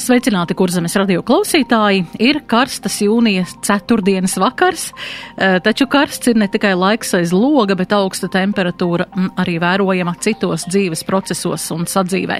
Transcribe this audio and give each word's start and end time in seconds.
Sveicināti, 0.00 0.54
kurzemes 0.56 0.94
radio 0.96 1.20
klausītāji! 1.26 2.06
Ir 2.24 2.38
karstas 2.48 2.94
jūnijas 3.04 3.50
ceturtdienas 3.66 4.38
vakars, 4.40 4.86
e, 5.36 5.58
taču 5.60 5.84
karsts 5.92 6.30
ir 6.30 6.38
ne 6.40 6.46
tikai 6.48 6.70
laiks 6.72 7.12
aiz 7.18 7.34
loga, 7.36 7.76
bet 7.76 7.92
augsta 7.92 8.30
temperatūra 8.32 9.10
arī 9.42 9.58
vērojama 9.60 10.14
citos 10.24 10.64
dzīves 10.70 11.04
procesos 11.04 11.66
un 11.76 11.84
sadzīvē. 11.84 12.38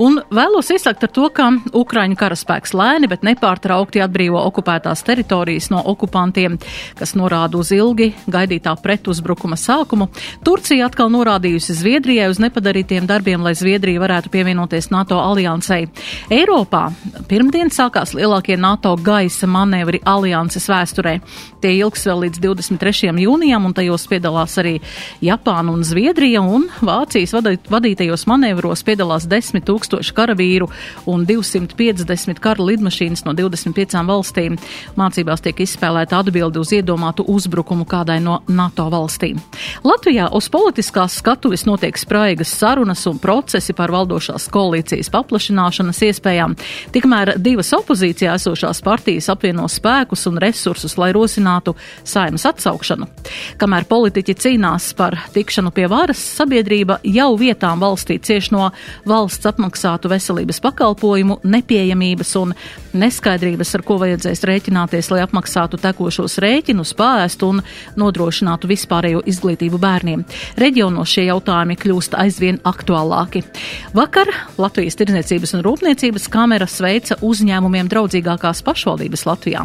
Un 0.00 0.16
vēlos 0.32 0.70
izsakt 0.72 1.04
ar 1.04 1.12
to, 1.12 1.28
ka 1.28 1.50
Ukraiņu 1.76 2.16
karaspēks 2.22 2.72
lēni, 2.72 3.10
bet 3.12 3.26
nepārtraukti 3.28 4.00
atbrīvo 4.00 4.40
okupētās 4.48 5.04
teritorijas 5.04 5.68
no 5.74 5.84
okupantiem, 5.92 6.56
kas 6.96 7.12
norāda 7.20 7.60
uz 7.60 7.74
ilgi 7.76 8.14
gaidītā 8.24 8.72
pretuzbrukuma 8.80 9.60
sākumu. 9.60 10.08
Turcija 10.46 10.88
atkal 10.88 11.12
norādījusi 11.12 11.76
Zviedrijai 11.84 12.32
uz 12.32 12.40
nepadarītiem 12.40 13.04
darbiem, 13.12 13.44
lai 13.44 13.52
Zviedrija 13.60 14.00
varētu 14.08 14.32
pievienoties 14.32 14.88
NATO 14.94 15.20
aliansei. 15.20 15.84
Eiropā 16.32 16.93
Pirmdien 17.28 17.70
sākās 17.72 18.12
lielākie 18.16 18.56
NATO 18.60 18.94
gaisa 19.00 19.48
manevri 19.50 20.00
alianses 20.04 20.66
vēsturē. 20.70 21.18
Tie 21.62 21.72
ilgs 21.78 22.04
vēl 22.04 22.26
līdz 22.26 22.40
23. 22.42 23.12
jūnijam, 23.24 23.64
un 23.64 23.74
tajos 23.76 24.04
piedalās 24.10 24.58
arī 24.60 24.74
Japāna 25.24 25.72
un 25.72 25.84
Zviedrija, 25.86 26.42
un 26.44 26.66
Vācijas 26.84 27.32
vadītajos 27.72 28.26
manevros 28.30 28.84
piedalās 28.84 29.24
10 29.30 29.64
tūkstoši 29.64 30.14
karavīru 30.16 30.68
un 31.10 31.24
250 31.28 32.42
kara 32.44 32.66
lidmašīnas 32.68 33.24
no 33.24 33.32
25 33.36 34.04
valstīm. 34.08 34.58
Mācībās 35.00 35.44
tiek 35.44 35.64
izspēlēta 35.64 36.20
atbildi 36.20 36.60
uz 36.60 36.74
iedomātu 36.76 37.24
uzbrukumu 37.30 37.86
kādai 37.88 38.20
no 38.24 38.40
NATO 38.48 38.90
valstīm. 38.92 39.40
Latvijā 39.84 40.28
uz 40.36 40.50
politiskās 40.52 41.18
skatuves 41.22 41.64
notiek 41.68 41.98
spraigas 41.98 42.52
sarunas 42.52 43.06
un 43.10 43.18
procesi 43.22 43.72
par 43.76 43.92
valdošās 43.94 44.50
koalīcijas 44.52 45.10
paplašināšanas 45.14 46.02
iespējām. 46.10 46.58
Tikmēr 46.94 47.34
divas 47.42 47.72
opozīcijā 47.76 48.34
esošās 48.38 48.82
partijas 48.84 49.30
apvieno 49.32 49.66
spēkus 49.70 50.26
un 50.30 50.38
resursus, 50.42 50.96
lai 51.00 51.12
rosinātu 51.16 51.74
saimas 52.04 52.46
atsaukšanu. 52.50 53.08
Kamēr 53.60 53.88
politiķi 53.90 54.36
cīnās 54.44 54.90
par 54.98 55.16
tikšanu 55.34 55.72
pie 55.74 55.88
varas, 55.90 56.20
sabiedrība 56.38 57.00
jau 57.04 57.30
vietām 57.40 57.82
valstī 57.82 58.18
cieš 58.22 58.50
no 58.54 58.70
valsts 59.08 59.46
apmaksātu 59.50 60.10
veselības 60.12 60.60
pakalpojumu 60.64 61.40
nepieejamības 61.44 62.34
un 62.40 62.54
neskaidrības, 62.94 63.74
ar 63.76 63.84
ko 63.86 63.98
vajadzēs 64.02 64.44
rēķināties, 64.48 65.10
lai 65.12 65.22
apmaksātu 65.24 65.80
tekošos 65.82 66.38
rēķinus, 66.42 66.94
pāēstu 66.98 67.50
un 67.54 67.62
nodrošinātu 68.00 68.70
vispārējo 68.70 69.24
izglītību 69.30 69.80
bērniem. 69.82 70.24
Reģionos 70.60 71.10
šie 71.10 71.26
jautājumi 71.28 71.76
kļūst 71.80 72.16
aizvien 72.18 72.60
aktuālāki. 72.66 73.44
Vakar 73.96 74.30
Latvijas 74.60 74.98
Tirdzniecības 75.00 75.56
un 75.58 75.64
Rūpniecības 75.66 76.28
kamera 76.32 76.63
sveica 76.70 77.18
uzņēmumiem 77.24 77.88
draudzīgākās 77.92 78.62
pašvaldības 78.66 79.24
Latvijā. 79.28 79.64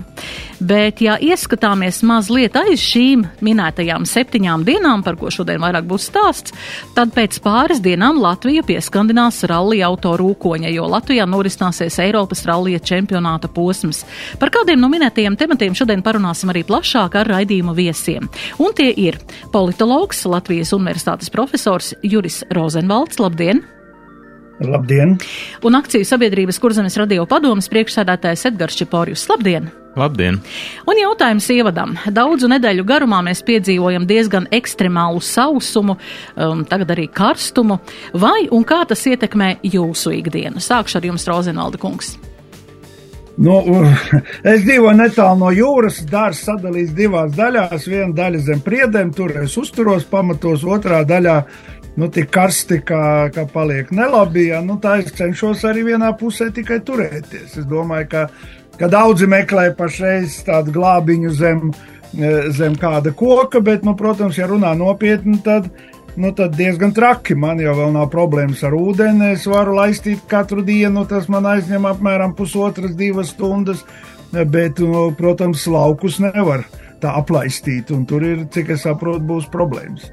Bet, 0.59 1.00
ja 1.03 1.16
ieskatāmies 1.22 2.02
mazliet 2.08 2.58
aiz 2.59 2.81
šīm 2.83 3.23
minētajām 3.45 4.05
septiņām 4.09 4.66
dienām, 4.67 5.03
par 5.05 5.16
ko 5.20 5.31
šodien 5.31 5.61
vairāk 5.64 5.88
būs 5.88 6.09
stāsts, 6.11 6.55
tad 6.97 7.14
pēc 7.16 7.39
pāris 7.45 7.80
dienām 7.83 8.20
Latvija 8.20 8.66
pieskandinās 8.67 9.42
rallija 9.50 9.88
auto 9.88 10.16
rūkoņa, 10.20 10.73
jo 10.75 10.89
Latvijā 10.92 11.27
norisināsies 11.30 12.00
Eiropas 12.03 12.44
rallija 12.50 12.83
čempionāta 12.92 13.47
posms. 13.52 14.03
Par 14.42 14.52
kādiem 14.53 14.81
no 14.81 14.92
minētajiem 14.92 15.39
tematiem 15.39 15.77
šodien 15.77 16.04
parunāsim 16.05 16.52
arī 16.52 16.65
plašāk 16.67 17.20
ar 17.21 17.33
raidījuma 17.38 17.76
viesiem. 17.77 18.30
Un 18.59 18.76
tie 18.76 18.92
ir 18.92 19.20
politologs, 19.54 20.26
Latvijas 20.30 20.76
universitātes 20.76 21.32
profesors 21.33 21.93
Juris 22.04 22.43
Rozenvalds. 22.52 23.20
Labdien! 23.23 23.78
Labdien! 24.59 25.15
Un 25.64 25.75
akciju 25.80 26.03
sabiedrības 26.03 26.58
kurzemes 26.59 26.97
radio 26.99 27.23
padomas 27.30 27.70
priekšsēdētājs 27.71 28.49
Edgars 28.49 28.75
Čiporjus. 28.75 29.23
Labdien! 29.31 29.70
Labdien! 29.95 30.39
Un 30.87 30.99
jautājums 30.99 31.47
ievadam. 31.55 31.95
Daudzu 32.11 32.49
nedēļu 32.52 32.83
garumā 32.87 33.21
mēs 33.25 33.39
piedzīvojam 33.47 34.08
diezgan 34.09 34.49
ekstremālu 34.52 35.23
sausumu, 35.23 35.95
um, 36.36 36.65
tagad 36.67 36.92
arī 36.95 37.08
karstumu. 37.08 37.80
Vai 38.14 38.49
un 38.52 38.67
kā 38.67 38.83
tas 38.89 39.05
ietekmē 39.08 39.55
jūsu 39.64 40.17
ikdienu? 40.20 40.59
Sākšu 40.64 40.99
ar 40.99 41.08
jums, 41.08 41.27
Rozenvalda 41.30 41.80
kungs. 41.80 42.17
Nu, 43.39 43.55
es 44.52 44.65
dzīvoju 44.65 44.97
netālu 44.99 45.39
no 45.39 45.55
jūras. 45.55 46.02
Dārsts 46.11 46.49
sadalīts 46.49 46.91
divās 46.97 47.31
daļās. 47.37 47.87
Viena 47.87 48.11
daļa 48.17 48.43
zem 48.43 48.64
priedēm, 48.65 49.14
tur 49.15 49.37
es 49.45 49.55
uzturos 49.59 50.03
pamatos, 50.11 50.67
otrā 50.67 51.05
daļā 51.08 51.39
nu, 51.99 52.08
tik 52.14 52.30
karsti, 52.33 52.80
kā, 52.87 53.04
kā 53.36 53.45
paliek 53.52 53.92
nelabi. 53.95 54.49
Ja, 54.54 54.64
nu, 54.65 54.80
tā 54.82 54.99
es 55.04 55.14
cenšos 55.17 55.65
arī 55.67 55.86
vienā 55.92 56.14
pusē 56.20 56.49
tikai 56.55 56.80
turēties. 56.86 57.60
Es 57.61 57.67
domāju, 57.70 58.10
ka, 58.14 58.26
ka 58.80 58.89
daudzi 58.92 59.27
meklē 59.30 59.70
pašreiz 59.77 60.39
tādu 60.48 60.73
glābiņu 60.77 61.36
zem, 61.36 61.70
e, 62.15 62.33
zem 62.55 62.77
kāda 62.80 63.14
koka, 63.15 63.61
bet, 63.65 63.86
nu, 63.88 63.95
protams, 63.99 64.39
ja 64.39 64.48
runā 64.49 64.71
nopietni, 64.80 65.39
tad, 65.45 65.67
nu, 66.20 66.32
tad 66.36 66.55
diezgan 66.58 66.95
traki. 66.95 67.36
Man 67.39 67.61
jau 67.64 67.76
nav 67.93 68.09
problēmas 68.14 68.64
ar 68.67 68.77
ūdeni. 68.77 69.33
Es 69.36 69.48
varu 69.49 69.76
laistīt 69.80 70.23
katru 70.32 70.64
dienu, 70.65 71.05
tas 71.09 71.27
man 71.32 71.49
aizņem 71.52 71.89
apmēram 71.89 72.36
pusotras, 72.38 72.95
divas 72.99 73.33
stundas, 73.36 73.83
bet, 74.32 74.80
nu, 74.80 75.09
protams, 75.17 75.67
laukus 75.67 76.21
nevar 76.23 76.64
tā 76.99 77.14
aplaistīt, 77.15 77.93
un 77.95 78.04
tur 78.08 78.26
ir, 78.27 78.48
cik 78.52 78.73
es 78.76 78.83
saprotu, 78.83 79.23
būs 79.27 79.48
problēmas. 79.52 80.09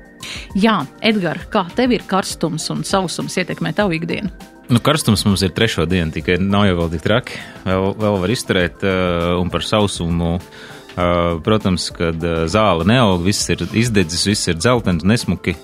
Jā, 0.56 0.80
Edgars, 1.04 1.48
kā 1.52 1.66
tev 1.76 1.94
ir 1.96 2.04
karstums 2.08 2.68
un 2.72 2.84
sausums 2.86 3.36
ietekmē 3.40 3.74
tavu 3.76 3.96
ikdienu? 3.98 4.32
Nu, 4.66 4.80
karstums 4.82 5.22
mums 5.26 5.44
ir 5.46 5.52
trešo 5.54 5.84
dienu, 5.86 6.10
tikai 6.14 6.40
nav 6.42 6.64
jau 6.66 6.78
vēl 6.80 6.88
tik 6.96 7.04
traki. 7.04 7.38
Vēl, 7.68 7.92
vēl 8.02 8.16
var 8.24 8.32
izturēt, 8.34 8.82
uh, 8.82 9.36
un 9.38 9.52
par 9.52 9.62
sausumu, 9.62 10.32
uh, 10.40 11.36
protams, 11.46 11.86
kad 11.94 12.18
uh, 12.26 12.42
zāle 12.50 12.86
neaug, 12.88 13.22
viss 13.22 13.46
ir 13.54 13.62
izdedzis, 13.62 14.26
viss 14.26 14.50
ir 14.50 14.58
dzeltens, 14.58 15.06
nesmuki. 15.06 15.56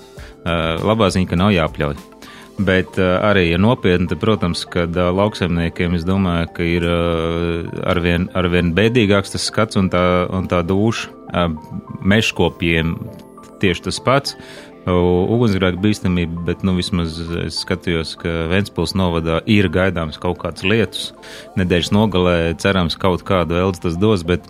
Labā 0.43 1.07
ziņa, 1.07 1.27
ka 1.29 1.37
nav 1.39 1.53
jāpļauj. 1.55 1.93
Bet 2.67 2.97
arī, 2.99 3.45
ja 3.53 3.57
nopietni, 3.63 4.09
tad, 4.11 4.19
protams, 4.19 4.65
kad 4.67 4.91
lauksaimniekiem 4.91 5.95
es 5.95 6.03
domāju, 6.03 6.49
ka 6.57 6.65
ir 6.67 6.87
arvien, 7.87 8.27
arvien 8.35 8.73
bēdīgāks 8.75 9.31
tas 9.37 9.45
skats 9.47 9.79
un 9.79 9.87
tā, 9.93 10.03
un 10.35 10.49
tā 10.51 10.59
duša. 10.67 11.13
Uh, 11.31 11.55
meškopiem 12.03 12.97
tieši 13.63 13.87
tas 13.87 13.99
pats. 14.03 14.37
Ugunsgrēka 14.83 15.79
bīstamība, 15.79 16.41
bet 16.49 16.63
nu, 16.67 16.73
vismaz 16.75 17.15
es 17.45 17.61
skatījos, 17.63 18.17
ka 18.19 18.49
Vēncpils 18.51 18.95
novadā 18.99 19.39
ir 19.47 19.69
gaidāms 19.71 20.19
kaut 20.19 20.41
kāds 20.41 20.65
lietus. 20.67 21.13
Nedēļas 21.59 21.93
nogalē 21.95 22.35
cerams 22.59 22.99
kaut 22.99 23.23
kādu 23.27 23.61
elds 23.61 23.79
tas 23.85 23.95
dos, 23.99 24.25
bet, 24.27 24.49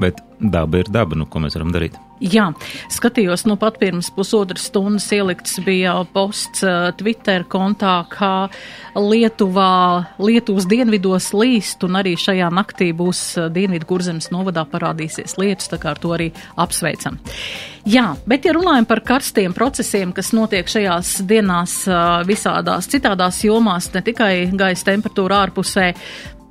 bet 0.00 0.24
daba 0.40 0.80
ir 0.80 0.88
daba, 0.88 1.20
nu 1.20 1.28
ko 1.28 1.44
mēs 1.44 1.58
varam 1.58 1.74
darīt. 1.76 2.00
Jā, 2.22 2.44
skatījos, 2.92 3.42
nu 3.50 3.56
pat 3.58 3.80
pirms 3.80 4.12
pusotras 4.14 4.68
stundas 4.68 5.08
ielikts 5.10 5.56
bija 5.64 5.96
posts 6.14 6.62
uh, 6.62 6.92
Twitter 6.94 7.42
kontā, 7.50 7.96
kā 8.12 8.46
Lietuvā, 8.94 10.14
Lietuvas 10.22 10.68
dienvidos 10.70 11.32
līst, 11.34 11.82
un 11.82 11.98
arī 11.98 12.12
šajā 12.14 12.52
naktī 12.54 12.92
būs 12.94 13.22
uh, 13.40 13.48
dienvidu 13.50 13.88
kurzemes 13.90 14.30
novadā 14.30 14.62
parādīsies 14.70 15.34
lietus, 15.40 15.72
tā 15.72 15.80
kā 15.82 15.96
ar 15.96 16.02
to 16.02 16.12
arī 16.14 16.28
apsveicam. 16.62 17.18
Jā, 17.90 18.12
bet 18.30 18.46
ja 18.46 18.54
runājam 18.54 18.86
par 18.86 19.02
karstiem 19.02 19.56
procesiem, 19.56 20.14
kas 20.14 20.30
notiek 20.36 20.70
šajās 20.70 21.16
dienās 21.26 21.80
uh, 21.90 22.20
visādās 22.28 22.86
citādās 22.92 23.42
jomās, 23.42 23.90
ne 23.96 24.04
tikai 24.06 24.36
gaisa 24.54 24.92
temperatūra 24.92 25.42
ārpusē, 25.48 25.90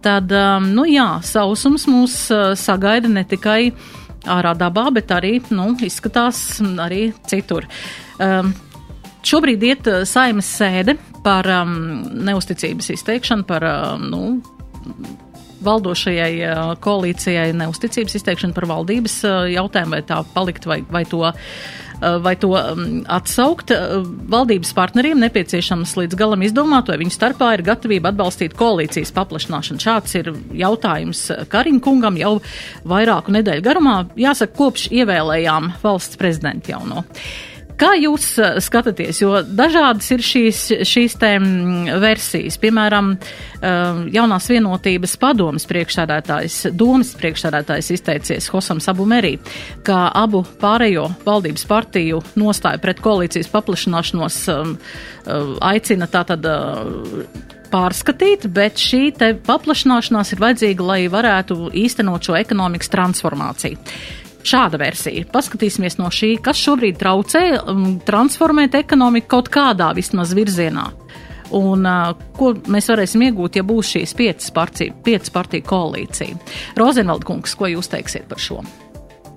tad, 0.04 0.36
um, 0.36 0.68
nu 0.76 0.84
jā, 0.90 1.08
sausums 1.24 1.88
mūs 1.88 2.20
sagaida 2.60 3.08
ne 3.08 3.24
tikai 3.24 3.72
ārā 4.30 4.54
dabā, 4.58 4.90
bet 4.94 5.12
arī, 5.14 5.40
nu, 5.54 5.72
izskatās 5.82 6.62
arī 6.62 7.10
citur. 7.30 7.68
Um, 8.22 8.54
šobrīd 9.26 9.66
iet 9.66 9.90
uh, 9.90 10.04
saimas 10.08 10.50
sēde 10.60 10.98
par 11.26 11.50
um, 11.62 11.76
neusticības 12.26 12.92
izteikšanu, 12.96 13.46
par, 13.50 13.66
um, 13.66 14.08
nu, 14.12 14.24
valdošajai 15.62 16.34
uh, 16.46 16.72
koalīcijai 16.82 17.52
neusticības 17.58 18.18
izteikšanu 18.18 18.58
par 18.58 18.70
valdības 18.70 19.22
uh, 19.30 19.44
jautājumu, 19.54 19.98
vai 19.98 20.04
tā 20.06 20.22
palikt 20.34 20.66
vai, 20.70 20.82
vai 20.90 21.06
to 21.10 21.26
Eh, 21.26 21.91
vai 22.02 22.36
to 22.40 22.52
mm, 22.56 23.04
atsaukt. 23.12 23.72
Eh, 23.72 23.98
valdības 24.32 24.74
partneriem 24.78 25.22
nepieciešams 25.22 25.96
līdz 26.00 26.18
galam 26.20 26.42
izdomāt, 26.46 26.90
vai 26.92 27.00
viņu 27.02 27.14
starpā 27.16 27.54
ir 27.56 27.66
gatavība 27.68 28.12
atbalstīt 28.12 28.56
koalīcijas 28.58 29.14
paplašināšanu. 29.16 29.84
Šāds 29.84 30.18
ir 30.20 30.34
jautājums 30.58 31.28
Karim 31.52 31.80
kungam 31.84 32.18
jau 32.20 32.38
vairāku 32.88 33.36
nedēļu 33.38 33.66
garumā, 33.66 33.96
jāsaka, 34.20 34.58
kopš 34.58 34.90
ievēlējām 34.92 35.74
valsts 35.84 36.20
prezidentu 36.22 36.74
jauno. 36.74 37.06
Kā 37.82 37.96
jūs 37.98 38.26
uh, 38.38 38.60
skatāties, 38.62 39.24
jo 39.24 39.40
dažādas 39.42 40.12
ir 40.14 40.22
šīs, 40.26 40.60
šīs 40.86 41.16
te 41.22 41.32
versijas, 42.04 42.60
piemēram, 42.62 43.16
uh, 43.18 44.04
jaunās 44.14 44.50
vienotības 44.52 45.16
padomas 45.22 45.66
priekšsādātājs, 45.70 46.60
domas 46.78 47.16
priekšsādātājs 47.18 47.90
izteicies 47.98 48.52
Hosam 48.54 48.82
Sabumerī, 48.84 49.38
ka 49.88 50.12
abu 50.14 50.44
pārējo 50.62 51.08
valdības 51.26 51.66
partiju 51.70 52.22
nostāju 52.38 52.84
pret 52.84 53.02
koalīcijas 53.02 53.50
paplašināšanos 53.56 54.44
um, 54.54 54.78
uh, 54.78 55.58
aicina 55.72 56.10
tātad 56.12 56.46
pārskatīt, 57.72 58.48
bet 58.54 58.80
šī 58.82 59.04
te 59.18 59.34
paplašināšanās 59.48 60.34
ir 60.36 60.42
vajadzīga, 60.44 60.86
lai 60.86 61.02
varētu 61.12 61.72
īstenot 61.82 62.28
šo 62.28 62.38
ekonomikas 62.40 62.92
transformāciju. 62.94 63.80
Šāda 64.48 64.80
versija. 64.82 65.26
Paskatīsimies 65.32 66.00
no 66.00 66.10
šī, 66.14 66.36
kas 66.44 66.60
šobrīd 66.62 66.98
traucē 67.02 67.44
um, 67.62 67.86
transformēt 68.06 68.78
ekonomiku 68.80 69.30
kaut 69.36 69.52
kādā 69.54 69.92
vismaz 69.98 70.34
virzienā. 70.38 70.88
Un 71.58 71.84
uh, 71.86 72.14
ko 72.38 72.54
mēs 72.72 72.88
varēsim 72.92 73.26
iegūt, 73.28 73.60
ja 73.60 73.66
būs 73.68 73.92
šīs 73.96 74.16
piecas 74.18 74.54
partiju, 74.56 74.96
piecas 75.04 75.34
partiju 75.34 75.68
koalīcija? 75.68 76.40
Rozenvald 76.80 77.28
kungs, 77.28 77.58
ko 77.60 77.70
jūs 77.70 77.92
teiksiet 77.92 78.30
par 78.32 78.42
šo? 78.42 78.62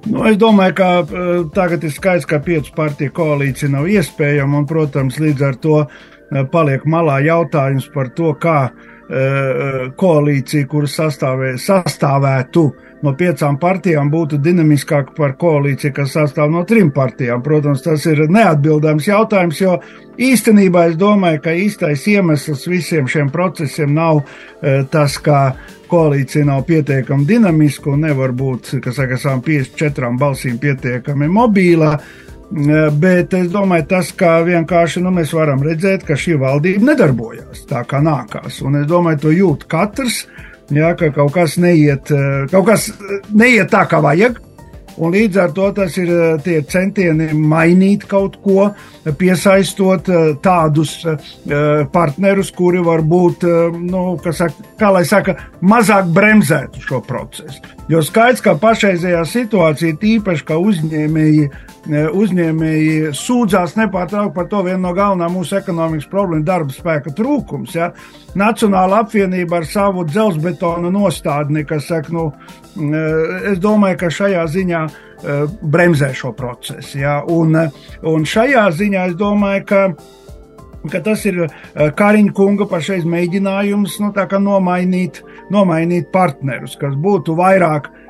Nu, 0.04 0.20
es 0.28 0.38
domāju, 0.40 0.76
ka 0.78 0.88
uh, 1.02 1.44
tagad 1.56 1.84
ir 1.84 1.92
skaidrs, 1.94 2.28
ka 2.28 2.40
piecu 2.44 2.74
partiju 2.76 3.12
koalīcija 3.16 3.72
nav 3.72 3.88
iespējama, 3.90 4.62
un, 4.62 4.68
protams, 4.68 5.18
līdz 5.20 5.46
ar 5.48 5.60
to 5.60 5.78
uh, 5.84 6.42
paliek 6.52 6.84
malā 6.88 7.18
jautājums 7.24 7.90
par 7.94 8.12
to, 8.16 8.34
kā 8.40 8.58
uh, 8.70 9.86
koalīcija, 10.00 10.68
kuru 10.70 10.90
sastāvē, 10.90 11.54
sastāvētu 11.60 12.68
no 13.04 13.12
piecām 13.18 13.58
partijām 13.60 14.08
būtu 14.12 14.38
dinamiskāka 14.42 15.14
par 15.16 15.36
koalīciju, 15.40 15.92
kas 15.94 16.14
sastāv 16.16 16.50
no 16.52 16.64
trim 16.68 16.90
partijām. 16.94 17.42
Protams, 17.44 17.84
tas 17.84 18.06
ir 18.10 18.24
neatbildams 18.32 19.08
jautājums, 19.08 19.60
jo 19.60 19.76
īstenībā 20.20 20.88
es 20.90 20.98
domāju, 21.00 21.42
ka 21.44 21.54
īstais 21.58 22.06
iemesls 22.14 22.66
visiem 22.70 23.08
šiem 23.10 23.30
procesiem 23.34 23.94
nav 23.94 24.22
e, 24.22 24.82
tas, 24.90 25.18
ka 25.22 25.54
koalīcija 25.90 26.46
nav 26.48 26.64
pietiekami 26.68 27.28
dinamiska 27.28 27.92
un 27.92 28.06
nevar 28.08 28.34
būt, 28.34 28.76
kas 28.84 29.00
saka, 29.00 29.20
54 29.20 30.14
balsīm 30.20 30.58
pietiekami 30.62 31.28
mobīlā. 31.28 31.92
E, 31.98 32.80
bet 33.00 33.36
es 33.36 33.52
domāju, 33.52 33.88
tas, 33.92 34.14
ka 34.16 34.38
vienkārši 34.46 35.04
nu, 35.04 35.12
mēs 35.14 35.36
varam 35.36 35.62
redzēt, 35.66 36.08
ka 36.08 36.16
šī 36.16 36.38
valdība 36.40 36.92
nedarbojas 36.92 37.66
tā, 37.68 37.84
kā 37.88 38.00
nākās. 38.04 38.62
Un 38.64 38.80
es 38.80 38.90
domāju, 38.90 39.26
to 39.26 39.36
jūt 39.42 39.68
katrs. 39.70 40.24
Uh, 40.24 40.50
ja, 40.72 40.94
ka 40.96 41.10
kaut 41.14 41.34
kas 41.34 41.58
neiet, 41.60 42.10
eh, 42.10 42.44
kaut 42.52 42.66
kas 42.70 42.90
neiet 43.32 43.70
tā, 43.72 43.84
kā 43.90 44.02
vajag. 44.04 44.40
Un 44.94 45.10
līdz 45.10 45.38
ar 45.42 45.50
to 45.50 45.72
tas 45.74 45.96
ir 45.98 46.10
eh, 46.14 46.36
tie 46.44 46.60
centieni 46.70 47.32
mainīt 47.34 48.06
kaut 48.06 48.38
ko, 48.44 48.68
piesaistot 49.18 50.08
eh, 50.08 50.32
tādus 50.42 50.96
partnerus, 51.92 52.52
kuri 52.54 52.80
varbūt, 52.84 53.44
nu, 53.82 54.04
saka, 54.30 54.68
kā 54.78 54.92
lai 54.94 55.04
saka, 55.08 55.36
mazāk 55.60 56.08
bremzētu 56.14 56.84
šo 56.86 57.02
procesu. 57.04 57.60
Jo 57.90 58.00
skaidrs, 58.02 58.40
ka 58.44 58.54
pašreizējā 58.60 59.24
situācija, 59.28 59.98
tīpaši, 60.00 60.46
ka 60.46 60.56
uzņēmēji 60.62 61.50
uzņēmēji 61.92 63.12
sūdzās 63.16 63.74
nepārtraukti 63.76 64.34
par 64.34 64.46
to 64.48 64.62
vienu 64.64 64.80
no 64.86 64.92
galvenām 64.96 65.34
mūsu 65.36 65.58
ekonomikas 65.58 66.08
problēmu- 66.08 66.44
darba 66.50 66.72
spēka 66.72 67.12
trūkums. 67.12 67.74
Ja? 67.74 67.92
Nacionāla 68.34 69.02
apvienība 69.04 69.56
ar 69.56 69.64
savu 69.64 70.04
dzelzbetona 70.04 70.90
nostādni, 70.90 71.66
kas 71.66 71.86
saka, 71.86 72.12
nu, 72.12 72.32
es 73.44 73.58
domāju, 73.58 73.98
ka 73.98 74.06
šajā 74.06 74.44
ziņā 74.46 74.90
bremzē 75.62 76.12
šo 76.14 76.32
procesu. 76.32 76.98
Ja? 76.98 77.22
Un, 77.26 77.54
un 78.02 78.24
šajā 78.24 78.70
ziņā 78.70 79.08
es 79.08 79.14
domāju, 79.14 79.64
ka 79.66 79.94
ka 80.90 81.00
tas 81.00 81.24
ir 81.24 81.48
Kariņa 81.74 82.32
kunga 82.36 82.66
pašreiz 82.68 83.04
mēģinājums 83.08 84.00
nu, 84.00 84.12
nomainīt, 84.38 85.22
nomainīt 85.50 86.12
partnerus, 86.12 86.76
kas 86.76 86.92
būtu 86.92 87.32
vairāk 87.32 87.88
uh, 87.88 88.03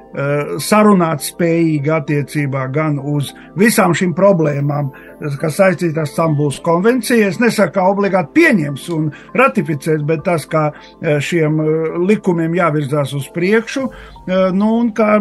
sarunāt 0.62 1.24
spējīgi 1.26 1.90
attiecībā 1.90 2.68
gan 2.74 3.00
uz 3.02 3.32
visām 3.58 3.94
šīm 3.96 4.12
problēmām, 4.14 4.92
kas 5.40 5.58
saistītas 5.58 6.04
ar 6.04 6.10
Stambuls 6.10 6.60
konvenciju. 6.64 7.28
Es 7.28 7.40
nesaku, 7.42 7.74
ka 7.76 7.86
obligāti 7.90 8.34
pieņems 8.40 8.88
un 8.94 9.10
ratificēs, 9.36 10.04
bet 10.06 10.24
tas, 10.26 10.46
kā 10.50 10.66
eh, 10.70 11.18
šiem 11.24 11.60
eh, 11.62 11.96
likumiem 12.10 12.56
jāvirzās 12.58 13.14
uz 13.16 13.30
priekšu, 13.34 13.88
nu, 14.24 14.68
un 14.80 14.86
kā 14.96 15.18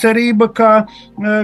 cerība, 0.00 0.46
ka, 0.56 0.70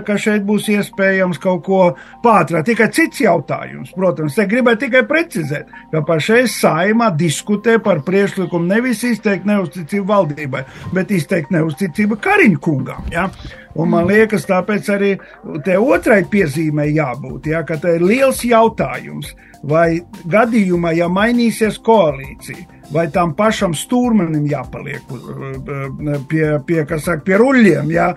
ka 0.07 0.15
šeit 0.17 0.47
būs 0.49 0.71
iespējams 0.73 1.41
kaut 1.43 1.61
ko 1.67 1.81
pātrāt. 2.25 2.65
Tikai 2.71 2.89
cits 2.95 3.21
jautājums, 3.21 3.93
protams, 3.93 4.39
te 4.39 4.47
gribētu 4.49 4.87
tikai 4.87 5.03
precizēt, 5.11 5.69
ka 5.93 6.01
pašais 6.09 6.57
saimā 6.63 7.11
diskutē 7.13 7.77
par 7.85 8.01
priekšlikumu 8.07 8.65
nevis 8.71 9.05
izteikt 9.05 9.45
neusticību 9.49 10.09
valdībai, 10.09 10.65
bet 10.97 11.13
izteikt 11.13 11.53
neusticību 11.53 12.17
Kariņu 12.23 12.63
kungam. 12.65 13.05
Ja? 13.13 13.29
Un 13.79 13.89
man 13.93 14.09
liekas, 14.11 14.45
tāpēc 14.49 14.91
arī 14.93 15.15
te 15.65 15.79
otrai 15.81 16.23
piezīmei 16.29 16.93
jābūt, 16.93 17.49
ja, 17.53 17.63
ka 17.65 17.79
tā 17.81 17.97
ir 17.97 18.05
liels 18.05 18.43
jautājums, 18.45 19.33
vai 19.63 20.03
gadījumā, 20.29 20.93
ja 20.99 21.09
mainīsies 21.09 21.79
koalīcija, 21.87 22.67
vai 22.93 23.07
tam 23.15 23.33
pašam 23.39 23.73
stūrmenim 23.79 24.45
jāpaliek 24.51 25.13
uh, 25.15 26.17
pie, 26.29 26.45
pie, 26.67 26.81
saka, 26.99 27.23
pie 27.25 27.39
ruļļiem, 27.41 27.93
ja, 27.95 28.11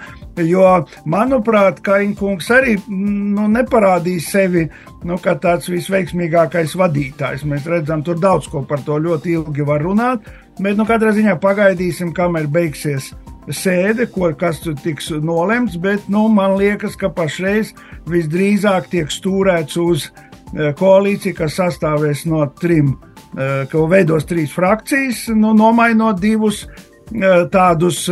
jo, 0.43 0.65
manuprāt, 1.07 1.79
Kainkungs 1.85 2.49
arī 2.51 2.75
nu, 2.89 3.47
neparādīja 3.53 4.25
sevi 4.25 4.65
nu, 5.05 5.19
kā 5.21 5.37
tāds 5.39 5.69
visveiksmīgākais 5.71 6.75
vadītājs. 6.81 7.45
Mēs 7.47 7.69
redzam, 7.69 8.03
tur 8.03 8.19
daudz 8.19 8.49
ko 8.51 8.65
par 8.67 8.83
to 8.83 8.97
ļoti 8.99 9.37
ilgi 9.37 9.69
var 9.69 9.85
runāt, 9.85 10.27
bet 10.59 10.75
nu, 10.75 10.87
katrā 10.89 11.13
ziņā 11.15 11.37
pagaidīsim, 11.39 12.11
kamēr 12.17 12.49
beigsies 12.51 13.13
sēde, 13.51 14.07
ko, 14.11 14.31
kas 14.37 14.61
tur 14.63 14.75
tiks 14.79 15.11
nolemts, 15.23 15.77
bet 15.81 16.09
nu, 16.11 16.25
man 16.33 16.55
liekas, 16.59 16.97
ka 16.99 17.11
pašreiz 17.13 17.73
visdrīzāk 18.09 18.89
tiek 18.91 19.11
stūrēts 19.11 19.77
uz 19.81 20.09
eh, 20.09 20.71
koalīciju, 20.77 21.37
kas 21.37 21.59
sastāvēs 21.59 22.25
no 22.29 22.45
trim, 22.61 22.95
eh, 23.35 23.65
ka 23.71 23.85
veidos 23.91 24.27
trīs 24.29 24.53
frakcijas, 24.55 25.27
nu, 25.35 25.53
nomainot 25.57 26.19
divus 26.21 26.65
eh, 26.65 27.45
tādus 27.53 28.05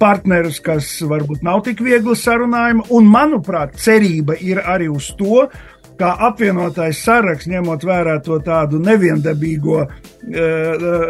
partnerus, 0.00 0.60
kas 0.64 0.94
varbūt 1.08 1.44
nav 1.44 1.64
tik 1.68 1.84
viegli 1.84 2.16
sarunājumi, 2.16 2.88
un 2.96 3.12
manuprāt, 3.12 3.76
cerība 3.80 4.38
ir 4.40 4.62
arī 4.64 4.88
uz 4.92 5.12
to, 5.18 5.46
kā 5.98 6.12
apvienotais 6.28 7.00
saraksts, 7.04 7.50
ņemot 7.50 7.84
vērā 7.86 8.18
to 8.24 8.38
tādu 8.44 8.80
neviendabīgo 8.82 9.78
e, 9.82 9.88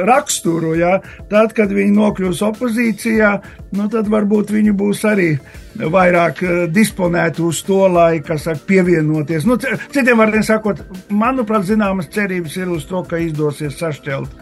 raksturu, 0.09 0.75
ja, 0.79 0.97
tad, 1.31 1.55
kad 1.57 1.73
viņi 1.73 1.95
nokļūs 1.97 2.43
opozīcijā, 2.49 3.33
nu, 3.79 3.89
tad 3.93 4.11
varbūt 4.13 4.53
viņi 4.55 4.77
būs 4.77 5.05
arī 5.09 5.31
vairāk 5.79 6.43
e, 6.45 6.55
disponēti 6.73 7.45
uz 7.47 7.63
to, 7.67 7.83
lai, 7.93 8.23
saka, 8.23 8.59
pievienoties. 8.69 9.49
Nu, 9.49 9.59
citiem 9.59 10.21
vārdiem 10.21 10.47
sakot, 10.47 10.85
manuprāt, 11.11 11.67
zināmas 11.71 12.11
cerības 12.13 12.57
ir 12.61 12.73
uz 12.73 12.87
to, 12.91 13.05
ka 13.09 13.21
izdosies 13.23 13.79
sašķelt 13.81 14.41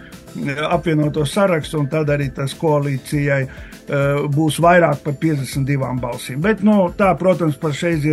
apvienoto 0.70 1.24
sarakstu, 1.26 1.80
un 1.80 1.88
tad 1.90 2.10
arī 2.14 2.28
tas 2.34 2.52
koalīcijai 2.54 3.40
būs 4.30 4.60
vairāk 4.62 5.00
par 5.02 5.16
52 5.18 5.96
balsīm. 5.98 6.38
Bet, 6.44 6.62
nu, 6.62 6.84
tā, 6.96 7.10
protams, 7.18 7.56
par 7.58 7.74
šeit 7.74 8.04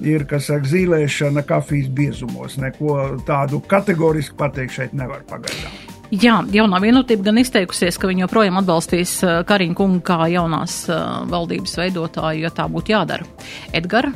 ir 0.00 0.16
ir 0.16 0.40
saka, 0.40 0.66
zīlēšana 0.68 1.44
kafijas 1.46 1.90
biezumos. 1.92 2.56
Neko 2.60 3.18
tādu 3.26 3.60
kategorisku 3.68 4.36
pateikt 4.38 4.76
šeit 4.78 4.96
nevar 4.96 5.24
pagaidām. 5.28 5.74
Jā, 6.14 6.36
jaunā 6.54 6.78
vienotība 6.78 7.26
gan 7.26 7.40
izteikusies, 7.40 7.96
ka 7.98 8.06
viņi 8.06 8.22
joprojām 8.22 8.60
atbalstīs 8.60 9.16
uh, 9.26 9.40
Karina 9.46 9.74
kungu 9.74 10.04
kā 10.06 10.28
jaunās 10.30 10.84
uh, 10.86 11.24
valdības 11.26 11.74
veidotāju, 11.80 12.44
ja 12.44 12.52
tā 12.54 12.68
būtu 12.70 12.94
jādara. 12.94 13.26
Edgar, 13.74 14.12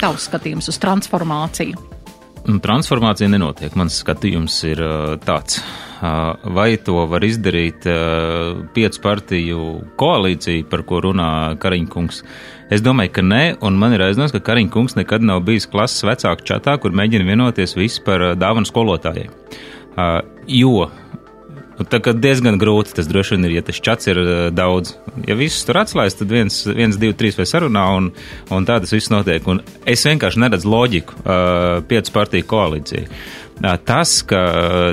tavs 0.00 0.30
skatījums 0.30 0.70
uz 0.72 0.80
transformāciju? 0.80 1.76
Nu, 2.48 2.60
transformācija 2.64 3.28
nenotiek. 3.28 3.76
Mans 3.76 4.00
skatījums 4.00 4.56
ir 4.70 4.80
uh, 4.84 5.16
tāds. 5.24 5.60
Vai 6.04 6.74
to 6.84 7.06
var 7.08 7.24
izdarīt 7.24 7.86
piecu 8.76 9.00
partiju 9.00 9.60
koalīcija, 9.96 10.66
par 10.68 10.82
ko 10.84 10.98
runā 11.06 11.28
Kariņkungs? 11.62 12.18
Es 12.74 12.82
domāju, 12.82 13.12
ka 13.14 13.22
nē, 13.22 13.42
un 13.62 13.76
man 13.78 13.94
ir 13.94 14.02
aizdoms, 14.02 14.34
ka 14.34 14.42
Kariņš 14.42 14.72
kungs 14.74 14.96
nekad 14.98 15.22
nav 15.22 15.44
bijis 15.46 15.68
klases 15.70 16.02
vecāku 16.06 16.46
čatā, 16.48 16.74
kur 16.82 16.96
mēģina 16.96 17.28
vienoties 17.28 17.76
visi 17.78 18.02
par 18.02 18.32
dāvanu 18.40 18.66
skolotājiem. 18.66 19.30
Uh, 19.94 20.18
jo 20.50 20.88
Nu, 21.74 21.82
tā 21.90 21.98
diezgan 21.98 22.54
grūti 22.60 22.94
tas 22.94 23.08
droši 23.10 23.34
vien 23.34 23.48
ir, 23.48 23.56
ja 23.56 23.62
tas 23.66 23.80
čats 23.82 24.06
ir 24.06 24.18
uh, 24.20 24.32
daudz. 24.54 24.92
Ja 25.26 25.34
visus 25.38 25.64
tur 25.66 25.80
atslēdz, 25.80 26.18
tad 26.20 26.30
viens, 26.30 26.60
viens 26.70 26.98
divi, 27.00 27.16
trīs 27.18 27.38
vai 27.38 27.48
sarunā, 27.50 27.82
un, 27.98 28.12
un 28.54 28.68
tā 28.68 28.78
tas 28.82 28.94
viss 28.94 29.10
notiek. 29.10 29.46
Un 29.50 29.58
es 29.90 30.04
vienkārši 30.06 30.42
neredzu 30.44 30.70
loģiku 30.70 31.18
uh, 31.18 31.80
piecu 31.90 32.14
partiju 32.14 32.46
koalīcijai. 32.52 33.08
Tas 33.62 34.16
ka, 34.26 34.42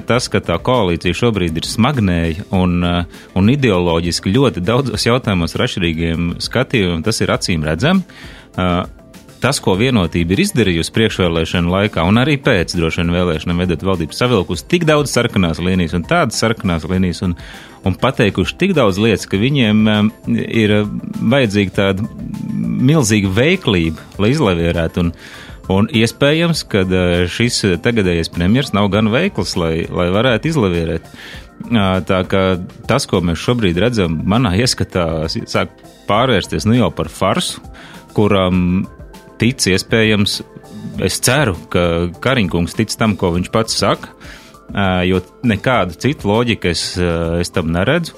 tas, 0.05 0.27
ka 0.29 0.39
tā 0.45 0.55
koalīcija 0.61 1.17
šobrīd 1.17 1.57
ir 1.57 1.65
smagnēja 1.65 2.45
un, 2.53 2.77
un 3.35 3.51
ideoloģiski 3.55 4.33
ļoti 4.35 4.61
daudzos 4.65 5.07
jautājumos 5.07 5.57
ar 5.57 5.65
atšķirīgiem 5.65 6.35
skatījumiem, 6.45 7.01
tas 7.05 7.23
ir 7.23 7.33
acīm 7.33 7.65
redzami. 7.65 8.05
tas, 9.41 9.57
ko 9.57 9.73
vienotība 9.79 10.35
ir 10.35 10.43
izdarījusi 10.43 10.93
priekšvēlēšanu 10.93 11.73
laikā, 11.73 12.05
un 12.05 12.21
arī 12.21 12.37
pēc 12.37 12.75
droši 12.77 13.01
vien 13.01 13.13
vēlēšanām 13.15 13.63
vedot 13.63 13.85
valdību 13.89 14.13
savilkus 14.13 14.61
tik 14.69 14.85
daudz 14.85 15.09
sarkanās 15.09 15.61
līnijas 15.63 15.97
un 15.97 16.05
tādas 16.05 16.37
sarkanās 16.43 16.85
līnijas, 16.85 17.23
un, 17.25 17.33
un 17.81 17.97
pateikuši 17.97 18.57
tik 18.61 18.75
daudz 18.77 19.01
lietas, 19.01 19.25
ka 19.25 19.41
viņiem 19.41 19.87
ir 20.45 20.75
vajadzīga 21.33 21.77
tāda 21.79 22.05
milzīga 22.91 23.33
veiklība, 23.41 24.05
lai 24.21 24.35
izlavierētu. 24.35 25.07
Un, 25.07 25.15
Un 25.71 25.87
iespējams, 25.93 26.63
ka 26.71 26.83
šis 27.31 27.61
tagadējais 27.83 28.31
premjers 28.33 28.73
nav 28.75 28.89
gan 28.93 29.11
veikls, 29.13 29.55
lai, 29.59 29.85
lai 29.87 30.09
varētu 30.13 30.51
izlavierēt. 30.51 31.07
Tā 32.07 32.21
kā 32.29 32.41
tas, 32.89 33.05
ko 33.09 33.21
mēs 33.25 33.41
šobrīd 33.43 33.77
redzam, 33.81 34.17
manā 34.25 34.55
ieskatā 34.57 35.27
sāk 35.29 35.75
pārvērsties 36.09 36.65
nu 36.67 36.79
jau 36.79 36.89
par 36.95 37.11
farsu, 37.13 37.61
kuram 38.17 38.83
tic 39.41 39.61
iespējams, 39.69 40.41
es 41.05 41.19
ceru, 41.23 41.55
ka 41.71 41.83
Kariņkungs 42.21 42.77
tic 42.77 42.93
tam, 42.97 43.15
ko 43.17 43.31
viņš 43.35 43.51
pats 43.53 43.77
saka, 43.77 44.11
jo 45.07 45.21
nekādu 45.47 45.97
citu 46.01 46.29
loģiku 46.31 46.71
es, 46.71 46.85
es 47.41 47.53
tam 47.53 47.71
neredzu. 47.75 48.17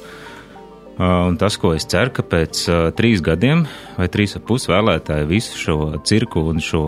Un 1.03 1.36
tas, 1.38 1.55
ko 1.60 1.74
es 1.75 1.88
ceru, 1.89 2.12
ka 2.15 2.24
pēc 2.24 2.60
uh, 2.69 2.75
trīs 2.95 3.22
gadiem 3.24 3.65
vai 3.98 4.05
trīs 4.13 4.38
ap 4.38 4.45
pus 4.48 4.69
vēlētāji 4.69 5.27
visu 5.27 5.57
šo 5.60 5.77
cirku 6.07 6.45
un 6.51 6.62
šo, 6.63 6.83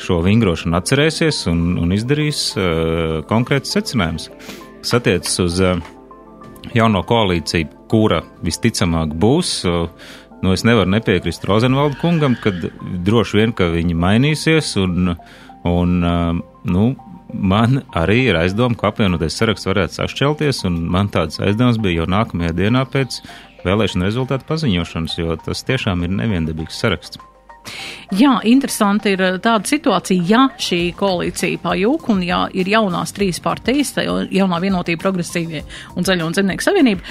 šo 0.00 0.18
vingrošanu 0.24 0.74
atcerēsies 0.78 1.44
un, 1.52 1.76
un 1.78 1.92
izdarīs 1.94 2.40
uh, 2.56 3.20
konkrētus 3.30 3.76
secinājumus. 3.76 4.30
Kas 4.80 4.96
attiecas 4.98 5.38
uz 5.44 5.60
uh, 5.62 5.78
jauno 6.74 7.04
koalīciju, 7.06 7.68
kura 7.92 8.22
visticamāk 8.42 9.14
būs, 9.20 9.52
uh, 9.68 10.10
nu 10.42 10.56
es 10.56 10.64
nevaru 10.66 10.90
nepiekrist 10.96 11.46
Rozenvaldu 11.46 12.00
kungam, 12.02 12.34
kad 12.42 12.58
droši 13.06 13.42
vien, 13.42 13.54
ka 13.54 13.70
viņi 13.76 13.98
mainīsies 14.02 14.72
un, 14.82 15.12
un 15.68 15.94
uh, 16.00 16.42
nu, 16.66 16.88
man 17.32 17.82
arī 17.96 18.22
ir 18.30 18.38
aizdoma, 18.40 18.76
ka 18.78 18.92
apvienotais 18.92 19.36
saraksts 19.38 19.68
varētu 19.68 20.00
sašķelties, 20.00 20.64
un 20.68 20.80
man 20.90 21.10
tāds 21.12 21.40
aizdoms 21.44 21.80
bija 21.82 22.02
jau 22.02 22.10
nākamajā 22.10 22.56
dienā 22.56 22.84
pēc 22.90 23.20
vēlēšana 23.66 24.08
rezultātu 24.08 24.48
paziņošanas, 24.48 25.18
jo 25.18 25.38
tas 25.42 25.64
tiešām 25.68 26.06
ir 26.06 26.14
neviendabīgs 26.20 26.78
saraksts. 26.78 27.20
Jā, 28.16 28.38
interesanti 28.48 29.12
ir 29.12 29.20
tāda 29.44 29.68
situācija, 29.68 30.24
ja 30.24 30.44
šī 30.56 30.94
koalīcija 30.96 31.60
pajūk 31.60 32.06
un 32.14 32.22
ja 32.24 32.46
ir 32.56 32.70
jaunās 32.70 33.12
trīs 33.12 33.42
partijas, 33.44 33.92
jaunā 33.98 34.62
vienotība 34.64 35.02
progresīvie 35.02 35.60
un 35.98 36.08
zaļo 36.08 36.30
un 36.30 36.38
zemnieku 36.38 36.64
savienība, 36.64 37.04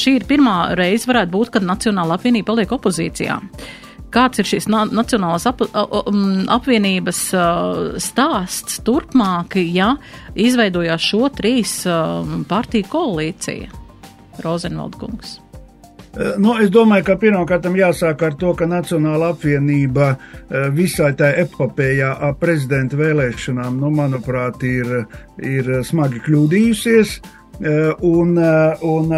šī 0.00 0.16
ir 0.16 0.28
pirmā 0.30 0.72
reize 0.80 1.10
varētu 1.10 1.34
būt, 1.34 1.52
kad 1.58 1.68
Nacionāla 1.68 2.16
apvienība 2.16 2.54
paliek 2.54 2.72
opozīcijā. 2.78 3.36
Uh, 3.36 3.91
kāds 4.12 4.42
ir 4.42 4.48
šīs 4.48 4.68
Nacionālās 4.70 5.46
ap, 5.50 5.62
apvienības 6.56 7.22
stāsts 8.02 8.82
turpmāk, 8.86 9.58
ja 9.72 9.94
izveidojās 10.34 11.12
šo 11.12 11.30
trīs 11.34 11.78
partiju 12.48 12.90
koalīcija? 12.92 13.78
Rozenvaldkungs. 14.42 15.38
Nu, 16.12 16.52
es 16.60 16.68
domāju, 16.68 17.06
ka 17.08 17.14
pirmkārt 17.16 17.64
jāsāk 17.72 18.22
ar 18.26 18.34
to, 18.36 18.50
ka 18.56 18.66
Nacionāla 18.68 19.30
apvienība 19.32 20.10
visai 20.76 21.14
tā 21.16 21.30
epopējā 21.40 22.10
ap 22.28 22.40
prezidenta 22.42 22.98
vēlēšanām, 23.00 23.78
nu, 23.80 23.88
manuprāt, 23.96 24.60
ir, 24.68 25.06
ir 25.40 25.72
smagi 25.88 26.20
kļūdījusies. 26.26 27.16
Un, 27.62 28.36
un, 28.92 29.16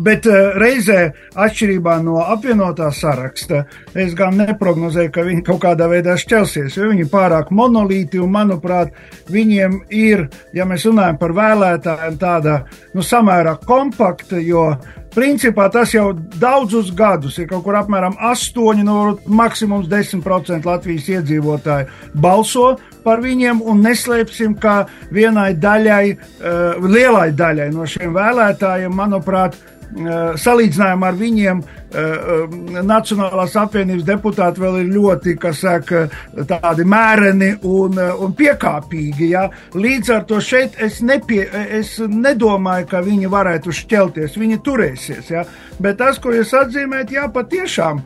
Bet 0.00 0.26
uh, 0.28 0.54
reizē, 0.60 1.10
atšķirībā 1.36 1.98
no 2.04 2.20
apvienotā 2.22 2.88
saraksta, 2.94 3.64
es 3.94 4.14
gan 4.18 4.38
neprognozēju, 4.40 5.12
ka 5.12 5.24
viņi 5.26 5.44
kaut 5.46 5.60
kādā 5.64 5.90
veidā 5.90 6.16
šķelsies, 6.20 6.78
jo 6.78 6.88
viņi 6.88 7.04
ir 7.04 7.10
pārāk 7.12 7.52
monolīti 7.54 8.20
un, 8.22 8.32
manuprāt, 8.32 8.94
viņiem 9.30 9.82
ir, 9.92 10.26
ja 10.56 10.64
mēs 10.68 10.86
runājam 10.88 11.20
par 11.20 11.36
vēlētājiem, 11.36 12.16
tāda 12.20 12.62
nu, 12.94 13.04
samērā 13.04 13.58
kompakta, 13.66 14.40
jo 14.40 14.70
Principā 15.10 15.66
tas 15.72 15.90
jau 15.90 16.12
daudzus 16.14 16.92
gadus 16.94 17.38
ir 17.42 17.48
kaut 17.50 17.64
kur 17.64 17.74
apmēram 17.80 18.14
8, 18.30 18.84
no 18.86 19.16
maksimums 19.26 19.88
10% 19.90 20.68
Latvijas 20.68 21.08
iedzīvotāji 21.16 21.88
balso 22.14 22.76
par 23.02 23.22
viņiem, 23.24 23.62
un 23.66 23.82
neslēpsim, 23.82 24.54
ka 24.60 24.84
vienai 25.10 25.50
daļai, 25.58 26.04
uh, 26.14 26.86
lielai 26.86 27.30
daļai 27.34 27.70
no 27.74 27.88
šiem 27.88 28.14
vēlētājiem, 28.14 28.94
manuprāt, 28.94 29.58
Eh, 29.90 30.36
salīdzinājumā 30.38 31.08
ar 31.10 31.16
viņiem 31.18 31.60
eh, 31.60 31.70
eh, 31.70 31.79
Nacionālās 31.90 33.56
apvienības 33.58 34.04
deputāti 34.06 34.62
vēl 34.62 34.76
ir 34.82 34.92
ļoti, 34.94 35.34
saka, 35.56 36.04
tādi 36.48 36.86
mēreni 36.86 37.50
un, 37.66 37.98
un 37.98 38.34
piekāpīgi. 38.38 39.30
Ja? 39.32 39.48
Līdz 39.74 40.12
ar 40.14 40.24
to 40.28 40.40
šeit 40.44 40.78
es, 40.78 41.00
nepie, 41.02 41.42
es 41.80 41.96
nedomāju, 41.98 42.86
ka 42.92 43.02
viņi 43.06 43.32
varētu 43.32 43.74
šķelties, 43.74 44.38
viņi 44.38 44.60
turēsies. 44.62 45.34
Ja? 45.34 45.44
Bet 45.80 45.98
tas, 45.98 46.22
ko 46.22 46.34
jūs 46.34 46.54
atzīmējat, 46.62 47.16
jā, 47.18 47.26
patiešām 47.34 48.04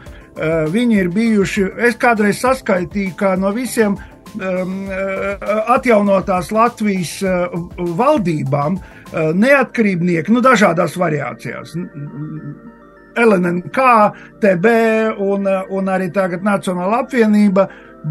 viņi 0.75 0.99
ir 0.99 1.13
bijuši, 1.15 1.69
es 1.87 1.95
kādreiz 2.01 2.41
saskaitīju, 2.43 3.13
ka 3.21 3.37
no 3.39 3.53
visiem 3.55 3.95
um, 3.95 4.73
atjaunotās 5.71 6.51
Latvijas 6.51 7.21
valdībām 8.01 8.81
Eh, 9.15 9.31
neatkarībnieki, 9.39 10.33
nu, 10.35 10.41
dažādās 10.43 10.97
variācijās. 10.99 11.77
LNK, 13.17 13.89
TB 14.43 14.75
un, 15.23 15.49
un 15.71 15.91
arī 15.91 16.11
tagad 16.15 16.45
Nacionāla 16.47 17.03
apvienība 17.05 17.69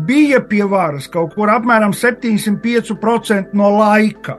bija 0.08 0.42
pie 0.50 0.64
varas 0.70 1.08
kaut 1.12 1.36
kur 1.36 1.52
apmēram 1.54 1.94
75% 1.94 3.54
no 3.54 3.70
laika. 3.78 4.38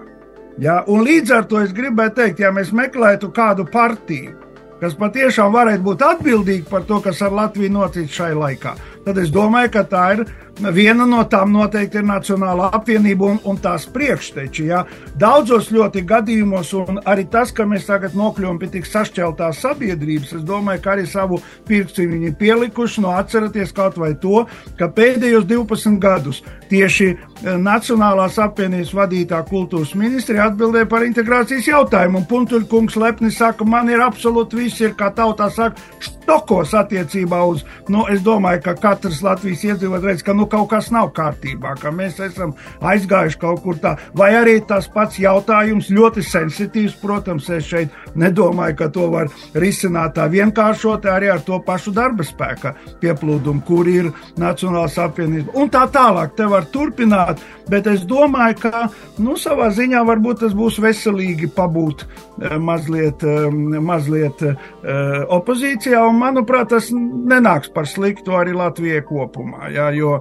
Ja? 0.59 0.83
Un 0.87 1.05
līdz 1.07 1.35
ar 1.35 1.47
to 1.51 1.61
es 1.63 1.75
gribēju 1.75 2.17
teikt, 2.19 2.43
ja 2.43 2.53
mēs 2.55 2.73
meklētu 2.75 3.31
kādu 3.35 3.67
partiju, 3.71 4.35
kas 4.81 4.97
patiešām 4.99 5.53
varētu 5.55 5.87
būt 5.87 6.03
atbildīga 6.05 6.71
par 6.71 6.87
to, 6.89 7.01
kas 7.05 7.23
ar 7.23 7.35
Latviju 7.35 7.73
notic 7.73 8.11
šai 8.13 8.33
laikā, 8.35 8.75
tad 9.07 9.19
es 9.23 9.33
domāju, 9.35 9.73
ka 9.77 9.85
tā 9.89 10.05
ir 10.17 10.25
Viena 10.55 11.03
no 11.07 11.19
tām 11.27 11.51
noteikti 11.51 11.99
ir 11.99 12.05
Nacionālā 12.07 12.69
apvienība 12.77 13.27
un, 13.27 13.41
un 13.51 13.57
tās 13.59 13.89
priekšteči. 13.91 14.69
Ja? 14.69 14.85
Daudzos 15.19 15.73
ļoti 15.75 16.05
gadījumos, 16.07 16.71
un 16.79 17.01
arī 17.11 17.25
tas, 17.31 17.51
ka 17.51 17.67
mēs 17.67 17.89
tagad 17.89 18.15
nokļuvām 18.15 18.61
pie 18.63 18.69
tik 18.77 18.87
sašķeltās 18.87 19.65
sabiedrības, 19.65 20.37
es 20.39 20.45
domāju, 20.47 20.83
ka 20.85 20.95
arī 20.95 21.09
savu 21.11 21.41
pirksti 21.67 22.07
viņi 22.07 22.35
pielikuši. 22.39 23.03
No 23.03 23.17
atcerieties 23.19 23.75
kaut 23.75 23.99
vai 23.99 24.13
to, 24.15 24.45
ka 24.79 24.89
pēdējos 24.95 25.49
12 25.51 25.99
gadus 26.03 26.45
tieši 26.71 27.09
eh, 27.11 27.19
Nacionālās 27.59 28.39
apvienības 28.43 28.95
vadītā 28.95 29.43
kultūras 29.51 29.97
ministrija 29.99 30.49
atbildēja 30.53 30.89
par 30.91 31.07
integrācijas 31.09 31.67
jautājumu. 31.73 32.23
Un 32.23 32.29
Puntuļkungs 32.31 32.99
lepni 33.03 33.33
saka, 33.35 33.67
man 33.67 33.91
ir 33.91 34.07
absolūti 34.07 34.63
viss, 34.63 34.81
ir 34.87 34.95
kā 34.99 35.11
tautā 35.15 35.51
saka, 35.51 35.83
štokos 36.25 36.73
attiecībā 36.79 37.43
uz, 37.51 37.67
nu, 37.93 38.07
es 38.13 38.23
domāju, 38.25 38.63
ka 38.65 38.77
katrs 38.81 39.23
Latvijas 39.25 39.67
iedzīvotājs 39.67 40.25
ka, 40.25 40.33
nu, 40.37 40.44
kaut 40.51 40.71
kas 40.73 40.91
nav 40.95 41.11
kārtībā, 41.17 41.75
ka 41.81 41.93
mēs 41.95 42.21
esam 42.25 42.55
aizgājuši 42.85 43.41
kaut 43.41 43.63
kur 43.65 43.79
tā. 43.83 43.95
Vai 44.17 44.33
arī 44.39 44.59
tas 44.67 44.89
pats 44.91 45.19
jautājums 45.21 45.91
ļoti 45.95 46.25
sensitīvs, 46.27 46.97
protams, 47.03 47.49
es 47.55 47.69
šeit 47.69 47.95
nedomāju, 48.19 48.79
ka 48.79 48.91
to 48.95 49.09
var 49.13 49.33
risināt 49.55 50.17
tā 50.19 50.29
vienkāršot 50.31 51.09
arī 51.11 51.31
ar 51.33 51.43
to 51.47 51.59
pašu 51.65 51.95
darba 51.95 52.27
spēka 52.27 52.75
pieplūdumu, 53.03 53.65
kur 53.67 53.89
ir 53.91 54.11
Nacionālās 54.41 54.97
apvienības. 55.01 55.55
Un 55.59 55.71
tā 55.73 55.85
tālāk, 55.93 56.35
te 56.37 56.47
var 56.51 56.67
turpināt, 56.73 57.43
bet 57.71 57.87
es 57.91 58.05
domāju, 58.09 58.59
ka, 58.65 58.87
nu, 59.23 59.37
savā 59.41 59.71
ziņā 59.75 60.03
varbūt 60.07 60.45
tas 60.45 60.55
būs 60.57 60.79
veselīgi 60.83 61.51
pabūt 61.55 62.05
eh, 62.05 62.57
mazliet, 62.61 63.25
eh, 63.25 63.49
mazliet 63.81 64.43
eh, 64.45 64.57
opozīcijā, 65.35 66.03
un 66.09 66.21
manuprāt, 66.21 66.73
tas 66.75 66.91
nenāks 66.93 67.73
par 67.75 67.89
sliktu 67.91 68.37
arī 68.39 68.55
Latvijai 68.57 69.05
kopumā, 69.07 69.71
jā, 69.75 69.91
jo 69.97 70.19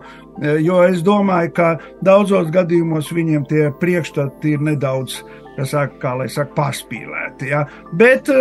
Jo 0.65 0.79
es 0.87 1.03
domāju, 1.05 1.51
ka 1.53 1.67
daudzos 2.05 2.49
gadījumos 2.53 3.11
viņiem 3.13 3.45
tie 3.49 3.67
priekšstati 3.79 4.55
ir 4.55 4.63
nedaudz, 4.65 5.19
saka, 5.61 5.93
kā 6.01 6.13
lai 6.17 6.27
saka, 6.33 6.55
pārspīlēti. 6.57 7.51
Ja? 7.51 7.63
Bet, 7.93 8.31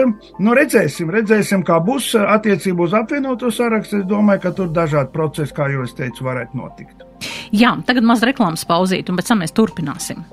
nu, 0.41 0.55
redzēsim, 0.57 1.13
redzēsim, 1.13 1.65
kā 1.69 1.77
būs 1.85 2.15
attiecībā 2.17 2.87
uz 2.89 2.97
apvienoto 2.97 3.53
sarakstu. 3.53 4.01
Es 4.01 4.09
domāju, 4.09 4.47
ka 4.47 4.55
tur 4.57 4.73
dažādi 4.73 5.13
procesi, 5.13 5.53
kā 5.57 5.69
jau 5.73 5.85
es 5.85 5.93
teicu, 5.99 6.25
varētu 6.29 6.57
notikt. 6.63 7.05
Jā, 7.53 7.75
tagad 7.87 8.09
maz 8.09 8.25
reklāmas 8.25 8.65
pauzīt, 8.69 9.13
un 9.13 9.21
pēc 9.21 9.29
tam 9.29 9.45
mēs 9.45 9.53
turpināsim. 9.53 10.25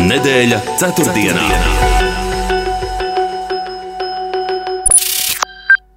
Nedēļa 0.00 0.64
ceturtdienā. 0.80 1.44
ceturtdienā. 1.44 1.79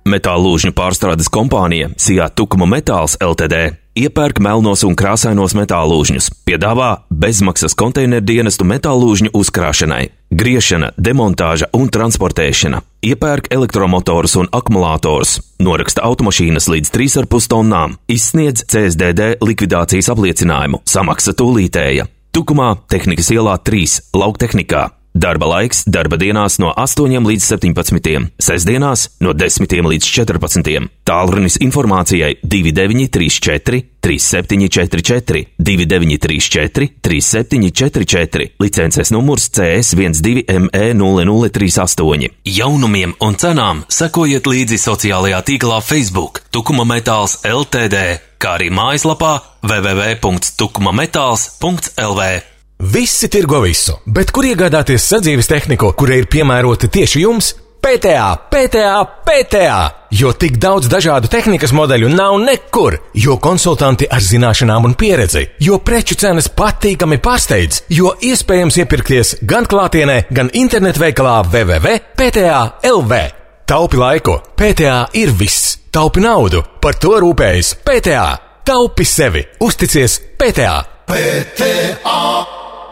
Metālūžņu 0.10 0.74
pārstrādes 0.76 1.32
kompānija 1.32 1.94
Sijā 1.96 2.28
Tukuma 2.36 2.68
Metāls 2.70 3.16
Ltd 3.24 3.84
iepērk 3.94 4.40
melnos 4.42 4.82
un 4.88 4.96
krāsainos 4.98 5.54
metālūžņus, 5.58 6.30
piedāvā 6.48 6.90
bezmaksas 7.10 7.76
konteineru 7.78 8.26
dienestu 8.26 8.66
metālūžņu 8.68 9.34
uzkrāšanai, 9.38 10.08
griešana, 10.34 10.92
demontāža 10.98 11.70
un 11.78 11.92
transportēšana, 11.94 12.82
iepērk 13.06 13.52
elektromotorus 13.54 14.36
un 14.42 14.50
akumulātorus, 14.50 15.38
noraksta 15.62 16.06
automašīnas 16.10 16.70
līdz 16.74 16.94
3,5 16.96 17.52
tonnām, 17.54 17.98
izsniedz 18.10 18.66
CSDD 18.66 19.38
likvidācijas 19.46 20.10
apliecinājumu, 20.14 20.82
samaksa 20.90 21.38
tūlītēja. 21.38 22.10
Tukumā, 22.34 22.74
Tehnikas 22.90 23.30
ielā 23.30 23.60
3, 23.62 24.00
Lauktehnikā. 24.18 24.88
Darba 25.14 25.46
laiks 25.46 25.84
darba 25.86 26.18
dienās 26.18 26.56
no 26.58 26.72
8 26.74 27.22
līdz 27.30 27.46
17, 27.46 28.34
sestdienās 28.42 29.14
no 29.22 29.38
10 29.38 29.70
līdz 29.86 30.02
14. 30.10 30.90
Tālrunis 31.06 31.62
informācijai 31.62 32.42
2934, 32.42 34.02
3744, 34.02 35.62
2934, 35.62 36.98
3744, 37.06 38.58
licences 38.64 39.12
numurs 39.14 39.54
CS12ME0038. 39.54 42.34
Jaunumiem 42.50 43.14
un 43.22 43.38
cenām 43.38 43.86
sekojiet 43.94 44.50
līdzi 44.50 44.82
sociālajā 44.82 45.46
tīklā 45.46 45.78
Facebook 45.86 46.42
Tukuma 46.50 46.90
Metāls 46.90 47.46
LTD, 47.46 48.18
kā 48.42 48.58
arī 48.58 48.74
mājaslapā 48.74 49.62
www.tukumametāls.lv. 49.62 52.53
Visi 52.84 53.30
tirgo 53.32 53.62
visu, 53.64 53.94
bet 54.04 54.32
kur 54.36 54.44
iegādāties 54.44 55.06
sadzīves 55.08 55.48
tehniku, 55.48 55.94
kurai 55.96 56.18
ir 56.20 56.26
piemērota 56.28 56.90
tieši 56.92 57.22
jums? 57.22 57.54
PTA, 57.80 58.26
PTA, 58.52 58.96
PTA! 59.24 59.78
Jo 60.12 60.34
tik 60.36 60.58
daudz 60.60 60.90
dažādu 60.92 61.30
tehnikas 61.32 61.72
modeļu 61.76 62.10
nav 62.12 62.36
nekur, 62.44 62.98
jo 63.16 63.38
konsultanti 63.40 64.10
ar 64.12 64.20
zināšanām 64.24 64.90
un 64.90 64.96
pieredzi, 65.00 65.46
jo 65.64 65.80
preču 65.80 66.18
cenas 66.20 66.50
patīkami 66.52 67.22
pārsteidz, 67.24 67.86
jo 67.88 68.12
iespējams 68.20 68.80
iepirkties 68.84 69.36
gan 69.48 69.68
klātienē, 69.70 70.26
gan 70.36 70.52
internetu 70.52 71.06
veikalā 71.06 71.38
www.pta.lv. 71.48 73.22
Taupi 73.64 74.02
laiku, 74.02 74.42
PTA 74.60 74.98
ir 75.24 75.32
viss, 75.40 75.78
taupi 75.92 76.26
naudu, 76.26 76.66
par 76.84 77.00
to 77.00 77.16
rūpējas 77.24 77.78
PTA. 77.88 78.28
Taupi 78.68 79.08
sevi, 79.08 79.46
uzticies 79.64 80.20
PTA! 80.36 80.82
PTA, 81.08 82.20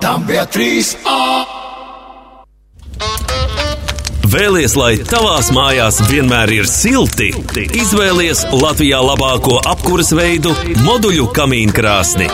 tam 0.01 0.25
bija 0.27 0.45
trīs 0.49 0.95
A. 1.05 1.17
Vēlies, 4.31 4.77
lai 4.79 4.93
tavās 5.03 5.49
mājās 5.51 5.97
vienmēr 6.07 6.47
ir 6.55 6.63
silti? 6.69 7.33
Izvēlies 7.75 8.45
Latvijā 8.55 9.01
labāko 9.03 9.57
apkuras 9.67 10.13
veidu- 10.15 10.55
moduļu 10.87 11.27
kamīnu 11.35 11.73
krāsni. 11.75 12.29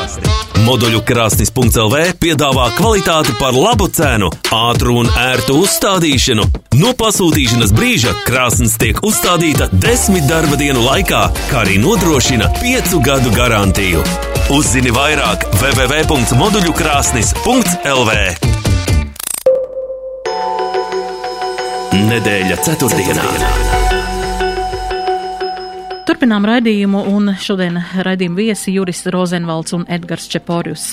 Moduļu 0.61 1.01
krāsnis.lv 1.07 1.95
piedāvā 2.21 2.69
kvalitāti 2.77 3.33
par 3.39 3.53
labu 3.57 3.87
cenu, 3.89 4.29
ātru 4.53 4.97
un 5.01 5.09
ērtu 5.09 5.57
uzstādīšanu. 5.63 6.45
No 6.77 6.93
pasūtīšanas 6.93 7.73
brīža 7.73 8.13
krāsnes 8.27 8.77
tiek 8.77 9.01
uzstādīta 9.01 9.69
desmit 9.71 10.27
darba 10.29 10.55
dienu 10.55 10.81
laikā, 10.85 11.31
kā 11.49 11.57
arī 11.65 11.77
nodrošina 11.81 12.47
piecu 12.61 12.99
gadu 13.01 13.31
garantiju. 13.33 14.03
Uzzini 14.53 14.91
vairāk 14.91 15.49
www.moduļukrāsnis.lv. 15.63 18.11
Nedēļa 21.97 22.55
ceturtdienā. 22.61 23.23
Turpinām 26.05 26.45
raidījumu, 26.45 26.99
un 27.09 27.31
šodien 27.41 27.79
raidījuma 28.05 28.37
viesi 28.37 28.75
Juris 28.75 29.01
Rozenvalds 29.11 29.73
un 29.73 29.85
Edgars 29.89 30.27
Čeporjus. 30.29 30.91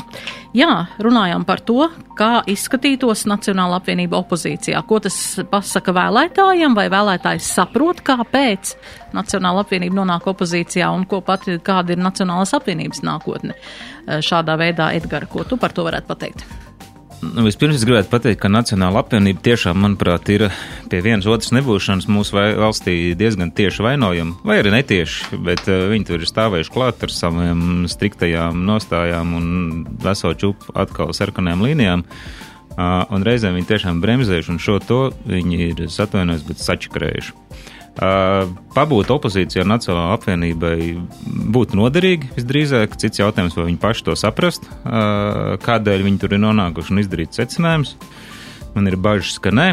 Jā, 0.57 0.71
runājām 1.05 1.45
par 1.45 1.61
to, 1.69 1.91
kā 2.17 2.41
izskatītos 2.51 3.27
Nacionāla 3.29 3.83
apvienība 3.83 4.23
opozīcijā. 4.23 4.81
Ko 4.89 5.03
tas 5.05 5.19
pasaka 5.53 5.93
vēlētājiem, 5.95 6.75
vai 6.79 6.89
vēlētājs 6.95 7.53
saprot, 7.61 8.01
kāpēc 8.07 8.73
Nacionāla 9.15 9.67
apvienība 9.67 10.01
nonāk 10.01 10.31
opozīcijā, 10.33 10.89
un 10.89 11.05
ko 11.11 11.21
pat, 11.27 11.47
kāda 11.67 11.95
ir 11.95 12.01
Nacionālas 12.01 12.57
apvienības 12.57 13.05
nākotne. 13.05 13.59
Šādā 14.25 14.57
veidā, 14.57 14.95
Edgara, 14.97 15.29
ko 15.29 15.45
tu 15.45 15.61
par 15.61 15.77
to 15.77 15.85
varētu 15.85 16.11
pateikt? 16.15 16.49
Nu, 17.33 17.45
vispirms 17.47 17.79
es 17.79 17.85
gribētu 17.87 18.11
pateikt, 18.13 18.41
ka 18.43 18.51
Nacionāla 18.53 19.01
apvienība 19.01 19.41
tiešām, 19.47 19.79
manuprāt, 19.81 20.29
ir 20.35 20.47
pie 20.91 21.01
vienas 21.05 21.29
otras 21.31 21.53
nebūšanas 21.57 22.09
mūsu 22.11 22.37
valstī 22.37 22.97
diezgan 23.19 23.53
tieši 23.55 23.85
vainojama, 23.87 24.37
vai 24.45 24.59
arī 24.61 24.75
netieši, 24.75 25.39
bet 25.47 25.65
uh, 25.71 25.87
viņi 25.93 26.09
tur 26.11 26.21
ir 26.21 26.29
stāvējuši 26.29 26.75
klāt 26.75 27.07
ar 27.07 27.15
saviem 27.15 27.87
striktajām 27.91 28.65
nostājām 28.69 29.37
un 29.39 29.47
veselu 30.05 30.37
čupu 30.43 30.75
atkal 30.85 31.15
sarkanajām 31.17 31.65
līnijām. 31.65 32.05
Uh, 32.75 33.05
un 33.15 33.25
reizēm 33.25 33.57
viņi 33.57 33.71
tiešām 33.71 34.03
bremzējuši, 34.03 34.53
un 34.53 34.61
šo 34.61 34.81
to 34.83 35.01
viņi 35.31 35.61
ir 35.71 35.85
atvainojuši, 35.89 36.49
bet 36.51 36.65
sačakrējuši. 36.65 37.37
Pabūt 37.95 39.11
opozīcijā 39.15 39.63
Nacionālajai 39.71 40.19
apvienībai 40.19 40.77
būtu 41.55 41.79
noderīgi 41.79 42.33
visdrīzāk. 42.35 42.99
Cits 42.99 43.23
jautājums, 43.23 43.55
vai 43.55 43.69
viņi 43.69 43.83
paši 43.83 44.07
to 44.09 44.19
saprast, 44.19 44.67
kādēļ 44.85 46.07
viņi 46.09 46.23
tur 46.23 46.35
ir 46.35 46.43
nonākuši 46.43 46.95
un 46.95 47.05
izdarīt 47.05 47.39
secinājumus. 47.39 47.95
Man 48.75 48.91
ir 48.91 48.99
bažas, 48.99 49.39
ka 49.39 49.55
nē. 49.55 49.69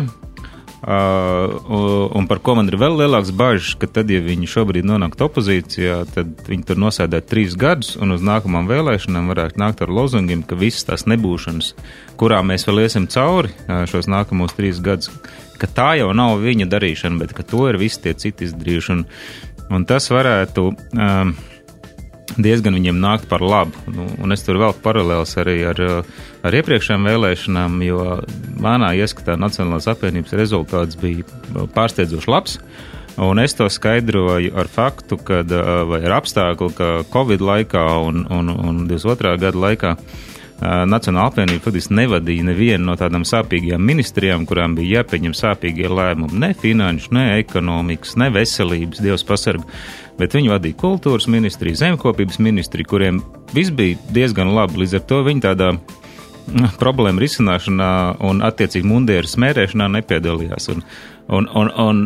Uh, 0.82 2.10
un 2.18 2.26
par 2.26 2.40
ko 2.42 2.56
man 2.58 2.66
ir 2.66 2.74
vēl 2.82 2.96
lielāks 2.98 3.30
bažas, 3.38 3.76
ka 3.78 3.86
tad, 3.86 4.10
ja 4.10 4.18
viņi 4.26 4.48
šobrīd 4.50 4.88
nonāktu 4.90 5.28
opozīcijā, 5.28 6.00
tad 6.10 6.42
viņi 6.48 6.66
tur 6.66 6.80
nosēdētu 6.82 7.30
trīs 7.30 7.54
gadus, 7.54 7.92
un 8.02 8.16
uz 8.16 8.24
nākamām 8.26 8.66
vēlēšanām 8.66 9.30
varētu 9.30 9.62
nākt 9.62 9.84
ar 9.86 9.94
lozungiem, 9.94 10.42
ka 10.42 10.58
visas 10.58 10.88
tās 10.90 11.06
nebūšanas, 11.06 11.76
kurām 12.18 12.50
mēs 12.50 12.66
vēl 12.66 12.82
iesim 12.88 13.06
cauri 13.14 13.54
šos 13.94 14.10
nākamos 14.10 14.58
trīs 14.58 14.82
gadus, 14.82 15.14
ka 15.62 15.70
tā 15.70 15.92
jau 16.02 16.10
nav 16.18 16.42
viņa 16.42 16.68
darīšana, 16.72 17.22
bet 17.22 17.36
ka 17.38 17.46
to 17.48 17.68
ir 17.70 17.80
visi 17.82 18.02
tie 18.04 18.16
citi 18.18 18.50
izdarījuši. 18.50 18.98
Un, 18.98 19.06
un 19.78 19.88
tas 19.90 20.10
varētu. 20.12 20.70
Um, 20.98 21.34
diezgan 22.40 22.76
viņiem 22.78 23.00
nākt 23.02 23.28
par 23.28 23.44
labu. 23.44 23.76
Nu, 23.92 24.06
un 24.24 24.32
es 24.32 24.46
tur 24.46 24.60
vēl 24.62 24.76
paralēls 24.84 25.34
arī 25.42 25.58
ar, 25.68 25.82
ar 26.48 26.58
iepriekšējām 26.62 27.10
vēlēšanām, 27.10 27.82
jo 27.84 28.06
manā 28.62 28.94
ieskatā 29.00 29.38
Nacionālās 29.40 29.90
apvienības 29.92 30.36
rezultāts 30.40 31.00
bija 31.02 31.26
pārsteidzoši 31.76 32.32
labs. 32.32 32.58
Un 33.22 33.42
es 33.44 33.54
to 33.58 33.68
skaidroju 33.68 34.54
ar 34.56 34.70
faktu, 34.72 35.18
ka, 35.20 35.42
vai 35.90 36.00
ar 36.06 36.22
apstākli, 36.22 36.72
ka 36.78 36.92
Covid 37.12 37.44
laikā 37.44 37.84
un, 38.08 38.24
un, 38.32 38.54
un 38.56 38.86
22. 38.88 39.36
gada 39.42 39.66
laikā 39.66 39.96
Nacionāla 40.62 41.32
apvienība 41.32 41.66
faktiski 41.66 41.96
nevadīja 41.98 42.46
nevienu 42.46 42.92
no 42.92 42.94
tādām 43.00 43.24
sāpīgajām 43.26 43.82
ministrijām, 43.82 44.46
kurām 44.46 44.76
bija 44.78 45.00
jāpieņem 45.00 45.34
sāpīgie 45.34 45.90
lēmumi. 45.90 46.38
Ne 46.44 46.52
finanšu, 46.54 47.16
ne 47.18 47.26
ekonomikas, 47.40 48.14
ne 48.22 48.30
veselības, 48.36 49.02
Dievs 49.02 49.26
pasarg 49.26 49.66
bet 50.22 50.36
viņi 50.38 50.52
vadīja 50.52 50.78
kultūras 50.80 51.28
ministriju, 51.32 51.80
zemkopības 51.80 52.40
ministriju, 52.44 52.90
kuriem 52.94 53.20
viss 53.56 53.74
bija 53.74 53.98
diezgan 54.14 54.54
labi. 54.56 54.84
Līdz 54.84 55.00
ar 55.00 55.06
to 55.10 55.22
viņi 55.26 55.46
tādā 55.48 55.72
mm, 55.74 56.76
problēma 56.82 57.24
risināšanā 57.24 57.92
un 58.30 58.44
attiecīgi 58.46 58.88
mundieru 58.88 59.30
smērēšanā 59.30 59.90
nepiedalījās. 59.98 60.70
Un, 60.76 60.84
un, 61.38 61.50
un, 61.58 61.72
un 61.86 62.04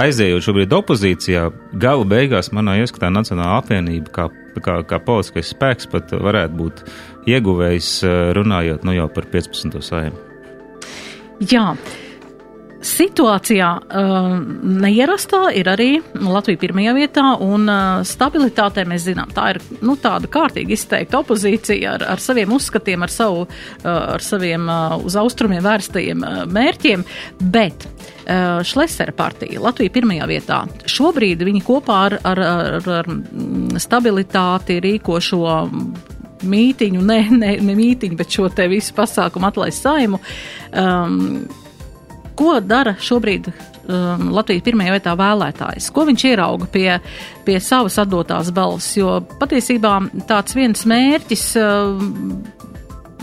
aizējot 0.00 0.46
šobrīd 0.46 0.76
opozīcijā, 0.78 1.48
gala 1.82 2.08
beigās 2.08 2.52
manā 2.56 2.78
ieskatā 2.80 3.12
Nacionāla 3.12 3.60
apvienība 3.60 4.14
kā, 4.14 4.28
kā, 4.60 4.80
kā 4.88 4.98
politiskais 5.02 5.54
spēks 5.54 5.88
pat 5.92 6.12
varētu 6.12 6.58
būt 6.58 6.84
ieguvējis 7.32 7.90
runājot 8.36 8.84
nu 8.84 8.96
jau 8.96 9.08
par 9.14 9.28
15. 9.32 9.80
sājumu. 9.86 10.18
Jā, 11.50 11.72
Situācijā 12.82 13.68
uh, 13.78 14.32
neierastā 14.82 15.52
ir 15.54 15.68
arī 15.70 15.88
Latvija 16.18 16.58
pirmajā 16.58 16.94
vietā, 16.96 17.24
un 17.42 17.68
uh, 17.70 18.00
stabilitātē 18.06 18.82
mēs 18.90 19.04
zinām, 19.06 19.30
tā 19.34 19.52
ir 19.54 19.60
nu, 19.86 19.94
tāda 20.02 20.26
kārtīgi 20.32 20.74
izteikta 20.74 21.20
opozīcija 21.22 21.94
ar, 21.94 22.06
ar 22.16 22.22
saviem 22.22 22.50
uzskatiem, 22.56 23.04
ar, 23.06 23.14
savu, 23.14 23.44
uh, 23.46 23.86
ar 24.16 24.24
saviem 24.24 24.66
uh, 24.66 24.96
uz 24.98 25.14
austrumiem 25.20 25.62
vērstajiem 25.62 26.26
uh, 26.26 26.42
mērķiem, 26.50 27.06
bet 27.54 27.86
uh, 27.86 28.58
Šlesera 28.66 29.14
partija 29.14 29.62
Latvija 29.62 29.94
pirmajā 29.94 30.28
vietā. 30.30 30.62
Šobrīd 30.90 31.46
viņi 31.46 31.62
kopā 31.66 32.02
ar, 32.08 32.18
ar, 32.32 32.44
ar, 32.48 32.92
ar 32.98 33.12
stabilitāti 33.82 34.82
rīko 34.82 35.22
šo 35.22 35.46
mītiņu, 36.42 37.02
ne, 37.06 37.22
ne, 37.30 37.56
ne 37.62 37.74
mītiņu, 37.78 38.18
bet 38.18 38.34
šo 38.34 38.50
te 38.50 38.66
visu 38.70 38.94
pasākumu 38.96 39.52
atlaist 39.52 39.86
saimu. 39.86 40.18
Um, 40.74 41.44
Ko 42.38 42.56
dara 42.64 42.94
šobrīd 43.00 43.50
um, 43.50 44.30
Latvijas 44.32 44.64
pirmajā 44.66 44.96
vietā 44.96 45.14
vēlētājs? 45.18 45.90
Ko 45.94 46.06
viņš 46.08 46.24
ierauga 46.30 46.68
pie, 46.72 46.88
pie 47.46 47.58
savas 47.60 47.98
atdotās 48.02 48.52
balss? 48.54 48.96
Jo 48.96 49.20
patiesībā 49.40 49.98
tāds 50.30 50.56
viens 50.58 50.86
mērķis. 50.88 51.46
Um, 51.60 52.42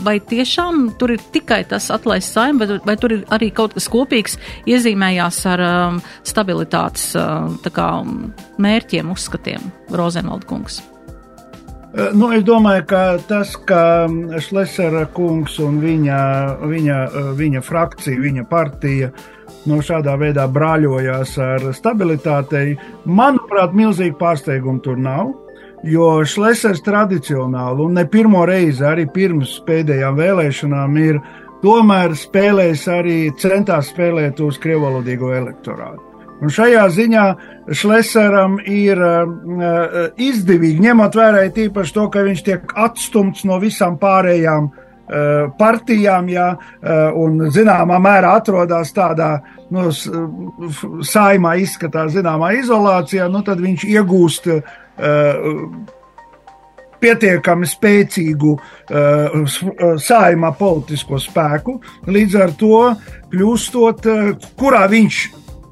vai 0.04 0.16
tiešām 0.24 0.94
tur 1.00 1.14
ir 1.14 1.24
tikai 1.32 1.62
tas 1.68 1.90
atlaists 1.92 2.32
saim, 2.36 2.60
vai, 2.60 2.78
vai 2.86 2.96
tur 3.00 3.18
ir 3.18 3.26
arī 3.34 3.50
kaut 3.52 3.74
kas 3.76 3.88
kopīgs 3.92 4.38
iezīmējās 4.70 5.42
ar 5.50 5.64
um, 5.66 6.00
stabilitātes 6.26 7.10
uh, 7.20 7.50
kā, 7.74 7.90
mērķiem, 8.60 9.12
uzskatiem, 9.12 9.68
Rozenvalda 9.92 10.48
kungs? 10.48 10.80
Nu, 11.90 12.28
es 12.30 12.44
domāju, 12.46 12.84
ka 12.86 13.02
tas, 13.26 13.56
ka 13.66 14.06
Šlesera 14.38 15.08
kungs 15.10 15.56
un 15.58 15.80
viņa, 15.82 16.18
viņa, 16.70 16.98
viņa 17.38 17.62
frakcija, 17.66 18.20
viņa 18.22 18.44
partija 18.50 19.08
no 19.66 19.80
šādā 19.82 20.14
veidā 20.20 20.46
brāļojās 20.46 21.32
ar 21.42 21.66
stabilitātei, 21.74 22.76
manuprāt, 23.10 23.74
milzīgi 23.74 24.14
pārsteigumu 24.20 24.82
tur 24.84 25.00
nav. 25.02 25.32
Jo 25.82 26.20
Šlesers 26.28 26.84
tradicionāli 26.86 27.82
un 27.82 27.96
ne 27.98 28.04
pirmo 28.06 28.44
reizi 28.46 28.84
arī 28.86 29.08
pirms 29.10 29.56
pēdējām 29.66 30.18
vēlēšanām 30.20 31.00
ir 31.00 31.18
tomēr 31.64 32.14
spēlējis 32.16 32.86
arī 32.92 33.18
centās 33.40 33.90
spēlēt 33.90 34.44
uz 34.44 34.60
krievalodīgo 34.62 35.32
elektorātu. 35.40 36.09
Un 36.40 36.52
šajā 36.52 36.86
ziņā 36.94 37.24
Šleseram 37.76 38.56
ir 38.64 39.00
uh, 39.04 39.98
izdevīgi, 40.16 40.80
ņemot 40.86 41.16
vērā 41.18 41.44
tīpaši 41.54 41.96
to, 41.96 42.06
ka 42.12 42.24
viņš 42.26 42.44
tiek 42.46 42.72
atstumts 42.80 43.44
no 43.48 43.58
visām 43.62 43.98
pārējām 44.00 44.70
uh, 44.70 45.50
partijām, 45.60 46.30
jā, 46.32 46.48
uh, 46.56 47.20
un 47.20 47.44
zināmā 47.52 48.00
mērā 48.02 48.32
atrodas 48.40 48.92
tādā 48.96 49.34
nu, 49.70 49.90
saimā, 51.06 51.54
izskatās 51.60 52.14
zināmā 52.16 52.54
izolācijā, 52.58 53.28
nu, 53.30 53.44
tad 53.46 53.60
viņš 53.62 53.86
iegūst 53.90 54.50
pietiekami 57.00 57.68
spēcīgu 57.68 58.50
uh, 58.56 59.60
saimā 60.00 60.50
politisko 60.58 61.20
spēku, 61.20 61.78
līdz 62.08 62.40
ar 62.40 62.56
to 62.60 62.80
kļūstot, 63.32 64.10
uh, 64.10 64.50
kurā 64.60 64.86
viņš 64.90 65.22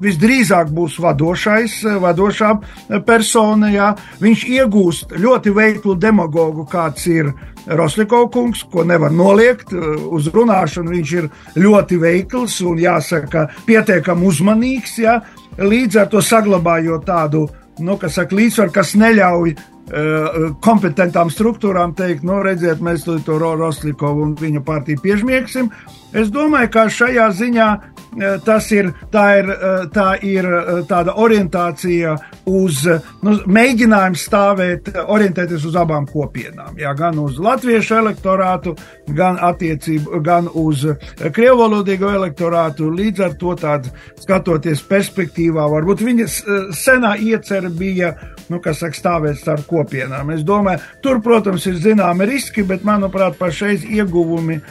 visdrīzāk 0.03 0.71
būs 0.75 0.97
vadošais, 1.03 1.79
vadošā 2.01 2.51
persona. 3.07 3.71
Jā. 3.73 3.93
Viņš 4.21 4.45
iegūst 4.57 5.15
ļoti 5.19 5.53
veiklu 5.55 5.95
demagogu, 5.99 6.65
kāds 6.69 7.07
ir 7.11 7.33
Roslikovs 7.69 8.33
kungs, 8.33 8.63
ko 8.71 8.85
nevar 8.87 9.13
noliegt. 9.13 9.73
Uz 10.09 10.29
runāšanu 10.33 10.95
viņš 10.95 11.15
ir 11.19 11.29
ļoti 11.59 11.99
veikls 12.01 12.59
un, 12.65 12.79
jāsaka, 12.81 13.49
pietiekami 13.67 14.29
uzmanīgs. 14.29 14.99
Jā. 15.03 15.19
Līdz 15.59 16.03
ar 16.03 16.13
to 16.13 16.23
saglabājot 16.23 17.05
tādu 17.07 17.47
nu, 17.83 17.99
saka, 18.07 18.35
līdzsvaru, 18.35 18.73
kas 18.75 18.95
neļauj 18.99 19.55
kompetentām 20.61 21.31
struktūrām 21.33 21.95
teikt, 21.97 22.23
nu, 22.27 22.39
redziet, 22.45 22.81
mēs 22.83 23.05
to, 23.07 23.17
to 23.25 23.39
Roslikovu 23.39 24.27
un 24.27 24.35
viņa 24.37 24.61
partiju 24.65 25.01
piežmiegsim. 25.01 25.71
Es 26.13 26.31
domāju, 26.33 26.71
ka 26.73 26.87
šajā 26.89 27.29
ziņā 27.37 27.69
Eh, 28.17 28.39
tas 28.45 28.71
ir, 28.71 28.89
tā 29.13 29.23
ir, 29.37 29.49
eh, 29.53 29.83
tā 29.93 30.15
ir 30.25 30.45
eh, 30.45 30.69
tāda 30.89 31.13
orientācija 31.21 32.15
uz, 32.49 32.81
nu, 33.21 33.35
mēģinājums 33.45 34.23
stāvēt, 34.25 34.89
orientēties 35.05 35.67
uz 35.69 35.77
abām 35.77 36.07
kopienām. 36.09 36.73
Jā, 36.81 36.95
gan 36.97 37.19
uz 37.21 37.37
latviešu 37.37 37.99
elektorātu, 37.99 38.73
gan, 39.13 39.37
gan 40.25 40.49
uz 40.57 40.87
krievalodīgo 41.37 42.09
elektorātu. 42.17 42.89
Līdz 42.97 43.23
ar 43.27 43.37
to 43.37 43.53
tādu 43.61 43.93
skatoties 44.17 44.81
perspektīvā, 44.89 45.69
varbūt 45.69 46.01
viņas 46.01 46.41
senā 46.73 47.13
iecerē 47.21 47.69
bija, 47.69 48.15
nu, 48.49 48.57
kas 48.59 48.81
saka, 48.81 48.97
stāvēt 48.97 49.37
starp 49.37 49.69
kopienām. 49.69 50.33
Es 50.33 50.41
domāju, 50.41 50.81
tur, 51.05 51.21
protams, 51.21 51.69
ir 51.69 51.77
zināmi 51.77 52.25
riski, 52.25 52.65
bet, 52.65 52.81
manuprāt, 52.81 53.37
pašreiz 53.37 53.85
ieguvumi 53.85 54.63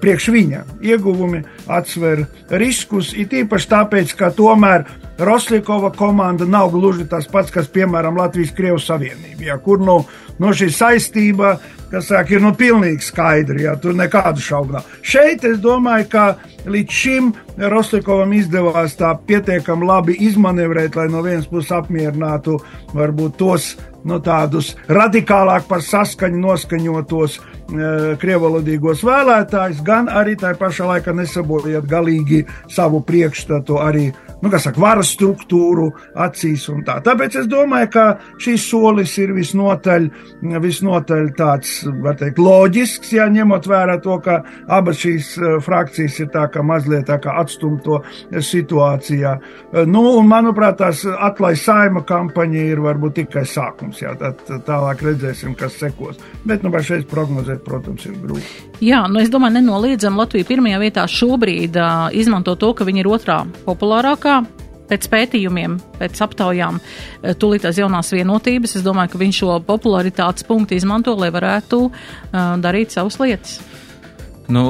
priekš 0.00 0.28
viņa 0.34 0.64
ieguvumi 0.84 1.42
atsver 1.70 2.24
riskus, 2.50 3.14
it 3.16 3.32
īpaši 3.36 3.70
tāpēc, 3.70 4.16
ka 4.18 4.32
tomēr 4.36 4.86
Roslikova 5.20 5.90
komanda 5.92 6.46
nav 6.48 6.70
gluži 6.72 7.04
tas 7.08 7.26
pats, 7.28 7.52
kas, 7.52 7.68
piemēram, 7.68 8.16
Latvijas-Krievijas 8.16 8.88
Savienība, 8.88 9.44
ja, 9.50 9.58
kur 9.60 9.82
nu, 9.84 9.98
no 10.40 10.52
šī 10.56 10.70
saistība, 10.72 11.58
sāk, 11.90 12.32
ir 12.32 12.40
nu, 12.44 12.54
pilnīgi 12.56 13.04
skaidra, 13.04 13.58
ja 13.60 13.74
tur 13.80 13.96
nekādu 13.98 14.40
šaubu 14.40 14.78
nav. 14.78 14.88
Šeit 15.02 15.44
es 15.44 15.58
domāju, 15.60 16.08
ka 16.12 16.24
līdz 16.70 16.96
šim 17.02 17.32
Roslikovam 17.72 18.32
izdevās 18.36 18.96
tā 18.96 19.12
pietiekami 19.26 19.88
labi 19.88 20.16
izmanevrēt, 20.28 20.96
lai 20.96 21.08
no 21.12 21.24
vienas 21.26 21.48
puses 21.50 21.72
apmierinātu 21.74 22.56
varbūt 22.96 23.36
tos 23.40 23.74
nu, 24.04 24.20
tādus 24.24 24.74
radikālāk 24.88 25.68
par 25.68 25.84
saskaņu 25.84 26.40
noskaņotos 26.40 27.40
krievalodīgos 27.70 29.04
vēlētājus, 29.06 29.84
gan 29.86 30.10
arī 30.10 30.36
tā 30.40 30.54
pašā 30.58 30.88
laikā 30.94 31.14
nesabojot 31.16 31.86
galīgi 31.90 32.44
savu 32.72 33.02
priekšstatu 33.06 33.78
arī 33.82 34.08
nu, 34.40 34.50
saka, 34.58 34.80
varas 34.80 35.10
struktūru 35.14 35.90
acīs 36.20 36.66
tā. 36.86 36.98
Tāpēc 37.04 37.36
es 37.42 37.48
domāju, 37.50 37.90
ka 37.92 38.04
šīs 38.40 38.66
solis 38.70 39.16
ir 39.20 39.34
visnotaļ, 39.36 40.08
visnotaļ 40.64 41.30
tāds, 41.38 41.74
teikt, 42.20 42.40
loģisks, 42.40 43.12
ja 43.16 43.28
ņemot 43.32 43.68
vērā 43.70 43.98
to, 44.04 44.16
ka 44.24 44.40
abas 44.68 45.00
šīs 45.02 45.32
e, 45.36 45.52
frakcijas 45.64 46.18
ir 46.22 46.30
tā 46.32 46.46
kā 46.52 46.64
mazliet 46.64 47.08
tā 47.10 47.18
kā 47.22 47.36
atstumto 47.42 48.00
situācijā. 48.30 49.34
E, 49.36 49.84
nu, 49.88 50.04
un, 50.16 50.28
manuprāt, 50.30 50.78
tās 50.80 51.04
atlaist 51.10 51.68
saima 51.68 52.04
kampaņa 52.08 52.64
ir 52.72 52.84
varbūt 52.84 53.18
tikai 53.20 53.44
sākums, 53.48 54.00
jā, 54.02 54.14
tad 54.20 54.40
tālāk 54.66 55.04
redzēsim, 55.04 55.56
kas 55.58 55.76
sekos. 55.80 56.20
Bet, 56.48 56.64
nu, 56.64 56.72
šeit 56.80 57.08
prognozēt, 57.10 57.59
protams, 57.64 58.06
ir 58.08 58.16
grūti. 58.22 58.64
Jā, 58.84 59.04
nu, 59.10 59.20
es 59.22 59.32
domāju, 59.32 59.58
nenoliedzam 59.58 60.18
Latviju 60.20 60.48
pirmajā 60.48 60.80
vietā 60.82 61.06
šobrīd 61.10 61.76
uh, 61.78 62.08
izmanto 62.16 62.56
to, 62.60 62.72
ka 62.76 62.86
viņi 62.88 63.04
ir 63.04 63.10
otrā 63.10 63.42
populārākā. 63.66 64.40
Pēc 64.90 65.04
pētījumiem, 65.06 65.76
pēc 66.00 66.18
aptaujām, 66.24 66.80
tūlītās 67.38 67.76
jaunās 67.78 68.08
vienotības, 68.10 68.72
es 68.74 68.82
domāju, 68.82 69.12
ka 69.12 69.20
viņš 69.20 69.36
šo 69.38 69.58
popularitātes 69.62 70.46
punktu 70.48 70.74
izmanto, 70.74 71.14
lai 71.14 71.28
varētu 71.30 71.84
uh, 71.86 71.92
darīt 72.58 72.96
savas 72.96 73.20
lietas. 73.22 73.60
Nu, 74.50 74.64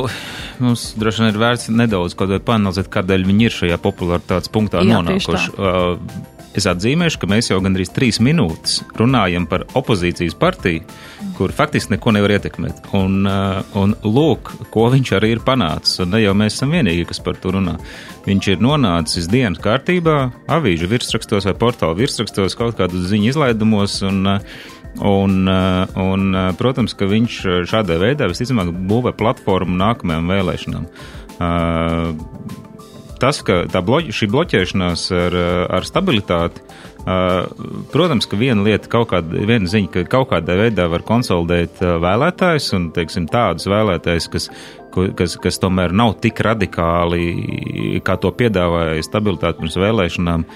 mums 0.60 0.90
droši 1.00 1.24
vien 1.24 1.32
ir 1.32 1.40
vērts 1.40 1.70
nedaudz 1.72 2.12
panalizēt, 2.44 2.90
kādēļ 2.92 3.24
viņi 3.30 3.48
ir 3.48 3.56
šajā 3.56 3.80
popularitātes 3.80 4.52
punktā 4.52 4.84
Jā, 4.84 5.00
nonākuši. 5.00 5.56
Uh, 5.56 6.36
Es 6.58 6.66
atzīmēšu, 6.66 7.20
ka 7.22 7.28
mēs 7.30 7.46
jau 7.52 7.60
gandrīz 7.62 7.92
trīs 7.94 8.18
minūtes 8.22 8.80
runājam 8.98 9.44
par 9.50 9.62
opozīcijas 9.78 10.34
partiju, 10.38 10.82
kur 11.36 11.54
faktiski 11.54 11.94
neko 11.94 12.14
nevar 12.16 12.34
ietekmēt. 12.34 12.88
Un, 12.98 13.20
uh, 13.22 13.60
un 13.78 13.94
lūk, 14.02 14.50
ko 14.74 14.88
viņš 14.90 15.12
arī 15.20 15.30
ir 15.36 15.44
panācis. 15.46 16.00
Un 16.02 16.10
ne 16.16 16.24
jau 16.24 16.34
mēs 16.34 16.58
esam 16.58 16.74
vienīgie, 16.74 17.06
kas 17.06 17.22
par 17.22 17.38
to 17.38 17.54
runā. 17.54 17.76
Viņš 18.26 18.50
ir 18.50 18.64
nonācis 18.66 19.30
dienas 19.30 19.62
kārtībā, 19.62 20.16
avīžu 20.50 20.90
virsrakstos 20.90 21.46
vai 21.46 21.54
portālu 21.60 22.00
virsrakstos, 22.02 22.58
kaut 22.58 22.80
kādu 22.80 23.04
ziņu 23.06 23.30
izlaidumos. 23.34 24.00
Un, 24.10 24.20
uh, 24.36 24.68
Un, 25.06 25.46
uh, 25.46 25.86
un, 26.02 26.34
protams, 26.58 26.96
ka 26.98 27.06
viņš 27.06 27.34
šādā 27.70 27.94
veidā 28.02 28.26
visticamāk 28.26 28.72
būvē 28.90 29.12
platformu 29.14 29.78
nākamajām 29.78 30.26
vēlēšanām 30.34 30.88
tas, 33.20 33.42
ka 33.46 33.64
bloķ, 33.66 34.10
šī 34.16 34.28
bloķēšanās 34.32 35.06
ar, 35.16 35.36
ar 35.78 35.86
stabilitāti, 35.86 36.64
protams, 37.92 38.28
ka 38.28 38.38
viena 38.40 38.64
lieta, 38.64 38.90
kaut 38.92 39.10
kāda, 39.12 39.44
viena 39.48 39.70
ziņa, 39.70 39.90
ka 39.94 40.04
kaut 40.16 40.30
kādā 40.32 40.56
veidā 40.58 40.88
var 40.92 41.04
konsolidēt 41.06 41.80
vēlētājus 41.80 42.72
un, 42.76 42.90
teiksim, 42.96 43.28
tādus 43.30 43.68
vēlētājus, 43.70 44.28
kas, 44.32 44.50
kas, 45.16 45.38
kas 45.40 45.60
tomēr 45.62 45.94
nav 45.96 46.18
tik 46.24 46.42
radikāli, 46.44 48.00
kā 48.04 48.18
to 48.20 48.32
piedāvāja 48.36 49.06
stabilitāte 49.06 49.62
pirms 49.62 49.80
vēlēšanām, 49.80 50.46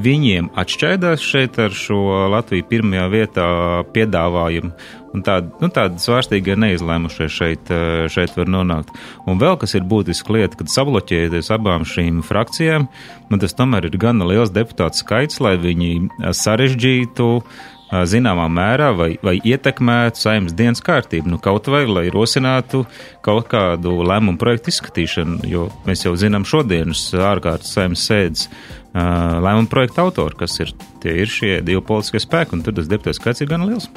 viņiem 0.00 0.50
atšķaidās 0.58 1.22
šeit 1.22 1.58
ar 1.62 1.74
šo 1.74 2.28
Latviju 2.32 2.66
pirmajā 2.70 3.06
vietā 3.12 3.48
piedāvājumu. 3.94 4.72
Un 5.14 5.22
tādi, 5.22 5.52
nu, 5.62 5.68
tādi 5.70 6.02
svārstīgie 6.02 6.56
neizlēmušie 6.58 7.28
šeit, 7.30 7.70
eh, 7.70 8.08
šeit 8.10 8.34
var 8.34 8.50
nonākt. 8.50 8.90
Un 9.30 9.38
vēl 9.38 9.54
kas 9.60 9.76
ir 9.78 9.86
būtiski 9.86 10.34
lieta, 10.34 10.58
kad 10.58 10.72
sabloķēties 10.72 11.52
abām 11.54 11.86
šīm 11.86 12.18
frakcijām, 12.26 12.88
man 13.30 13.40
tas 13.40 13.54
tomēr 13.54 13.86
ir 13.86 13.96
gana 13.96 14.26
liels 14.26 14.50
deputātu 14.50 14.98
skaits, 14.98 15.38
lai 15.40 15.54
viņi 15.56 16.10
sarežģītu 16.34 17.28
eh, 17.38 17.73
zināmā 18.08 18.46
mērā 18.52 18.90
vai, 18.96 19.10
vai 19.24 19.34
ietekmētu 19.38 20.20
saimnes 20.20 20.54
dienas 20.56 20.82
kārtību, 20.84 21.30
nu 21.32 21.40
kaut 21.42 21.68
vai 21.72 21.84
lai 21.88 22.06
rosinātu 22.12 22.84
kaut 23.24 23.48
kādu 23.52 23.96
lēmumu 24.06 24.40
projektu 24.40 24.72
izskatīšanu, 24.72 25.44
jo 25.50 25.68
mēs 25.88 26.06
jau 26.06 26.14
zinām 26.18 26.46
šodienas 26.48 27.06
ārkārtas 27.14 27.74
saimnes 27.76 28.06
sēdes 28.08 28.48
lēmumu 28.94 29.70
projektu 29.70 30.04
autori, 30.04 30.38
kas 30.44 30.58
ir, 30.62 30.74
tie 31.02 31.16
ir 31.24 31.30
šie 31.30 31.54
divi 31.66 31.82
politiskie 31.84 32.22
spēki, 32.22 32.56
un 32.56 32.66
tur 32.66 32.76
tas 32.76 32.90
deputāts 32.90 33.20
skaits 33.22 33.44
ir 33.44 33.50
gan 33.50 33.66
liels. 33.68 33.88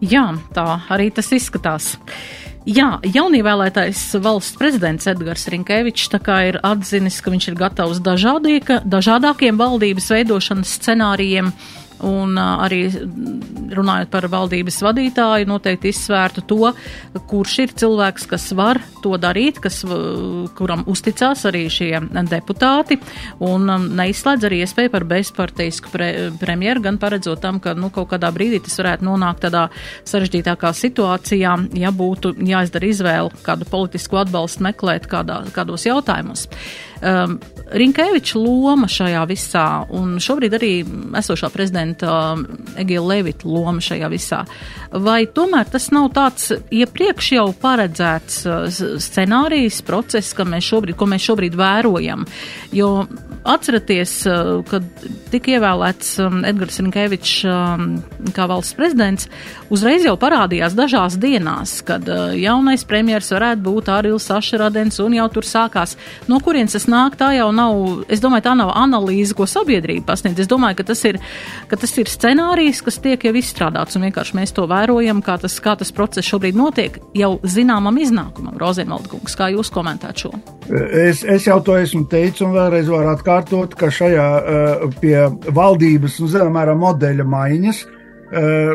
Jā, 0.00 0.30
tā 0.56 0.66
arī 0.88 1.10
tas 1.12 1.28
izskatās. 1.36 1.94
Jā, 2.68 2.98
jaunievēlētais 3.04 4.00
valsts 4.20 4.58
prezidents 4.60 5.08
Edgars 5.08 5.46
Rinkevičs 5.48 6.10
ir 6.44 6.58
atzinis, 6.62 7.20
ka 7.24 7.32
viņš 7.32 7.48
ir 7.48 7.56
gatavs 7.56 8.00
dažādākiem 8.04 9.56
valdības 9.56 10.10
veidošanas 10.12 10.74
scenārijiem. 10.76 11.52
Un 12.06 12.38
arī 12.40 12.82
runājot 13.70 14.10
par 14.12 14.26
valdības 14.30 14.80
vadītāju, 14.84 15.48
noteikti 15.50 15.92
izsvērtu 15.92 16.44
to, 16.48 16.72
kurš 17.30 17.56
ir 17.64 17.74
cilvēks, 17.82 18.26
kas 18.30 18.48
var 18.56 18.80
to 19.04 19.14
darīt, 19.20 19.60
kas, 19.62 19.80
kuram 20.58 20.84
uzticās 20.90 21.44
arī 21.48 21.64
šie 21.72 21.92
deputāti, 22.30 22.98
un 23.44 23.68
neizslēdz 24.00 24.48
arī 24.48 24.62
iespēju 24.64 24.92
par 24.94 25.06
bezparteisku 25.10 25.92
pre, 25.92 26.10
premjeru, 26.40 26.84
gan 26.88 27.00
paredzot 27.02 27.42
tam, 27.42 27.60
ka 27.62 27.74
nu, 27.78 27.92
kaut 27.94 28.10
kādā 28.12 28.32
brīdī 28.34 28.62
tas 28.64 28.78
varētu 28.80 29.06
nonākt 29.06 29.44
tādā 29.46 29.66
sarežģītākā 30.08 30.72
situācijā, 30.76 31.56
ja 31.78 31.94
būtu 31.94 32.34
jāizdara 32.50 32.90
izvēle 32.90 33.42
kādu 33.46 33.68
politisku 33.70 34.20
atbalstu 34.20 34.66
meklēt 34.66 35.08
kādā, 35.10 35.42
kādos 35.54 35.86
jautājumos. 35.88 36.48
Um, 37.00 37.38
Rinkēviča 37.70 38.36
loma 38.36 38.88
šajā 38.90 39.22
visā, 39.30 39.64
un 39.94 40.18
šobrīd 40.20 40.56
arī 40.58 40.72
esošā 41.16 41.48
prezidenta 41.54 42.10
um, 42.34 42.42
Egila 42.80 43.14
Levita 43.14 43.48
loma 43.48 43.80
šajā 43.84 44.10
visā. 44.12 44.42
Vai 44.90 45.22
tomēr 45.30 45.70
tas 45.70 45.88
nav 45.94 46.10
tāds 46.16 46.50
iepriekš 46.52 47.32
jau 47.38 47.46
paredzēts 47.62 48.42
uh, 48.50 48.82
scenārijs, 49.00 49.80
process, 49.86 50.34
mēs 50.44 50.66
šobrīd, 50.66 50.98
ko 50.98 51.08
mēs 51.08 51.30
šobrīd 51.30 51.56
vērojam? 51.56 52.26
Jo 52.74 52.90
atceraties, 53.44 54.12
uh, 54.28 54.60
kad 54.68 54.84
tika 55.32 55.54
ievēlēts 55.56 56.12
um, 56.24 56.40
Edgars 56.46 56.80
Rinkēvičs 56.82 57.34
um, 57.48 57.86
kā 58.36 58.46
valsts 58.50 58.76
prezidents, 58.78 59.28
uzreiz 59.72 60.04
jau 60.06 60.16
parādījās 60.20 60.76
dažās 60.78 61.16
dienās, 61.20 61.78
kad 61.86 62.06
uh, 62.10 62.34
jaunais 62.36 62.84
premjers 62.88 63.30
varētu 63.32 63.64
būt 63.64 63.90
Ārils 63.94 64.28
Sašaradens, 64.30 65.00
un 65.04 65.16
jau 65.16 65.28
tur 65.32 65.48
sākās, 65.48 65.96
no 66.30 66.40
kurienes 66.44 66.76
tas 66.76 66.88
nāk, 66.90 67.16
tā 67.20 67.32
jau 67.38 67.48
nav, 67.54 68.04
es 68.12 68.22
domāju, 68.22 68.46
tā 68.48 68.54
nav 68.58 68.74
analīze, 68.76 69.36
ko 69.36 69.48
sabiedrība 69.48 70.10
pasniedz. 70.12 70.44
Es 70.44 70.50
domāju, 70.50 70.80
ka 70.80 70.90
tas 70.92 71.04
ir, 71.08 71.20
ka 71.70 71.80
tas 71.80 71.96
ir 72.00 72.10
scenārijs, 72.10 72.84
kas 72.86 73.00
tiek 73.02 73.24
jau 73.24 73.34
izstrādāts, 73.40 73.96
un 73.96 74.08
vienkārši 74.08 74.36
mēs 74.38 74.54
to 74.56 74.66
vērojam, 74.70 75.24
kā 75.24 75.38
tas, 75.40 75.56
kā 75.62 75.76
tas 75.80 75.94
process 75.96 76.28
šobrīd 76.28 76.58
notiek, 76.58 77.00
jau 77.16 77.36
zināmam 77.42 77.98
iznākumam. 78.02 78.58
Rozenvaldkungs, 78.60 79.36
kā 79.38 79.50
jūs 79.54 79.72
komentētu 79.72 80.26
šo? 80.26 80.34
Es, 80.70 81.24
es 81.24 81.48
jau 81.48 81.58
to 81.64 81.74
esmu 81.80 82.04
teicis, 82.10 82.44
un 82.46 82.54
vēlreiz 82.54 82.90
varu 82.90 83.10
atkārtot, 83.14 83.29
ka 83.78 83.90
šajā 83.94 84.26
uh, 84.40 84.84
pie 85.00 85.16
valdības, 85.54 86.20
nu, 86.22 86.28
zināmā 86.30 86.66
modeļa 86.78 87.26
maiņas, 87.26 87.82
uh, 87.86 87.98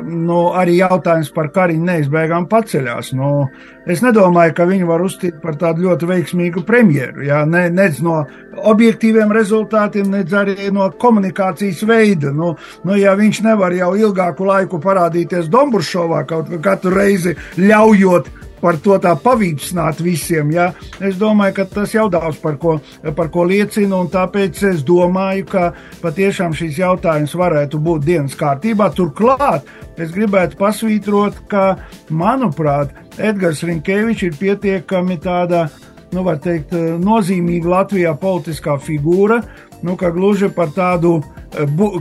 nu, 0.03 0.39
arī 0.57 0.77
jautājums 0.81 1.31
par 1.35 1.49
Kariņu 1.55 1.87
neizbēgām 1.87 2.47
paceļās. 2.51 3.13
Nu, 3.15 3.47
es 3.87 4.03
nedomāju, 4.03 4.55
ka 4.57 4.67
viņu 4.69 4.89
var 4.89 5.03
uzstīt 5.05 5.41
par 5.43 5.57
tādu 5.61 5.87
ļoti 5.87 6.09
veiksmīgu 6.09 6.65
premjeru. 6.67 7.23
Jā, 7.27 7.43
ne, 7.49 7.67
nec 7.73 8.01
no 8.05 8.21
objektīviem 8.55 9.31
rezultātiem, 9.35 10.09
nec 10.11 10.33
arī 10.35 10.71
no 10.75 10.89
komunikācijas 10.99 11.83
veida. 11.87 12.33
Nu, 12.35 12.55
nu, 12.83 12.97
ja 12.99 13.15
viņš 13.19 13.43
nevar 13.47 13.75
jau 13.75 13.93
ilgāku 13.99 14.47
laiku 14.47 14.81
parādīties 14.83 15.51
Domburšovā 15.51 16.25
kaut 16.29 16.51
katru 16.63 16.95
reizi 16.95 17.37
ļaujot 17.59 18.44
par 18.65 18.79
to 18.81 18.97
tā 18.97 19.13
pavīpsnāt 19.21 20.01
visiem. 20.01 20.49
Ja? 20.55 20.71
Es 20.97 21.19
domāju, 21.21 21.59
ka 21.59 21.67
tas 21.69 21.93
jau 21.93 22.07
daudz 22.09 22.39
par 22.41 22.57
ko, 22.61 22.79
par 23.17 23.29
ko 23.33 23.45
liecina, 23.45 23.99
un 23.99 24.09
tāpēc 24.09 24.63
es 24.71 24.81
domāju, 24.87 25.45
ka 25.51 25.65
patiešām 26.01 26.55
šis 26.57 26.79
jautājums 26.81 27.35
varētu 27.37 27.81
būt 27.85 28.07
dienas 28.07 28.37
kārtībā. 28.39 28.89
Turklāt 28.97 29.69
es 30.01 30.13
gribētu 30.15 30.57
pasvītrot, 30.57 31.43
ka, 31.51 31.75
manuprāt, 32.09 32.95
Edgars 33.21 33.61
Rinkevičs 33.63 34.25
ir 34.31 34.39
pietiekami 34.39 35.19
tāda, 35.21 35.67
nu, 36.15 36.25
teikt, 36.41 36.73
nozīmīga 37.05 37.71
Latvijā 37.77 38.15
politiskā 38.17 38.79
figūra, 38.81 39.43
nu, 39.83 39.97
ka 39.99 40.13
gluži 40.15 40.51
par 40.55 40.71
tādu 40.75 41.17
uh, 41.17 41.45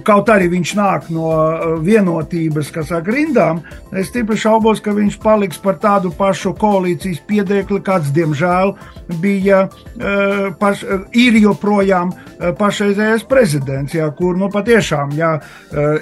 Kaut 0.04 0.30
arī 0.32 0.48
viņš 0.50 0.70
nāk 0.74 1.08
no 1.14 1.28
uh, 1.30 1.64
vienotības, 1.84 2.70
kas 2.74 2.90
ar 2.94 3.04
grindām, 3.06 3.60
es 3.94 4.08
stipri 4.10 4.36
šaubos, 4.40 4.80
ka 4.82 4.94
viņš 4.96 5.18
paliks 5.22 5.60
par 5.62 5.78
tādu 5.82 6.10
pašu 6.16 6.54
koalīcijas 6.58 7.20
piedēkli, 7.28 7.78
kāds, 7.84 8.10
diemžēl, 8.14 8.74
bija, 9.22 9.64
uh, 9.68 10.48
paš, 10.58 10.82
ir 11.14 11.38
joprojām 11.38 12.12
pašreizējais 12.58 13.26
prezidents, 13.30 13.94
jā, 13.94 14.08
kur 14.18 14.34
nu 14.36 14.48
patiešām, 14.52 15.12
ja 15.16 15.36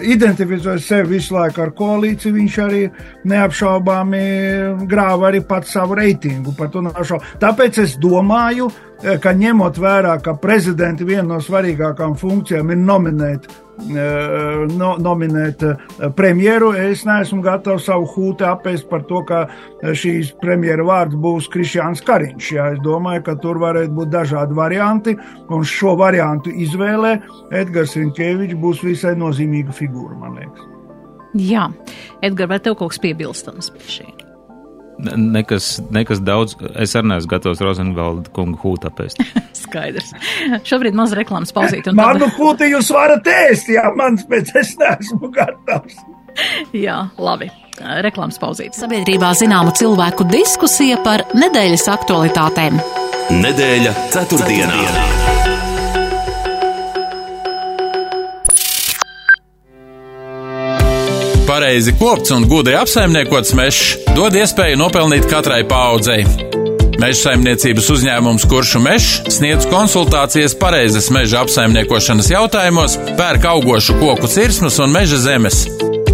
identificēs 0.01 0.87
sevi 0.89 1.19
visu 1.19 1.37
laiku 1.37 1.63
ar 1.63 1.75
koalīciju, 1.77 2.33
viņš 2.39 2.57
arī 2.65 2.81
neapšaubāmi 3.29 4.23
grāva 4.91 5.29
arī 5.29 5.43
pats 5.47 5.77
savu 5.77 5.99
reitingu. 6.01 6.55
Tāpēc 6.57 7.83
es 7.85 7.99
domāju, 8.01 8.71
Eh, 8.92 8.92
ka 9.03 9.33
ņemot 9.35 9.79
vērā, 9.83 10.15
ka 10.23 10.37
prezidenta 10.41 11.07
viena 11.07 11.35
no 11.35 11.41
svarīgākām 11.43 12.15
funkcijām 12.19 12.71
ir 12.71 12.81
nominēt, 12.81 13.49
eh, 13.49 14.63
no, 14.79 14.93
nominēt 15.03 15.65
eh, 15.67 16.09
premjeru, 16.17 16.73
es 16.79 17.05
neesmu 17.09 17.43
gatavs 17.43 17.89
savu 17.91 18.07
hūti 18.15 18.47
apēst 18.47 18.89
par 18.91 19.05
to, 19.11 19.25
ka 19.27 19.43
šīs 19.83 20.35
premjera 20.43 20.87
vārds 20.87 21.19
būs 21.19 21.51
Krišjāns 21.53 22.05
Kariņš. 22.07 22.51
Jā, 22.57 22.71
es 22.77 22.83
domāju, 22.87 23.27
ka 23.27 23.37
tur 23.43 23.59
varētu 23.63 23.95
būt 23.99 24.13
dažādi 24.15 24.59
varianti, 24.59 25.17
un 25.51 25.67
šo 25.67 25.97
variantu 25.99 26.55
izvēlē 26.55 27.17
Edgars 27.63 27.97
Rinkevičs 27.99 28.59
būs 28.59 28.85
visai 28.87 29.17
nozīmīga 29.19 29.75
figūra, 29.75 30.19
man 30.19 30.39
liekas. 30.39 30.69
Jā, 31.33 31.71
Edgars, 32.23 32.51
vai 32.51 32.61
tev 32.61 32.77
kaut 32.77 32.93
kas 32.93 33.01
piebilstams 33.03 33.73
pie 33.73 33.89
šī? 33.89 34.22
Nekas, 35.03 35.77
nekas 35.95 36.23
daudz. 36.23 36.55
Es 36.79 36.95
arī 36.99 37.11
neesmu 37.13 37.33
gatavs 37.33 37.63
Rozenvalda 37.65 38.31
kungu 38.37 38.61
hūtu 38.63 38.91
apēst. 38.91 39.23
Skaidrs. 39.65 40.13
Šobrīd 40.69 40.97
maz 40.99 41.15
reklāmas 41.19 41.55
pauzīt. 41.55 41.91
Manu 41.97 42.29
tad... 42.29 42.39
hūtu 42.39 42.71
jūs 42.71 42.93
varat 42.95 43.29
ēst, 43.33 43.73
jā, 43.75 43.89
mans 43.99 44.27
pēc 44.31 44.55
es 44.63 44.75
neesmu 44.81 45.33
gatavs. 45.35 45.99
jā, 46.87 46.99
labi. 47.19 47.51
Reklāmas 48.05 48.39
pauzīt. 48.39 48.77
Sabiedrībā 48.79 49.33
zināma 49.39 49.73
cilvēku 49.75 50.29
diskusija 50.31 51.01
par 51.03 51.25
nedēļas 51.35 51.89
aktualitātēm. 51.97 52.79
Nedēļa 53.33 53.97
ceturtdienā. 54.13 54.77
ceturtdienā. 54.77 55.42
Pareizi 61.53 61.93
kopts 62.01 62.33
un 62.33 62.47
gudri 62.49 62.73
apsaimniekots 62.81 63.51
mežs 63.59 63.99
dod 64.17 64.33
iespēju 64.41 64.79
nopelnīt 64.81 65.27
katrai 65.29 65.61
paudzei. 65.69 66.25
Meža 66.97 67.27
saimniecības 67.27 67.91
uzņēmums 67.93 68.49
Kuršu 68.49 68.81
mežs 68.81 69.21
sniedz 69.37 69.69
konsultācijas 69.69 70.57
pareizes 70.57 71.13
meža 71.13 71.45
apsaimniekošanas 71.45 72.33
jautājumos, 72.33 72.97
pērk 73.21 73.45
augošu 73.53 73.93
koku 74.01 74.25
cirsmas 74.33 74.81
un 74.81 74.89
meža 74.97 75.21
zemes. 75.27 75.69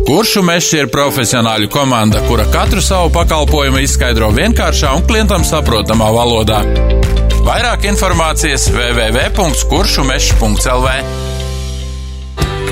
Kuršu 0.08 0.40
mežs 0.42 0.72
ir 0.74 0.90
profesionāļu 0.90 1.70
komanda, 1.70 2.18
kura 2.26 2.42
katru 2.50 2.82
savu 2.82 3.14
pakalpojumu 3.14 3.78
izskaidro 3.86 4.34
vienkāršā 4.34 4.90
un 4.98 5.06
klientam 5.06 5.46
saprotamā 5.46 6.10
valodā. 6.18 6.66
Vairāk 7.46 7.86
informācijas 7.94 8.66
www.kuršumežs.lv 8.74 11.37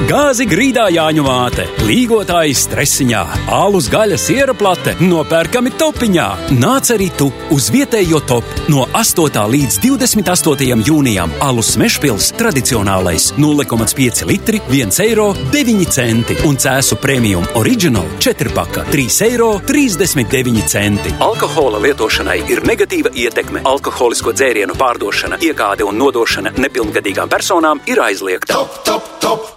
Gāzi 0.04 0.44
grīdā 0.44 0.90
jāņu 0.92 1.22
māte, 1.24 1.64
līgotāji 1.88 2.52
stresiņā, 2.60 3.20
alus 3.56 3.86
gaļas 3.88 4.26
ieraplate 4.34 4.92
nopērkami 5.00 5.72
topiņā. 5.80 6.26
Nāc 6.60 6.90
arī 6.92 7.06
tu 7.16 7.30
uz 7.54 7.70
vietējo 7.72 8.20
top 8.28 8.44
no 8.68 8.84
8. 8.92 9.40
līdz 9.54 9.78
28. 9.86 10.84
jūnijam. 10.84 11.32
Alus 11.40 11.72
mešpils 11.80 12.28
tradicionālais 12.36 13.30
0,5 13.40 14.28
litri 14.28 14.60
1 14.68 15.00
eiro 15.06 15.30
9 15.56 15.88
centi 15.88 16.36
un 16.44 16.60
cēsu 16.60 17.00
premium 17.00 17.48
original 17.56 18.04
4 18.20 18.52
paka 18.52 18.84
3 18.92 19.20
eiro 19.30 19.50
39 19.64 20.68
centi. 20.76 21.16
Alkohola 21.24 21.80
lietošanai 21.88 22.42
ir 22.52 22.66
negatīva 22.68 23.16
ietekme. 23.16 23.64
Alkoholisko 23.64 24.36
dzērienu 24.36 24.76
pārdošana, 24.76 25.40
iegāde 25.40 25.88
un 25.88 25.96
nodošana 25.96 26.52
nepilngadīgām 26.60 27.32
personām 27.32 27.80
ir 27.88 28.04
aizliegta. 28.04 28.60
Top, 28.60 28.82
top, 28.84 29.14
top. 29.24 29.55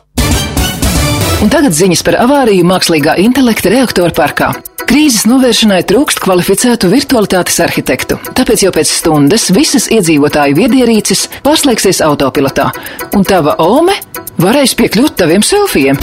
Un 1.39 1.47
tagad 1.47 1.71
ziņas 1.71 2.01
par 2.03 2.17
avāriju 2.19 2.65
mākslīgā 2.67 3.13
intelekta 3.23 3.71
reaktoru 3.71 4.11
parkā. 4.11 4.49
Krīzes 4.89 5.23
novēršanai 5.29 5.83
trūkst 5.87 6.19
kvalificētu 6.19 6.89
virtualitātes 6.91 7.61
arhitektu, 7.63 8.17
tāpēc 8.35 8.65
jau 8.65 8.73
pēc 8.75 8.91
stundas 8.91 9.45
visas 9.55 9.85
iedzīvotāju 9.93 10.57
viedierīces 10.57 11.27
pārslēgsies 11.45 12.01
autopilotā, 12.03 12.67
un 13.15 13.23
tava 13.23 13.55
ome 13.63 13.95
varēs 14.41 14.75
piekļūt 14.81 15.15
taviem 15.21 15.45
selfijiem. 15.45 16.01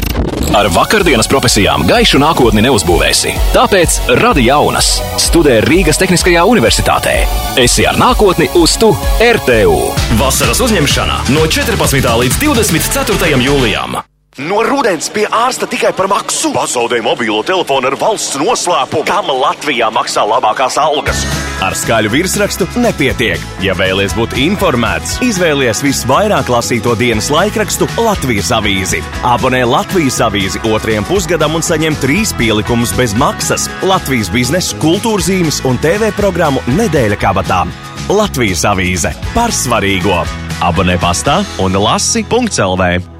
Ar 0.56 0.70
vakardienas 0.72 1.28
profesijām 1.28 1.84
gaišu 1.84 2.22
nākotni 2.22 2.64
neuzbūvēsi. 2.64 3.36
Tāpēc 3.52 4.00
radi 4.22 4.48
jaunas. 4.48 4.94
Studē 5.20 5.60
Rīgas 5.66 6.00
Tehniskajā 6.00 6.48
universitātē. 6.48 7.18
Esi 7.60 7.84
ar 7.84 8.00
nākotni 8.00 8.48
uz 8.56 8.80
tu 8.80 8.94
RTU. 9.20 9.78
Vasaras 10.22 10.64
uzņemšana 10.64 11.24
no 11.36 11.44
14. 11.44 12.12
līdz 12.24 12.44
24. 12.46 13.34
jūlijam. 13.50 14.00
No 14.36 14.58
rudens 14.60 15.06
pie 15.08 15.22
ārsta 15.32 15.64
tikai 15.64 15.94
par 15.96 16.10
maksu. 16.12 16.50
Pazaudēja 16.52 17.00
mobilo 17.06 17.38
telefonu 17.46 17.88
ar 17.88 17.94
valsts 17.96 18.36
noslēpumu. 18.36 19.06
Kam 19.08 19.30
Latvijā 19.32 19.88
maksā 19.94 20.26
labākās 20.28 20.76
algas? 20.76 21.22
Ar 21.64 21.72
skaļu 21.72 22.12
virsrakstu 22.12 22.66
nepietiek. 22.76 23.40
Ja 23.64 23.72
vēlaties 23.78 24.12
būt 24.18 24.36
informēts, 24.42 25.16
izvēlies 25.24 25.80
visvairāk 25.86 26.52
lasīto 26.52 26.92
dienas 27.00 27.30
laikrakstu 27.32 27.88
Latvijas 27.96 28.52
avīzi. 28.58 29.00
Abonē 29.24 29.62
Latvijas 29.64 30.20
avīzi 30.28 30.60
otrajam 30.68 31.08
pusgadam 31.08 31.56
un 31.56 31.64
saņem 31.64 31.96
trīs 32.04 32.36
pielikumus 32.36 32.92
bez 33.00 33.16
maksas- 33.16 33.70
Latvijas 33.94 34.28
biznesa, 34.28 34.76
kultūras 34.84 35.32
zīmes 35.32 35.64
un 35.64 35.80
TV 35.80 36.12
programmu 36.12 36.60
Nedēļa 36.76 37.16
kabatā. 37.16 37.64
Latvijas 38.12 38.68
avīze 38.68 39.16
par 39.32 39.48
svarīgo. 39.48 40.26
Abonē 40.60 41.00
pastā 41.00 41.40
un 41.58 41.72
lasi.CLV. 41.72 43.15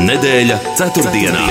Nedēļa 0.00 0.54
ceturtdienā. 0.78 1.42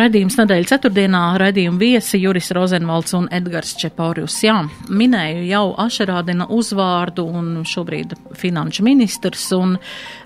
Radījums 0.00 0.34
nedēļas 0.40 0.70
ceturtdienā 0.72 1.20
raidījuma 1.38 1.78
viesi 1.78 2.18
Juris 2.22 2.48
Rozenvalds 2.56 3.14
un 3.14 3.28
Edgars 3.36 3.76
Čepaurjus. 3.78 4.40
Jā, 4.42 4.56
minēju 4.90 5.44
jau 5.46 5.64
Ašerādina 5.84 6.48
uzvārdu 6.50 7.28
un 7.30 7.52
šobrīd 7.68 8.16
finanšu 8.40 8.86
ministrs, 8.86 9.44
un 9.54 9.76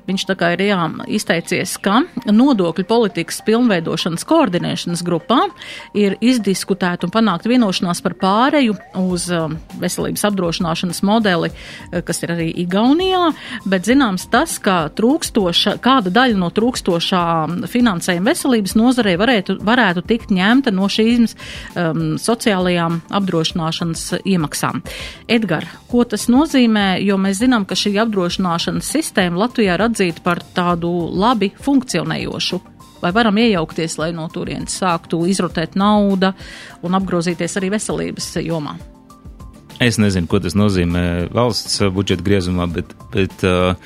viņš 0.09 0.27
tā 0.29 0.37
kā 0.39 0.53
ir 0.55 0.65
jā, 0.69 0.81
izteicies, 1.17 1.77
ka 1.83 2.03
nodokļu 2.29 2.87
politikas 2.89 3.41
pilnveidošanas 3.47 4.27
koordinēšanas 4.29 5.05
grupā 5.07 5.41
ir 5.97 6.17
izdiskutēta 6.25 7.09
un 7.09 7.15
panākt 7.15 7.49
vienošanās 7.49 8.03
par 8.05 8.17
pāreju 8.21 8.77
uz 9.01 9.27
um, 9.35 9.57
veselības 9.81 10.25
apdrošināšanas 10.29 11.03
modeli, 11.07 11.51
eh, 11.51 12.03
kas 12.05 12.23
ir 12.25 12.35
arī 12.37 12.49
Igaunijā, 12.65 13.33
bet 13.69 13.89
zināms 13.89 14.29
tas, 14.33 14.59
ka 14.63 14.89
trūkstoša, 14.95 15.79
kāda 15.85 16.13
daļa 16.15 16.39
no 16.41 16.51
trūkstošā 16.55 17.25
finansējuma 17.71 18.33
veselības 18.33 18.77
nozarei 18.79 19.17
varētu 19.21 19.59
varētu 19.65 20.05
tikt 20.09 20.33
ņemta 20.35 20.73
no 20.75 20.89
šīm 20.91 21.25
um, 21.25 22.03
sociālajām 22.21 23.01
apdrošināšanas 23.15 24.21
iemaksām. 24.25 24.83
Edgar, 25.31 25.67
ko 25.91 26.05
tas 26.09 26.27
nozīmē, 26.33 26.99
jo 27.05 27.17
mēs 27.21 27.41
zinām, 27.43 27.67
ka 27.69 27.77
šī 27.79 27.95
apdrošināšanas 28.05 28.91
sistēma 28.97 29.45
Latvijā 29.45 29.77
ir 29.79 29.85
atzīta 29.95 30.25
par 30.25 30.43
tādu 30.55 30.91
labi 31.15 31.53
funkcionējošu 31.65 32.61
vai 33.05 33.13
varam 33.13 33.37
iejaukties, 33.39 33.99
lai 34.01 34.11
no 34.17 34.27
turienes 34.33 34.79
sāktu 34.81 35.25
izrotēt 35.29 35.77
nauda 35.77 36.33
un 36.85 36.97
apgrozīties 36.97 37.61
arī 37.61 37.75
veselības 37.77 38.31
jomā? 38.45 38.79
Es 39.83 39.99
nezinu, 39.99 40.29
ko 40.31 40.39
tas 40.41 40.55
nozīmē 40.57 41.31
valsts 41.35 41.83
budžeta 41.93 42.25
griezumā, 42.25 42.69
bet, 42.71 42.99
bet 43.15 43.47
uh, 43.47 43.79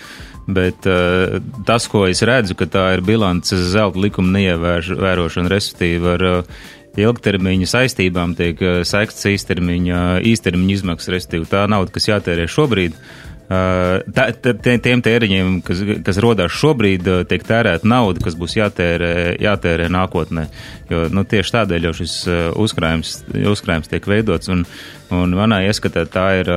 Bet 0.48 0.86
uh, 0.88 1.42
tas, 1.68 1.84
ko 1.92 2.06
es 2.08 2.22
redzu, 2.24 2.54
ka 2.56 2.64
tā 2.72 2.86
ir 2.94 3.02
bilances 3.04 3.66
zelta 3.74 4.00
likuma 4.00 4.30
neievērošana, 4.38 5.50
respektīvi 5.52 6.08
ar 6.08 6.24
uh, 6.24 6.62
ilgtermiņa 6.96 7.68
saistībām 7.68 8.32
tiek 8.38 8.62
uh, 8.64 8.78
sekts 8.88 9.28
īstermiņa, 9.28 9.98
īstermiņa 10.24 10.72
izmaksas, 10.78 11.12
respektīvi 11.12 11.50
tā 11.52 11.66
nauda, 11.68 11.92
kas 11.92 12.08
jātērē 12.08 12.48
šobrīd. 12.48 12.96
Uh, 12.96 13.27
tā, 13.48 14.26
tā, 14.36 14.52
tiem 14.60 15.00
tēriņiem, 15.04 15.58
kas, 15.64 15.80
kas 16.04 16.20
rodās 16.20 16.52
šobrīd, 16.52 17.06
uh, 17.08 17.22
tiek 17.28 17.44
tērēta 17.48 17.88
nauda, 17.88 18.20
kas 18.24 18.36
būs 18.36 18.58
jātērē, 18.58 19.12
jātērē 19.40 19.86
nākotnē. 19.92 20.48
Jo 20.90 21.06
nu, 21.12 21.24
tieši 21.28 21.54
tādēļ 21.56 21.88
jau 21.88 21.94
šis 21.96 22.16
uh, 22.28 22.40
uzkrājums, 22.60 23.22
uzkrājums 23.48 23.88
tiek 23.88 24.08
veidots. 24.08 24.50
Un, 24.52 24.66
un 25.14 25.36
manā 25.38 25.62
ieskatā 25.68 26.04
tā 26.12 26.26
ir 26.42 26.50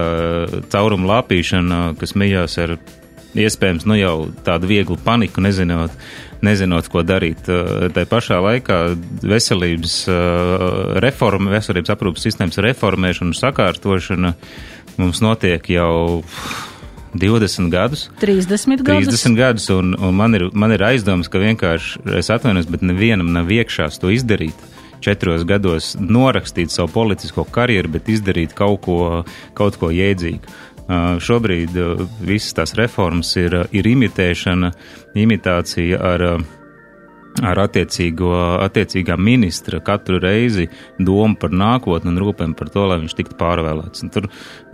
cauruma 0.74 1.16
lāpīšana, 1.16 1.80
kas 2.00 2.16
mijās 2.20 2.58
ar 2.60 2.76
iespējams 3.40 3.88
nu, 3.88 3.96
jau 3.96 4.16
tādu 4.44 4.68
vieglu 4.68 4.98
paniku, 5.00 5.40
nezinot, 5.44 5.94
nezinot 6.44 6.90
ko 6.92 7.06
darīt. 7.08 7.48
Tā 7.96 8.04
pašā 8.10 8.42
laikā 8.44 8.82
veselības 9.24 9.96
reforma, 11.04 11.54
veselības 11.56 11.96
aprūpas 11.96 12.28
sistēmas 12.28 12.60
reformēšana 12.68 13.32
un 13.32 13.40
sakārtošana 13.40 14.34
mums 15.00 15.24
notiek 15.24 15.72
jau 15.72 16.20
20 17.13 17.69
gadus. 17.71 18.10
30 18.21 18.84
gadus. 18.84 19.08
30 19.08 19.36
gadus, 19.36 19.69
un, 19.69 19.95
un 20.00 20.15
man, 20.15 20.36
ir, 20.36 20.47
man 20.54 20.71
ir 20.71 20.84
aizdoms, 20.88 21.30
ka 21.32 21.41
vienkārši 21.41 22.04
es 22.19 22.32
atvainojos, 22.32 22.69
bet 22.71 22.86
nevienam 22.86 23.34
nav 23.36 23.52
iekšās 23.52 24.00
to 24.02 24.13
izdarīt. 24.13 24.67
Četros 25.02 25.43
gados 25.50 25.95
norakstīt 25.97 26.69
savu 26.69 26.91
politisko 26.93 27.43
karjeru, 27.50 27.89
bet 27.95 28.10
izdarīt 28.12 28.54
kaut 28.54 28.84
ko, 28.86 28.97
kaut 29.58 29.80
ko 29.82 29.89
jēdzīgu. 29.89 30.58
Šobrīd 31.24 31.78
visas 32.28 32.54
tās 32.58 32.76
reformas 32.78 33.32
ir, 33.39 33.56
ir 33.71 33.88
imitēšana, 33.88 34.71
imitācija 35.17 36.00
ar, 36.04 36.26
ar 37.39 37.62
attiecīgā 37.63 39.17
ministra 39.17 39.80
katru 39.84 40.20
reizi 40.22 40.67
domu 41.00 41.38
par 41.39 41.54
nākotni 41.56 42.12
un 42.12 42.20
rūpēm 42.22 42.56
par 42.60 42.72
to, 42.74 42.86
lai 42.89 43.00
viņš 43.02 43.15
tiktu 43.17 43.38
pārvēlēts. 43.39 44.04
Un 44.06 44.12
tur, 44.13 44.28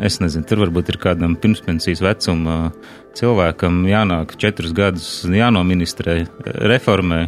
es 0.04 0.20
nezinu, 0.24 0.48
tur 0.48 0.64
varbūt 0.66 0.92
ir 0.94 1.00
kādam 1.02 1.38
pirmspensijas 1.42 2.02
vecuma 2.06 2.58
cilvēkam 3.18 3.82
jānāk 3.90 4.36
četrus 4.42 4.74
gadus 4.78 5.10
jānoministrē, 5.30 6.20
reformē 6.70 7.28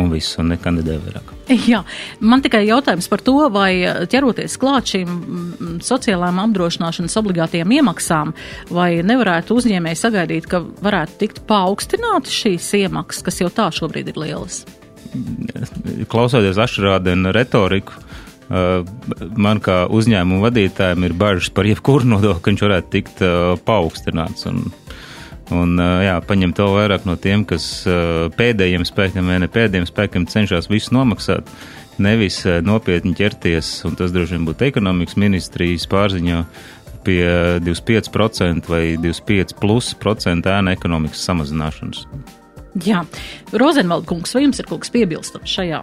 un 0.00 0.10
viss, 0.12 0.38
un 0.40 0.50
nekandidē 0.54 0.96
vairāk. 1.02 1.32
Jā, 1.70 1.82
man 2.22 2.42
tikai 2.44 2.62
jautājums 2.68 3.08
par 3.10 3.22
to, 3.26 3.36
vai 3.52 3.72
ķeroties 4.10 4.56
klāt 4.60 4.92
šīm 4.94 5.80
sociālām 5.84 6.40
apdrošināšanas 6.44 7.18
obligātajām 7.20 7.74
iemaksām, 7.80 8.34
vai 8.72 8.90
nevarētu 9.06 9.58
uzņēmēji 9.60 10.02
sagaidīt, 10.02 10.50
ka 10.50 10.62
varētu 10.84 11.18
tikt 11.24 11.42
paaugstināti 11.50 12.34
šīs 12.34 12.70
iemaksas, 12.84 13.26
kas 13.26 13.42
jau 13.42 13.50
tā 13.54 13.70
šobrīd 13.74 14.12
ir 14.12 14.20
lielas? 14.20 14.62
Klausoties 16.10 16.60
Ašrādena 16.60 17.34
retoriku, 17.34 17.98
Uh, 18.50 18.82
man 19.38 19.60
kā 19.62 19.84
uzņēmumu 19.94 20.42
vadītājiem 20.42 21.04
ir 21.06 21.12
bažas 21.14 21.52
par 21.54 21.68
jebkuru 21.70 22.08
nodokli, 22.10 22.40
ka 22.42 22.50
viņš 22.50 22.62
varētu 22.64 22.88
tikt 22.90 23.20
uh, 23.22 23.52
paaugstināts. 23.62 24.42
Un, 24.50 24.64
un 25.54 25.76
jā, 25.78 26.16
paņemt 26.26 26.56
to 26.58 26.70
vairāk 26.74 27.06
no 27.08 27.16
tiem, 27.20 27.44
kas 27.48 27.66
pēdējiem 28.38 28.86
spēkiem 28.88 29.30
vai 29.30 29.38
ne 29.42 29.50
pēdējiem 29.50 29.88
spēkiem 29.88 30.26
cenšas 30.30 30.70
visu 30.70 30.94
nomaksāt, 30.96 31.48
nevis 32.00 32.42
nopietni 32.64 33.14
ķerties, 33.18 33.72
un 33.88 33.96
tas 33.98 34.14
droši 34.14 34.38
vien 34.38 34.46
būtu 34.48 34.68
ekonomikas 34.70 35.18
ministrijas 35.20 35.88
pārziņā 35.90 36.44
pie 37.04 37.22
25% 37.64 38.68
vai 38.68 38.84
25 39.00 39.56
plus 39.60 39.94
procentu 40.00 40.52
ēna 40.52 40.74
ekonomikas 40.76 41.24
samazināšanas. 41.28 42.04
Jā, 42.86 43.02
Rozenvald 43.56 44.06
kungs, 44.06 44.34
vai 44.36 44.44
jums 44.44 44.60
ir 44.62 44.68
kaut 44.70 44.84
kas 44.84 44.92
piebilstams 44.94 45.58
šajā? 45.58 45.80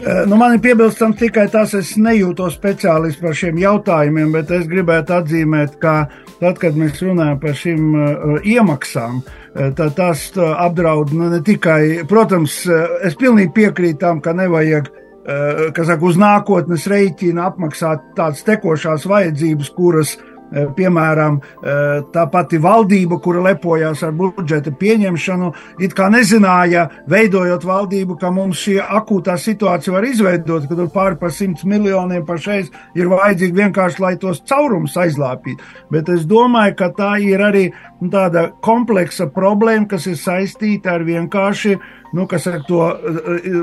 Eh, 0.00 0.26
nu, 0.26 0.36
man 0.36 0.54
ir 0.54 0.60
piebilstams 0.64 1.18
tikai 1.20 1.44
tas, 1.52 1.74
es 1.76 1.90
nejūtos 2.00 2.54
speciālists 2.56 3.20
par 3.20 3.34
šiem 3.36 3.58
jautājumiem, 3.60 4.30
bet 4.32 4.52
es 4.56 4.64
gribētu 4.70 5.12
atzīmēt, 5.18 5.74
ka 5.82 5.94
tad, 6.40 6.56
kad 6.62 6.78
mēs 6.78 7.02
runājam 7.04 7.40
par 7.42 7.58
šīm 7.58 7.90
uh, 7.92 8.38
iemaksām, 8.48 9.18
uh, 9.20 9.66
tad 9.76 9.92
tas 9.98 10.22
uh, 10.38 10.54
apdraud 10.64 11.12
nu, 11.12 11.28
ne 11.34 11.42
tikai, 11.44 12.06
protams, 12.08 12.62
es 13.04 13.18
pilnīgi 13.20 13.52
piekrītu 13.58 14.00
tam, 14.06 14.24
ka 14.24 14.36
nevajag 14.36 14.88
kas 15.76 15.86
saka, 15.86 16.00
uz 16.08 16.16
nākotnes 16.18 16.86
rēķina 16.90 17.44
apmaksāt 17.50 18.06
tādas 18.16 18.40
tekošās 18.46 19.04
vajadzības, 19.06 19.68
kuras 19.76 20.14
Eh, 20.16 20.29
piemēram, 20.50 21.40
eh, 21.40 22.02
tā 22.12 22.26
pati 22.30 22.58
valdība, 22.58 23.20
kura 23.22 23.40
lepojās 23.40 24.02
ar 24.02 24.12
budžeta 24.12 24.70
pieņemšanu, 24.70 25.52
it 25.78 25.94
kā 25.94 26.10
nezināja, 26.10 26.88
veidojot 27.08 27.64
valdību, 27.64 28.18
ka 28.20 28.30
mums 28.30 28.56
šī 28.56 28.80
akūtā 28.80 29.36
situācija 29.38 29.92
var 29.92 30.02
izveidot, 30.04 30.68
ka 30.68 30.74
tur 30.74 30.88
pāri 30.88 31.18
par 31.18 31.30
simts 31.30 31.64
miljoniem 31.64 32.26
pašreiz 32.26 32.70
ir 32.94 33.06
vajadzīgi 33.06 33.52
vienkārši, 33.52 34.00
lai 34.00 34.16
tos 34.16 34.40
caurumus 34.40 34.94
aizlāpītu. 34.94 35.60
Bet 35.90 36.08
es 36.08 36.24
domāju, 36.24 36.76
ka 36.76 36.90
tā 36.90 37.12
ir 37.22 37.38
arī 37.38 37.72
tāda 38.00 38.50
kompleksa 38.62 39.26
problēma, 39.26 39.88
kas 39.88 40.06
ir 40.06 40.14
saistīta 40.14 40.94
ar 40.94 41.04
vienkārši 41.04 41.78
nu, 42.12 42.26
ar 42.26 42.62
to 42.66 42.80
eh, 42.90 43.20
eh, 43.36 43.60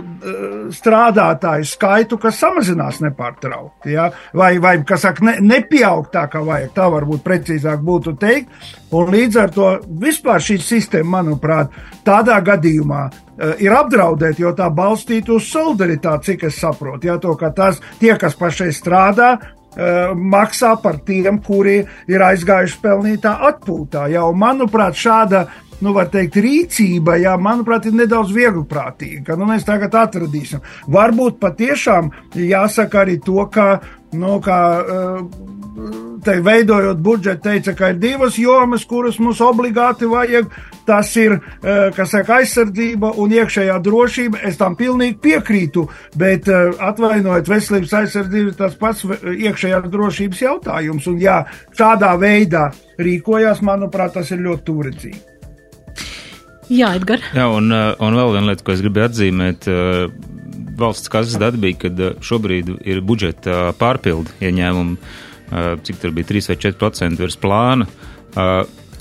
strādātāju 0.74 1.68
skaitu, 1.68 2.20
kas 2.22 2.40
samazinās 2.40 3.02
nepārtraukti, 3.04 3.92
ja? 3.96 4.10
vai, 4.38 4.56
vai 4.64 4.78
kas 4.88 5.04
saka, 5.08 5.26
ne, 5.28 5.36
nepieaug 5.44 6.08
tā, 6.14 6.28
kā 6.32 6.42
vajag. 6.46 6.72
Tā 6.76 6.88
varbūt 6.94 7.26
precīzāk 7.26 7.84
būtu 7.84 8.16
teikt. 8.20 8.52
Un 8.96 9.12
līdz 9.12 9.40
ar 9.42 9.52
to 9.52 9.70
vispār 10.00 10.44
šī 10.44 10.60
sistēma, 10.64 11.18
manuprāt, 11.18 11.76
tādā 12.08 12.38
gadījumā 12.46 13.04
uh, 13.10 13.54
ir 13.60 13.76
apdraudēta, 13.76 14.40
jo 14.42 14.54
tā 14.56 14.70
balstīta 14.72 15.36
uz 15.36 15.50
solidaritāti, 15.52 16.32
cik 16.32 16.48
es 16.48 16.60
saprotu. 16.64 17.10
Ja? 17.10 17.18
To, 17.20 17.36
ka 17.40 17.52
tas, 17.56 17.82
tie, 18.00 18.14
kas 18.20 18.38
pašai 18.40 18.70
strādā, 18.76 19.34
uh, 19.36 20.16
maksā 20.16 20.78
par 20.84 21.02
tiem, 21.08 21.42
kuri 21.44 21.82
ir 22.08 22.24
aizgājuši 22.30 22.80
pelnītā 22.84 23.36
atpūtā. 23.52 24.08
Ja? 24.14 24.24
Un, 24.30 24.40
manuprāt, 24.40 24.96
šāda 24.96 25.48
nu, 25.86 25.94
teikt, 26.12 26.40
rīcība, 26.42 27.18
jā, 27.22 27.36
manuprāt, 27.42 27.90
ir 27.90 27.98
nedaudz 27.98 28.34
vieglprātīga, 28.36 29.38
nu, 29.38 29.50
mēs 29.50 29.68
tagad 29.68 29.96
atradīsim. 29.98 30.64
Varbūt 30.94 31.40
patiešām 31.44 32.12
jāsaka 32.36 33.04
arī 33.04 33.20
to, 33.24 33.44
ka, 33.54 33.70
nu, 34.18 34.38
kā, 34.44 34.62
uh, 34.82 35.56
te 36.24 36.40
veidojot 36.42 36.98
budžetu, 36.98 37.42
teica, 37.44 37.74
ka 37.78 37.92
ir 37.94 38.02
divas 38.02 38.38
jomas, 38.40 38.86
kuras 38.90 39.20
mums 39.22 39.42
obligāti 39.44 40.10
vajag. 40.10 40.50
Tas 40.88 41.10
ir, 41.20 41.34
kas 41.96 42.14
saka, 42.14 42.38
aizsardzība 42.40 43.10
un 43.20 43.34
iekšējā 43.36 43.76
drošība. 43.84 44.40
Es 44.48 44.56
tam 44.60 44.78
pilnīgi 44.80 45.18
piekrītu, 45.24 45.84
bet 46.16 46.48
atvainojiet, 46.48 47.52
veselības 47.52 47.96
aizsardzība 48.02 48.54
ir 48.54 48.60
tas 48.60 48.78
pats 48.80 49.04
iekšējā 49.36 49.82
drošības 49.92 50.44
jautājums. 50.48 51.10
Un 51.12 51.20
jā, 51.20 51.42
šādā 51.76 52.16
veidā 52.22 52.70
rīkojās, 53.04 53.64
manuprāt, 53.68 54.16
tas 54.16 54.32
ir 54.32 54.46
ļoti 54.48 54.72
tūredzīgi. 54.72 55.37
Jā, 56.68 56.94
Edgar. 57.00 57.22
Jā, 57.36 57.48
un, 57.54 57.72
un 57.72 58.18
vēl 58.20 58.34
viena 58.36 58.52
lieta, 58.52 58.66
ko 58.66 58.74
es 58.74 58.82
gribēju 58.84 59.08
atzīmēt 59.08 59.70
valsts 60.78 61.12
kases 61.12 61.40
dati 61.42 61.60
bija, 61.62 61.80
ka 61.86 62.10
šobrīd 62.24 62.74
ir 62.86 63.00
budžeta 63.06 63.72
pārpildu 63.80 64.36
ieņēmumi, 64.44 64.98
cik 65.88 66.02
tur 66.02 66.14
bija 66.16 66.30
3 66.34 66.52
vai 66.52 66.58
4% 66.68 67.24
virs 67.24 67.40
plāna. 67.42 67.88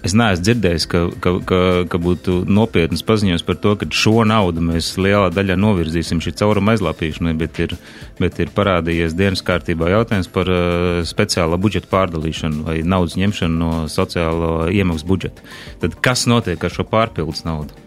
Es 0.06 0.14
neesmu 0.14 0.44
dzirdējis, 0.46 0.84
ka, 0.86 1.00
ka, 1.22 1.32
ka, 1.48 1.60
ka 1.90 1.98
būtu 1.98 2.36
nopietnas 2.46 3.02
paziņojums 3.06 3.44
par 3.46 3.56
to, 3.62 3.72
ka 3.80 3.88
šo 3.90 4.22
naudu 4.28 4.62
mēs 4.62 4.92
lielā 5.00 5.32
daļā 5.34 5.56
novirzīsim 5.58 6.20
šī 6.22 6.34
cauruma 6.38 6.76
aizlāpīšanai, 6.76 7.32
bet 7.40 7.58
ir, 7.64 7.74
bet 8.20 8.38
ir 8.42 8.52
parādījies 8.54 9.16
dienas 9.18 9.42
kārtībā 9.46 9.90
jautājums 9.90 10.30
par 10.30 10.52
uh, 10.52 11.00
speciālo 11.08 11.58
budžetu 11.58 11.90
pārdalīšanu 11.90 12.68
vai 12.68 12.76
naudas 12.86 13.18
ņemšanu 13.18 13.58
no 13.58 13.72
sociālo 13.90 14.52
iemaksu 14.70 15.10
budžeta. 15.10 15.50
Tad 15.82 15.98
kas 16.06 16.28
notiek 16.30 16.62
ar 16.62 16.78
šo 16.78 16.86
pārpildus 16.86 17.42
naudu? 17.48 17.85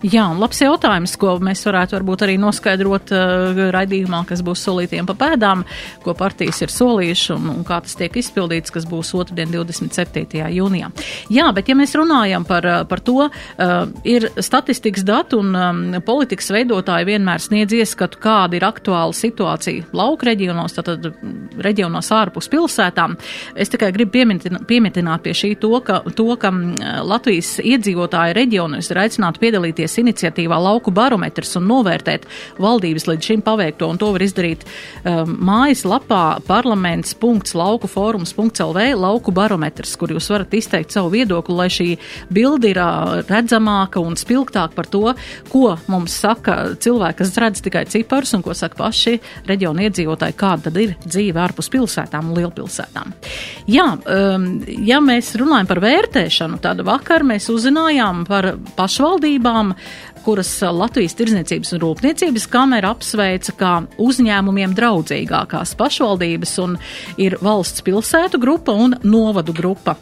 Jā, 0.00 0.22
un 0.32 0.38
labs 0.40 0.62
jautājums, 0.62 1.12
ko 1.20 1.34
mēs 1.44 1.60
varētu 1.66 1.92
varbūt 1.98 2.22
arī 2.24 2.38
noskaidrot 2.40 3.10
uh, 3.12 3.58
raidījumā, 3.74 4.22
kas 4.30 4.40
būs 4.40 4.62
solītiem 4.64 5.04
pa 5.04 5.12
pēdām, 5.20 5.66
ko 6.00 6.14
partijas 6.16 6.62
ir 6.64 6.72
solījuši 6.72 7.34
un, 7.34 7.50
un 7.52 7.66
kā 7.68 7.82
tas 7.84 7.98
tiek 8.00 8.16
izpildīts, 8.16 8.72
kas 8.72 8.86
būs 8.88 9.10
otrdien 9.18 9.52
27. 9.52 10.40
jūnijā. 10.56 10.88
Jā, 11.28 11.50
bet 11.52 11.68
ja 11.68 11.76
mēs 11.76 11.92
runājam 12.00 12.46
par, 12.48 12.64
uh, 12.64 12.86
par 12.88 13.02
to, 13.04 13.26
uh, 13.28 13.74
ir 14.08 14.30
statistikas 14.40 15.04
dati 15.04 15.36
un 15.36 15.52
um, 15.52 15.82
politikas 16.06 16.48
veidotāji 16.56 17.10
vienmēr 17.10 17.44
sniedz 17.44 17.76
ieskatu, 17.76 18.22
kāda 18.24 18.56
ir 18.56 18.64
aktuāla 18.70 19.12
situācija 19.12 19.92
lauka 19.92 20.30
reģionos, 20.30 20.78
tātad 20.78 21.10
reģionos 21.60 22.08
ārpus 22.16 22.48
pilsētām. 22.48 23.18
Es 23.52 23.68
tikai 23.68 23.92
gribu 23.92 24.16
pieminēt, 24.16 24.64
pieminēt 24.64 25.28
pie 25.28 25.36
šī 25.36 25.52
to, 25.60 25.74
ka, 25.84 26.00
to, 26.16 26.30
ka 26.40 26.54
Latvijas 27.04 27.58
iedzīvotāji 27.60 28.38
reģionos 28.40 28.88
ir 28.88 29.04
aicināti 29.04 29.44
piedalīties 29.44 29.89
piedalīties 29.90 29.98
iniciatīvā 30.00 30.56
Lauku 30.60 30.90
barometrs 30.90 31.56
un 31.58 31.66
novērtēt 31.68 32.26
valdības 32.60 33.06
līdz 33.08 33.24
šim 33.24 33.42
paveikto, 33.42 33.88
un 33.90 33.98
to 33.98 34.12
var 34.12 34.22
izdarīt 34.22 34.64
um, 35.04 35.36
mājas 35.40 35.84
lapā 35.84 36.40
parlaments.laukuforums.lv 36.46 38.94
lauku 38.96 39.32
barometrs, 39.32 39.96
kur 39.96 40.10
jūs 40.10 40.30
varat 40.30 40.54
izteikt 40.54 40.92
savu 40.92 41.10
viedokli, 41.14 41.54
lai 41.54 41.68
šī 41.70 41.98
bilde 42.30 42.68
ir 42.70 42.78
uh, 42.78 43.22
redzamāka 43.28 44.00
un 44.00 44.16
spilgtāka 44.16 44.74
par 44.74 44.86
to, 44.86 45.14
ko 45.50 45.78
mums 45.88 46.20
saka 46.20 46.74
cilvēki, 46.80 47.18
kas 47.18 47.38
redz 47.40 47.60
tikai 47.64 47.84
ciparus 47.90 48.34
un 48.34 48.42
ko 48.42 48.54
saka 48.54 48.76
paši 48.80 49.20
reģiona 49.48 49.82
iedzīvotāji, 49.88 50.34
kāda 50.38 50.62
tad 50.68 50.76
ir 50.80 50.94
dzīve 51.04 51.40
ārpus 51.40 51.68
pilsētām 51.72 52.30
un 52.30 52.36
lielpilsētām. 52.40 53.06
Jā, 53.70 53.88
um, 53.96 54.64
ja 54.66 55.00
mēs 55.04 55.36
runājam 55.40 55.66
par 55.70 55.80
vērtēšanu, 55.84 56.56
tad 56.62 56.76
vakar 56.86 57.22
mēs 57.26 57.50
uzzinājām 57.52 58.24
par 58.28 58.44
pašvaldībām, 58.76 59.74
kuras 60.24 60.50
Latvijas 60.62 61.14
Tirzniecības 61.16 61.72
un 61.74 61.80
Rūpniecības 61.84 62.46
kamera 62.52 62.92
apsveica 62.94 63.54
kā 63.56 63.70
uzņēmumiem 64.00 64.74
draudzīgākās 64.76 65.72
pašvaldības 65.80 66.52
un 66.64 66.76
ir 67.20 67.38
valsts 67.40 67.84
pilsētu 67.86 68.40
grupa 68.42 68.74
un 68.76 68.98
novadu 69.02 69.54
grupa. 69.56 69.96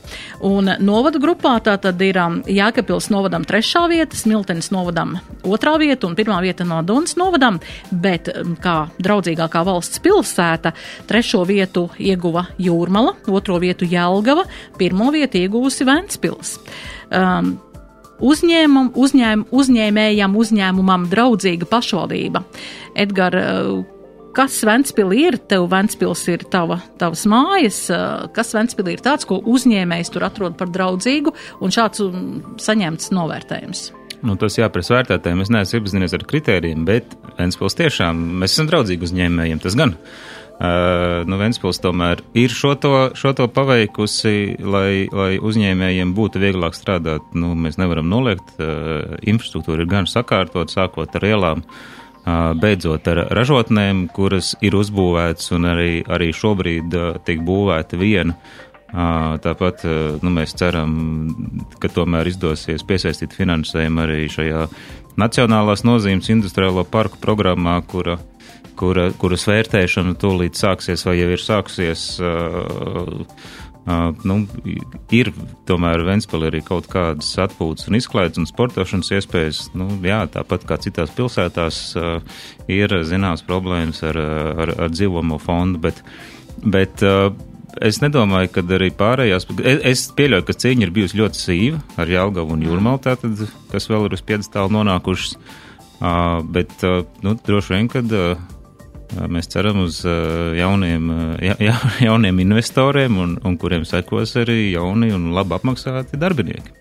Un 0.44 0.72
novadu 0.82 1.22
grupā 1.22 1.58
tā 1.64 1.76
tad 1.82 2.02
ir 2.02 2.18
um, 2.22 2.40
Jēkabils 2.46 3.10
novadam 3.14 3.46
trešā 3.46 3.84
vieta, 3.90 4.18
Smiltenes 4.18 4.72
novadam 4.74 5.16
otrā 5.46 5.76
vieta 5.80 6.08
un 6.08 6.18
pirmā 6.18 6.40
vieta 6.42 6.66
no 6.66 6.80
Dunas 6.86 7.14
novadam, 7.20 7.60
bet 7.90 8.32
um, 8.34 8.56
kā 8.62 8.88
draudzīgākā 8.98 9.64
valsts 9.68 10.02
pilsēta 10.02 10.74
trešo 11.08 11.44
vietu 11.48 11.88
ieguva 11.98 12.48
Jūrmala, 12.58 13.14
otro 13.30 13.60
vietu 13.62 13.86
Jelgava, 13.88 14.48
pirmo 14.78 15.12
vietu 15.14 15.40
ieguvusi 15.44 15.86
Ventspils. 15.88 16.58
Um, 17.08 17.54
uzņēmum, 18.24 18.92
uzņēm, 18.98 19.44
uzņēmējam, 19.54 20.34
uzņēmumam 20.38 21.06
draudzīga 21.10 21.68
pašvaldība. 21.70 22.44
Edgar, 22.98 23.36
eh, 23.36 23.84
kas 24.34 24.60
Ventspilī 24.64 25.20
ir? 25.28 25.38
Tev 25.38 25.68
Ventspils 25.70 26.26
ir 26.28 26.38
tava, 26.50 26.80
tavas 26.98 27.24
mājas. 27.26 27.90
Eh, 27.90 28.28
kas 28.32 28.52
Ventspilī 28.54 28.96
ir 28.98 29.04
tāds, 29.04 29.26
ko 29.26 29.40
uzņēmējs 29.40 30.12
tur 30.12 30.22
atrod 30.22 30.56
par 30.56 30.68
draudzīgu 30.68 31.34
un 31.60 31.70
šāds 31.70 32.02
saņemts 32.56 33.10
novērtējums? 33.10 33.92
Nu, 34.22 34.34
tas 34.36 34.56
jāprasa 34.58 34.98
vērtētājiem. 34.98 35.40
Es 35.40 35.48
neesmu 35.48 35.78
iepazinies 35.78 36.12
ar 36.12 36.24
kritērijiem, 36.26 36.84
bet 36.84 37.04
Ventspils 37.38 37.78
tiešām 37.78 38.18
mēs 38.40 38.56
esam 38.56 38.66
draudzīgi 38.66 39.06
uzņēmējiem. 39.06 39.60
Tas 39.62 39.76
gan. 39.78 39.94
Uh, 39.94 40.37
Uh, 40.58 41.22
nu, 41.30 41.36
Ventspils 41.38 41.78
tomēr 41.78 42.18
ir 42.34 42.50
šo 42.50 42.72
to, 42.82 42.90
šo 43.14 43.30
to 43.38 43.44
paveikusi, 43.54 44.56
lai, 44.58 45.06
lai 45.06 45.36
uzņēmējiem 45.38 46.10
būtu 46.16 46.40
vieglāk 46.42 46.74
strādāt. 46.74 47.28
Nu, 47.38 47.52
mēs 47.54 47.76
nevaram 47.78 48.08
noliegt, 48.10 48.56
uh, 48.58 49.14
infrastruktūra 49.22 49.84
ir 49.84 49.90
gan 49.92 50.08
sakārtot, 50.10 50.72
sākot 50.74 51.14
ar 51.14 51.26
ielām, 51.28 51.62
uh, 51.62 52.56
beidzot 52.58 53.06
ar 53.06 53.20
ražotnēm, 53.38 54.08
kuras 54.16 54.56
ir 54.58 54.74
uzbūvētas 54.74 55.54
un 55.54 55.68
arī, 55.70 55.92
arī 56.10 56.32
šobrīd 56.34 56.96
tiek 57.28 57.44
būvēta 57.46 58.00
viena. 58.00 58.34
Tāpat 58.88 59.82
nu, 60.24 60.30
mēs 60.32 60.54
ceram, 60.56 60.92
ka 61.76 61.90
tomēr 61.92 62.30
izdosies 62.30 62.80
piesaistīt 62.88 63.34
finansējumu 63.36 64.00
arī 64.00 64.22
šajā 64.32 64.62
Nacionālās 65.20 65.82
nozīmes 65.84 66.30
industriālo 66.32 66.86
parku 66.88 67.18
programmā, 67.20 67.74
kura 67.90 68.14
uh, 68.16 68.37
kura, 68.78 69.08
kuras 69.18 69.46
vērtēšana 69.50 70.16
tūlīt 70.20 70.58
sāksies 70.58 71.04
vai 71.06 71.18
jau 71.20 71.32
ir 71.34 71.42
sākusies. 71.42 72.10
Uh, 72.22 73.24
Uh, 73.88 74.10
nu, 74.26 74.42
ir 75.14 75.30
tomēr 75.68 76.02
Ventspēlī 76.04 76.48
arī 76.50 76.58
kaut 76.66 76.90
kādas 76.92 77.30
atpūtas 77.40 77.86
un 77.88 77.96
izklaides 77.96 78.40
un 78.40 78.48
sportošanas 78.48 79.08
iespējas. 79.16 79.60
Nu, 79.78 79.86
jā, 80.04 80.18
tāpat 80.28 80.66
kā 80.68 80.76
citās 80.82 81.14
pilsētās 81.16 81.78
uh, 81.96 82.18
ir 82.68 82.92
zināmas 83.08 83.46
problēmas 83.46 84.02
ar, 84.04 84.18
ar, 84.18 84.74
ar 84.74 84.92
dzīvomo 84.92 85.38
fondu, 85.40 85.80
bet, 85.86 86.02
bet 86.60 87.00
uh, 87.06 87.30
es 87.80 88.02
nedomāju, 88.04 88.50
ka 88.58 88.66
arī 88.76 88.90
pārējās. 88.98 89.48
Es, 89.62 89.80
es 89.94 90.04
pieļauju, 90.18 90.48
ka 90.50 90.58
cīņa 90.66 90.84
ir 90.84 90.94
bijusi 90.98 91.22
ļoti 91.22 91.42
sīva 91.46 91.80
ar 92.02 92.12
Jālgavu 92.12 92.58
un 92.58 92.68
Jūrmalu, 92.68 93.00
tātad, 93.08 93.46
kas 93.72 93.88
vēl 93.88 94.10
ir 94.10 94.18
uz 94.18 94.26
piedestālu 94.26 94.74
nonākušas. 94.76 95.38
Uh, 95.98 96.44
bet 96.44 96.76
uh, 96.84 97.06
nu, 97.24 97.38
droši 97.48 97.78
vien, 97.78 97.92
kad. 97.96 98.12
Uh, 98.12 98.57
Mēs 99.08 99.48
ceram 99.48 99.80
uz 99.86 100.02
jauniem, 100.04 101.08
ja, 101.42 101.56
ja, 101.62 101.76
jauniem 102.08 102.42
investoriem, 102.44 103.16
un, 103.22 103.38
un 103.44 103.56
kuriem 103.60 103.86
sekos 103.88 104.36
arī 104.40 104.72
jauni 104.74 105.12
un 105.16 105.30
labi 105.36 105.56
apmaksāti 105.56 106.20
darbinieki. 106.20 106.77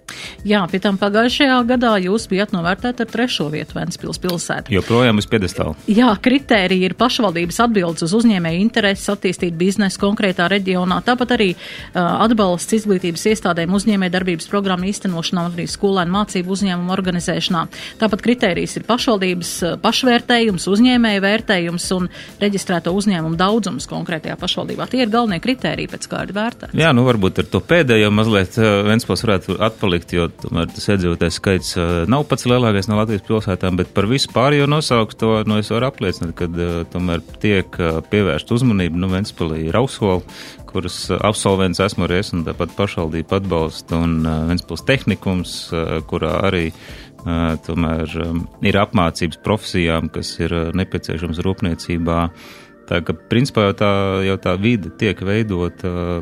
Jā, 0.48 0.62
pie 0.72 0.80
tam 0.84 0.98
pagājušajā 1.02 1.58
gadā 1.68 1.94
jūs 2.00 2.28
bijat 2.32 2.54
novērtēti 2.56 3.04
ar 3.04 3.10
trešo 3.12 3.50
vietu 3.52 3.76
Ventspils 3.78 4.20
pilsētā. 4.24 4.72
Joprojām 4.72 5.20
uz 5.20 5.28
piedestāla. 5.30 5.76
Jā, 5.92 6.14
kritērija 6.24 6.88
ir 6.90 6.96
pašvaldības 7.00 7.60
atbildes 7.66 8.06
uz 8.08 8.14
uzņēmēju 8.22 8.62
intereses 8.64 9.12
attīstīt 9.12 9.58
biznesu 9.60 10.00
konkrētā 10.02 10.48
reģionā, 10.52 11.02
tāpat 11.06 11.34
arī 11.36 11.50
uh, 11.54 12.00
atbalsts 12.26 12.78
izglītības 12.80 13.26
iestādēm 13.34 13.76
uzņēmēju 13.78 14.14
darbības 14.14 14.48
programmu 14.52 14.88
īstenošanā 14.92 15.48
un 15.50 15.58
arī 15.58 15.68
skolēnu 15.72 16.16
mācību 16.16 16.56
uzņēmumu 16.56 16.96
organizēšanā. 16.96 17.66
Tāpat 18.02 18.24
kritērijs 18.24 18.78
ir 18.80 18.88
pašvaldības 18.88 19.54
pašvērtējums, 19.84 20.70
uzņēmēju 20.72 21.26
vērtējums 21.28 21.90
un 21.98 22.10
reģistrēto 22.42 22.94
uzņēmumu 22.96 23.40
daudzums 23.40 23.90
konkrētajā 23.90 24.38
pašvaldībā. 24.40 24.88
Tie 24.92 25.04
ir 25.04 25.12
galvenie 25.14 25.42
kritēriji, 25.44 25.92
pēc 25.92 26.08
kā 26.12 26.24
ir 26.28 26.34
vērtēts. 26.38 26.78
Jā, 26.78 26.94
nu 26.96 27.04
varbūt 27.08 27.44
ar 27.44 27.52
to 27.52 27.62
pēdējo 27.68 28.12
mazliet 28.14 28.58
Ventspils 28.58 29.26
varētu 29.26 29.58
atpalikt, 29.68 29.97
jo 30.14 30.28
tomēr 30.44 30.70
tas 30.70 30.86
iedzīvotājs 30.94 31.40
skaits 31.40 31.72
nav 32.12 32.28
pats 32.30 32.46
lielākais 32.50 32.90
no 32.92 33.00
Latvijas 33.00 33.26
pilsētām, 33.28 33.80
bet 33.80 33.90
par 33.96 34.06
visu 34.10 34.30
pārējo 34.36 34.68
nosaukt 34.70 35.18
to, 35.22 35.32
nu 35.50 35.58
es 35.62 35.72
varu 35.74 35.90
apliecināt, 35.90 36.36
ka 36.38 36.48
tomēr 36.94 37.24
tiek 37.42 37.80
pievērst 38.12 38.54
uzmanību, 38.54 39.02
nu 39.02 39.10
Ventspilī 39.12 39.66
ir 39.70 39.80
Ausvola, 39.80 40.22
kuras 40.68 41.08
absolvents 41.18 41.82
esmu 41.84 42.06
arī 42.06 42.22
es 42.22 42.34
un 42.36 42.46
tāpat 42.46 42.76
pašvaldība 42.78 43.42
atbalsta 43.42 43.98
un 44.04 44.20
Ventspils 44.50 44.86
tehnikums, 44.88 45.58
kurā 46.12 46.38
arī 46.50 46.70
tomēr 47.68 48.14
ir 48.68 48.80
apmācības 48.80 49.42
profesijām, 49.44 50.12
kas 50.14 50.36
ir 50.40 50.54
nepieciešams 50.78 51.42
rūpniecībā. 51.44 52.20
Tā 52.88 53.02
ka, 53.04 53.16
principā, 53.32 53.66
jau 53.68 53.76
tā, 53.82 53.92
jau 54.24 54.38
tā 54.40 54.54
vide 54.62 54.94
tiek 55.00 55.20
veidota 55.28 56.22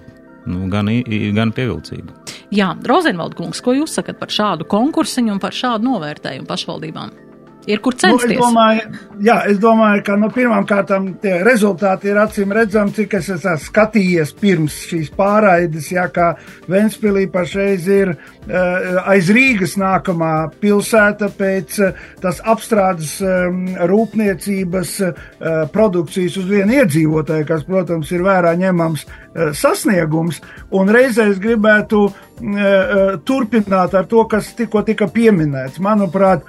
nu, 0.49 0.65
gan, 0.71 0.89
gan 1.35 1.53
pievilcīga. 1.55 2.15
Jā, 2.53 2.71
Rozenvalda 2.85 3.37
kungs, 3.37 3.61
ko 3.65 3.73
jūs 3.75 3.97
sakat 3.97 4.19
par 4.21 4.33
šādu 4.33 4.67
konkursiņu 4.69 5.35
un 5.35 5.41
par 5.43 5.55
šādu 5.55 5.89
novērtējumu 5.89 6.49
pašvaldībām? 6.49 7.24
Ir 7.65 7.81
kur 7.81 7.95
censties. 7.97 8.29
Nu, 8.29 8.35
es 8.35 8.41
domāju, 8.43 8.81
jā, 9.25 9.35
es 9.49 9.59
domāju, 9.61 10.01
ka 10.05 10.15
nu, 10.21 10.29
pirmām 10.33 10.67
kārtām 10.69 11.07
tie 11.21 11.39
rezultāti 11.45 12.11
ir 12.11 12.19
acīm 12.21 12.53
redzami, 12.53 12.93
cik 12.93 13.15
es 13.17 13.29
esmu 13.33 13.55
skatījies 13.63 14.33
pirms 14.37 14.75
šīs 14.91 15.09
pārraides, 15.17 15.89
jā, 15.95 16.05
kā 16.13 16.27
Ventspilī 16.69 17.25
pašreiz 17.33 17.87
ir 17.89 18.13
uh, 18.13 18.99
aiz 19.09 19.31
Rīgas 19.33 19.75
nākamā 19.81 20.33
pilsēta 20.61 21.31
pēc 21.33 21.79
uh, 21.81 22.03
tas 22.21 22.41
apstrādes 22.45 23.15
um, 23.25 23.65
rūpniecības 23.89 24.93
uh, 25.07 25.25
produkcijas 25.73 26.37
uz 26.41 26.51
vienu 26.51 26.77
iedzīvotāju, 26.83 27.47
kas, 27.49 27.65
protams, 27.65 28.13
ir 28.13 28.25
vērā 28.25 28.53
ņemams 28.61 29.07
uh, 29.07 29.49
sasniegums, 29.57 30.41
un 30.77 30.93
reizē 30.93 31.31
es 31.33 31.41
gribētu 31.41 32.05
uh, 32.05 32.21
uh, 32.45 33.17
turpināt 33.25 33.97
ar 33.97 34.05
to, 34.11 34.21
kas 34.29 34.53
tikko 34.57 34.85
tika 34.85 35.09
pieminēts. 35.11 35.81
Manuprāt, 35.83 36.45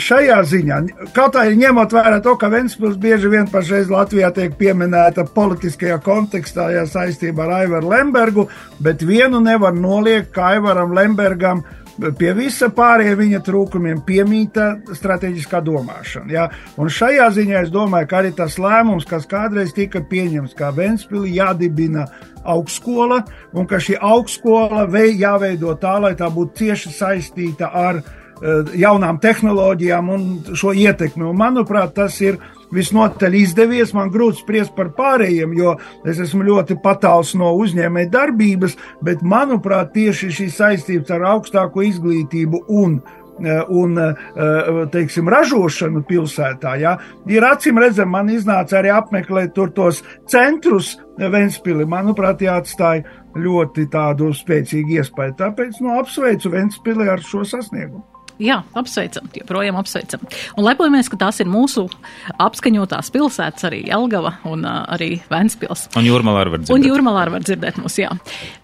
šajā 0.00 0.40
ziņā, 0.48 0.80
kaut 1.14 1.36
arī 1.38 1.56
ņemot 1.60 1.94
vērā 1.94 2.18
to, 2.24 2.34
ka 2.40 2.50
Ventspils 2.52 2.98
bieži 3.00 3.30
vien 3.32 3.46
pašreiz 3.50 3.90
Latvijā 3.92 4.30
tiek 4.34 4.56
pieminēta 4.58 5.26
politiskajā 5.34 6.00
kontekstā, 6.04 6.70
ja 6.74 6.84
saistībā 6.90 7.46
ar 7.46 7.54
Aivaru 7.60 7.92
Lembergu, 7.92 8.48
bet 8.82 9.04
vienu 9.06 9.40
nevar 9.44 9.74
noliegt, 9.76 10.32
ka 10.34 10.54
Aivaram 10.54 10.94
Lembergam 10.96 11.62
pie 12.18 12.32
visa 12.34 12.70
pārējiem 12.74 13.20
viņa 13.20 13.40
trūkumiem 13.46 14.00
piemīta 14.06 14.66
strateģiskā 14.98 15.60
domāšana. 15.62 16.32
Ja? 16.32 16.48
Un 16.80 16.90
šajā 16.90 17.28
ziņā 17.36 17.62
es 17.62 17.70
domāju, 17.74 18.10
ka 18.10 18.18
arī 18.22 18.34
tas 18.34 18.58
lēmums, 18.58 19.06
kas 19.06 19.28
kādreiz 19.30 19.70
tika 19.76 20.02
pieņemts, 20.10 20.56
kā 20.58 20.72
Ventspili 20.74 21.36
jādibina 21.38 22.08
augstskola, 22.42 23.22
un 23.54 23.70
ka 23.70 23.78
šī 23.80 24.00
augstskola 24.02 24.88
jāveido 24.90 25.78
tā, 25.80 25.96
lai 26.02 26.12
tā 26.18 26.26
būtu 26.34 26.64
cieši 26.64 26.92
saistīta 26.98 27.70
ar 27.70 28.02
Eh, 28.02 28.23
jaunām 28.74 29.20
tehnoloģijām 29.22 30.10
un 30.10 30.26
šo 30.56 30.74
ietekmi. 30.76 31.24
Un, 31.28 31.38
manuprāt, 31.38 31.94
tas 31.96 32.18
ir 32.24 32.40
visnotaļ 32.74 33.36
izdevies. 33.38 33.94
Man 33.96 34.12
grūti 34.14 34.42
spriest 34.42 34.74
par 34.76 34.92
pārējiem, 34.96 35.56
jo 35.58 35.74
es 36.08 36.20
esmu 36.22 36.46
ļoti 36.48 36.78
patāls 36.84 37.34
no 37.38 37.52
uzņēmēja 37.60 38.12
darbības, 38.14 38.78
bet, 39.04 39.22
manuprāt, 39.22 39.94
tieši 39.94 40.32
šīs 40.40 40.56
saistības 40.60 41.14
ar 41.14 41.28
augstāko 41.34 41.84
izglītību 41.86 42.64
un 42.74 42.98
eh, 42.98 43.60
un 43.68 43.98
eh, 43.98 44.14
teiksim, 44.94 45.28
ražošanu 45.30 46.04
pilsētā. 46.08 46.76
Ja? 46.82 46.96
Ir 47.30 47.46
acīm 47.48 47.80
redzami, 47.82 48.12
man 48.12 48.30
iznāca 48.30 48.78
arī 48.78 48.94
apmeklēt 48.94 49.58
tos 49.74 50.02
centrus 50.30 50.94
Ventspili. 51.18 51.86
Manuprāt, 51.86 52.42
jāatstāja 52.42 53.04
ļoti 53.38 53.88
tādu 53.90 54.30
spēcīgu 54.34 54.98
iespēju. 55.00 55.38
Tāpēc 55.42 55.82
nu, 55.82 55.94
apsveicu 55.98 56.54
Ventspili 56.54 57.10
ar 57.10 57.22
šo 57.22 57.42
sasniegumu. 57.46 58.13
Jā, 58.42 58.56
apsveicam, 58.74 59.28
joprojām 59.38 59.76
apsveicam. 59.78 60.24
Un 60.58 60.66
lepojamies, 60.66 61.06
ka 61.10 61.18
tās 61.20 61.38
ir 61.42 61.46
mūsu 61.50 61.84
apskaņotās 62.42 63.12
pilsētas, 63.14 63.66
arī 63.68 63.84
Jelgava 63.86 64.36
un 64.50 64.64
uh, 64.66 64.80
arī 64.94 65.20
Ventspils. 65.30 65.86
Un 65.94 66.08
Jūrmalā 66.08 66.42
var 66.42 66.58
dzirdēt. 66.58 66.74
Un 66.74 66.86
Jūrmalā 66.88 67.24
var 67.36 67.46
dzirdēt 67.46 67.78
mūs, 67.78 67.98
jā. 68.02 68.10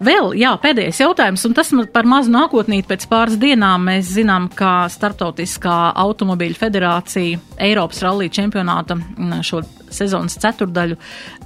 Vēl, 0.03 0.33
jā, 0.39 0.51
pēdējais 0.61 1.01
jautājums, 1.05 1.45
un 1.47 1.55
tas 1.55 1.71
par 1.93 2.09
mazu 2.09 2.33
nākotnīt 2.35 2.89
pēc 2.89 3.07
pāris 3.11 3.39
dienām 3.41 3.87
mēs 3.87 4.11
zinām, 4.17 4.49
ka 4.51 4.89
Startautiskā 4.91 5.77
automobīļu 6.03 6.59
federācija 6.59 7.39
Eiropas 7.63 8.03
rallija 8.03 8.41
čempionāta 8.41 8.99
šo 9.47 9.63
sezonas 9.93 10.37
ceturdaļu, 10.41 10.97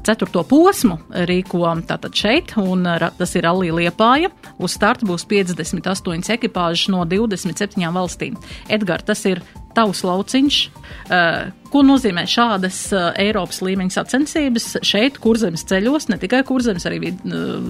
ceturto 0.05 0.45
posmu 0.47 0.99
rīko 1.29 1.65
tātad 1.87 2.15
šeit, 2.15 2.55
un 2.61 2.85
tas 3.17 3.35
ir 3.35 3.45
Rallija 3.47 3.75
Liepāja. 3.79 4.31
Uz 4.57 4.77
starta 4.77 5.07
būs 5.07 5.27
58 5.29 6.33
ekipāžas 6.37 6.89
no 6.93 7.05
27 7.09 7.85
valstīm. 7.95 8.39
Edgars, 8.69 9.07
tas 9.07 9.25
ir 9.29 9.43
tavs 9.75 10.03
lauciņš. 10.07 10.59
Uh, 11.05 11.49
ko 11.73 11.81
nozīmē 11.85 12.23
šādas 12.29 12.79
uh, 12.95 13.09
Eiropas 13.19 13.59
līmeņa 13.65 13.97
sacensības 13.97 14.69
šeit, 14.85 15.19
kurzemes 15.23 15.65
ceļos, 15.67 16.07
ne 16.11 16.19
tikai 16.21 16.41
kurzemes, 16.47 16.87
arī 16.87 17.11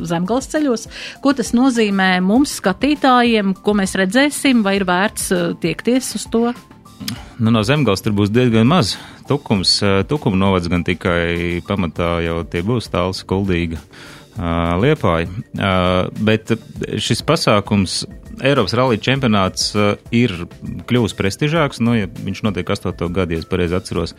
zemgals 0.08 0.52
ceļos? 0.54 0.88
Ko 1.24 1.34
tas 1.38 1.52
nozīmē 1.58 2.12
mums, 2.26 2.60
skatītājiem, 2.62 3.56
ko 3.66 3.76
mēs 3.80 3.98
redzēsim, 4.00 4.64
vai 4.66 4.78
ir 4.80 4.88
vērts 4.88 5.32
tiekties 5.64 6.14
uz 6.20 6.30
to? 6.32 6.46
Nu, 7.40 7.52
no 7.52 7.66
zemgals 7.68 8.04
tur 8.06 8.16
būs 8.16 8.32
diezgan 8.34 8.70
maz. 8.70 8.96
Tukums, 9.26 9.80
tukuma 10.10 10.38
novads 10.38 10.70
gan 10.70 10.84
tikai 10.86 11.62
pamatā 11.66 12.20
jau 12.26 12.44
tie 12.46 12.62
būs 12.66 12.92
tāls, 12.94 13.24
kuldīga. 13.26 13.80
Liepāji. 14.36 15.30
Bet 16.28 16.52
šis 17.00 17.24
pasākums, 17.24 18.04
Eiropas 18.44 18.76
rallija 18.76 19.00
čempionāts, 19.00 19.70
ir 20.12 20.34
kļuvis 20.90 21.16
prestižāks. 21.16 21.80
Nu, 21.80 21.96
ja 21.96 22.10
viņš 22.12 22.42
notiek 22.44 22.68
8. 22.68 22.92
gadu, 23.16 23.38
ja 23.38 23.40
es 23.40 23.48
pareizi 23.48 23.78
atceros. 23.80 24.12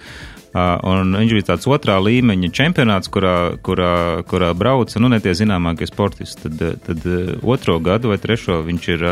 Un 0.56 1.12
viņš 1.20 1.34
bija 1.36 1.48
tāds 1.52 1.68
otrā 1.68 1.98
līmeņa 2.00 2.48
čempionāts, 2.56 3.12
kurā, 3.12 3.60
kurā, 3.60 4.24
kurā 4.26 4.54
brauca 4.56 5.02
nu, 5.04 5.12
ne 5.12 5.20
tie 5.20 5.36
zināmākie 5.36 5.86
sportisti. 5.90 6.48
Tad, 6.48 6.80
tad 6.88 7.04
otro 7.44 7.76
gadu 7.84 8.14
vai 8.14 8.18
trešo 8.22 8.62
viņš 8.64 8.88
ir 8.96 9.04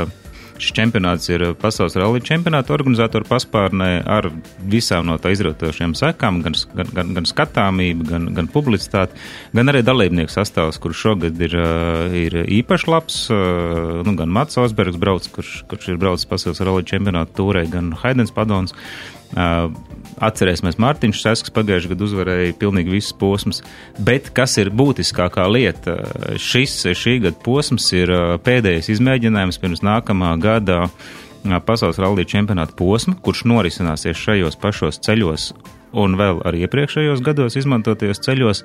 Šis 0.55 0.75
čempionāts 0.77 1.27
ir 1.33 1.43
pasaules 1.59 1.97
rallija 1.99 2.25
čempionāta 2.29 2.75
organizatoru 2.77 3.27
paspārnē 3.27 3.89
ar 4.07 4.29
visām 4.71 5.09
no 5.09 5.17
tā 5.19 5.33
izrotošiem 5.35 5.97
sekām, 5.99 6.43
gan, 6.45 6.55
gan, 6.79 6.93
gan, 6.95 7.11
gan 7.19 7.27
skatāmību, 7.29 8.07
gan, 8.09 8.29
gan 8.37 8.51
publicitāti, 8.53 9.19
gan 9.57 9.73
arī 9.73 9.83
dalībnieku 9.87 10.33
sastāvs, 10.33 10.79
kurš 10.83 11.03
šogad 11.09 11.43
ir, 11.43 11.57
ir 12.21 12.39
īpaši 12.61 12.91
labs. 12.91 13.19
Nu, 14.07 14.15
gan 14.19 14.33
Mats 14.35 14.61
Osbergs 14.63 15.01
brauc, 15.01 15.27
kurš, 15.35 15.57
kurš 15.71 15.91
ir 15.91 16.01
braucis 16.03 16.31
pasaules 16.31 16.63
rallija 16.63 16.95
čempionāta 16.95 17.35
tūrē, 17.41 17.67
gan 17.73 17.91
Haidens 18.05 18.35
Padons. 18.35 18.77
Atcerēsimies, 20.23 20.79
Mārtiņš 20.79 21.21
Sasks 21.25 21.53
pagājušajā 21.55 21.91
gadā 21.95 22.07
uzvarēja 22.07 22.57
pilnīgi 22.61 22.93
visas 22.95 23.15
posmas, 23.19 23.63
bet 23.99 24.31
kas 24.37 24.57
ir 24.63 24.71
būtiskākā 24.71 25.47
lieta? 25.51 25.97
Šis 26.39 26.77
šī 26.95 27.19
gada 27.27 27.39
posms 27.45 27.89
ir 27.97 28.13
pēdējais 28.47 28.93
izmēģinājums 28.95 29.59
pirms 29.63 29.83
nākamā 29.87 30.35
gada 30.43 30.85
pasaules 31.67 31.99
rallija 32.01 32.31
čempionāta 32.37 32.77
posma, 32.79 33.17
kurš 33.21 33.45
norisināsies 33.51 34.21
šajos 34.21 34.59
pašos 34.61 35.03
ceļos 35.05 35.51
un 35.95 36.17
vēl 36.19 36.43
arī 36.47 36.65
iepriekšējos 36.67 37.23
gados 37.25 37.59
izmantotajos 37.61 38.23
ceļos. 38.25 38.65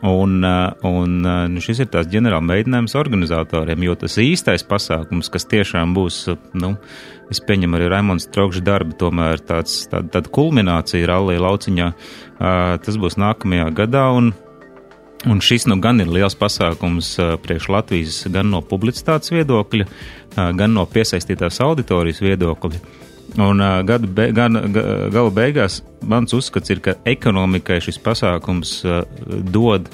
Un, 0.00 0.40
un 0.86 1.16
nu, 1.52 1.60
šis 1.60 1.82
ir 1.84 1.88
tās 1.92 2.06
ģenerāla 2.08 2.40
mēģinājums 2.46 2.94
organizatoriem, 2.96 3.82
jo 3.84 3.96
tas 4.00 4.14
īstais 4.22 4.64
pasākums, 4.64 5.28
kas 5.32 5.44
tiešām 5.50 5.92
būs 5.96 6.22
nu, 6.56 6.70
es 7.28 7.42
pieņemu 7.44 7.76
arī 7.76 7.90
Raimons 7.92 8.30
Traukša 8.32 8.62
darba, 8.64 8.96
tomēr 8.96 9.42
tāds, 9.44 9.82
tāda, 9.92 10.08
tāda 10.16 10.32
kulminācija 10.32 11.10
rallija 11.10 11.44
lauciņā, 11.44 11.90
tas 12.86 13.00
būs 13.02 13.20
nākamajā 13.20 13.68
gadā. 13.82 14.06
Un, 14.16 14.32
Un 15.28 15.36
šis 15.44 15.66
nu 15.68 15.74
gan 15.84 16.00
ir 16.00 16.08
liels 16.08 16.32
pasākums 16.32 17.10
priekš 17.44 17.66
Latvijas 17.68 18.22
gan 18.32 18.48
no 18.48 18.62
publicitātes 18.64 19.34
viedokļa, 19.34 19.84
gan 20.56 20.72
no 20.72 20.86
piesaistītās 20.88 21.60
auditorijas 21.60 22.22
viedokļa. 22.24 22.80
Un 23.38 23.62
gada, 23.86 24.06
be, 24.06 24.30
gan, 24.34 24.58
gala 24.74 25.30
beigās 25.30 25.80
mans 26.02 26.34
uzskats 26.34 26.72
ir, 26.72 26.80
ka 26.82 26.96
ekonomikai 27.06 27.78
šis 27.84 28.00
pasākums 28.02 28.80
dod 29.54 29.86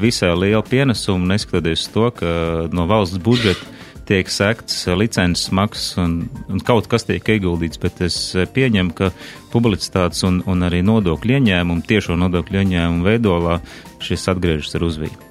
visai 0.00 0.34
lielu 0.36 0.62
pienesumu, 0.68 1.28
neskatoties 1.30 1.88
to, 1.94 2.10
ka 2.18 2.34
no 2.74 2.86
valsts 2.90 3.20
budžeta 3.24 3.72
tiek 4.04 4.28
sekts 4.28 4.84
licences 4.98 5.50
maksas 5.54 5.96
un, 6.00 6.16
un 6.52 6.60
kaut 6.60 6.88
kas 6.92 7.06
tiek 7.08 7.24
ieguldīts, 7.36 7.80
bet 7.80 8.02
es 8.04 8.18
pieņemu, 8.56 8.96
ka 8.96 9.10
publicitātes 9.54 10.24
un, 10.28 10.42
un 10.50 10.66
arī 10.68 10.82
nodokļu 10.84 11.38
ieņēmumu, 11.38 11.86
tiešo 11.88 12.18
nodokļu 12.20 12.64
ieņēmumu 12.64 13.06
veidolā 13.08 13.60
šis 14.04 14.28
atgriežas 14.34 14.76
ar 14.76 14.90
uzviju. 14.90 15.23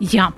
Jā, 0.00 0.30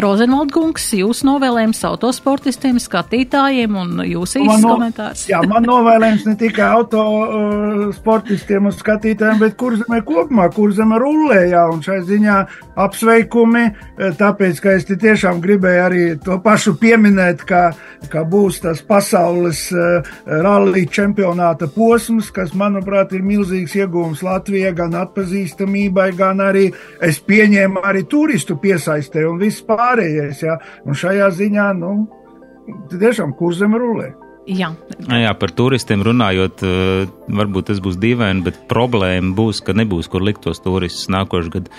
Rozenvaldkungs, 0.00 0.86
jūs 0.96 1.18
novēlējums 1.28 1.82
autosportistiem, 1.84 2.78
skatītājiem 2.80 3.74
un 3.76 3.98
jūs 4.08 4.38
īsts 4.40 4.62
no, 4.62 4.70
komentārs. 4.72 5.26
Jā, 5.28 5.42
man 5.44 5.66
novēlējums 5.68 6.24
ne 6.24 6.32
tikai 6.40 6.70
autosportistiem 6.78 8.64
uh, 8.64 8.70
un 8.70 8.76
skatītājiem, 8.78 9.42
bet 9.42 9.58
kurzemē 9.60 9.98
kopumā, 10.08 10.46
kurzemē 10.56 11.00
rullējā 11.02 11.64
un 11.68 11.84
šai 11.84 11.98
ziņā 12.08 12.36
apsveikumi, 12.80 13.66
eh, 13.66 14.14
tāpēc, 14.16 14.62
ka 14.64 14.72
es 14.78 14.88
tiešām 14.88 15.42
gribēju 15.44 15.82
arī 15.84 16.00
to 16.24 16.40
pašu 16.40 16.78
pieminēt, 16.80 17.44
ka, 17.44 17.74
ka 18.08 18.24
būs 18.24 18.62
tas 18.64 18.80
pasaules 18.80 19.66
uh, 19.76 20.00
rallija 20.24 20.94
čempionāta 20.96 21.68
posms, 21.74 22.32
kas, 22.32 22.56
manuprāt, 22.56 23.12
ir 23.12 23.20
milzīgs 23.26 23.76
iegūms 23.82 24.24
Latvijai 24.24 24.72
gan 24.80 24.96
atpazīstamībai, 25.04 26.08
gan 26.16 26.40
arī, 26.48 26.70
es 27.04 27.20
pieņēmu, 27.20 27.84
arī 27.84 28.06
turistu 28.08 28.56
piesaistību 28.56 29.09
piesaistē 29.10 29.28
un 29.28 29.38
viss 29.38 29.62
pārējais. 29.66 30.42
Ja? 30.42 30.58
Un 30.86 30.94
šajā 30.94 31.30
ziņā, 31.30 31.74
nu, 31.78 32.08
tiešām 32.90 33.36
kurzem 33.36 33.74
rulē. 33.74 34.14
Jā. 34.46 34.72
Jā, 35.06 35.34
par 35.38 35.50
turistiem 35.52 36.02
runājot, 36.02 36.62
eh, 36.64 37.06
varbūt 37.28 37.66
tas 37.66 37.78
būs 37.78 37.98
dīvaini, 38.00 38.42
bet 38.42 38.68
problēma 38.68 39.34
būs, 39.36 39.62
ka 39.62 39.72
nebūs 39.72 40.08
kur 40.08 40.22
likt 40.22 40.42
tos 40.42 40.58
turistus 40.60 41.08
nākošais 41.08 41.50
gads. 41.52 41.70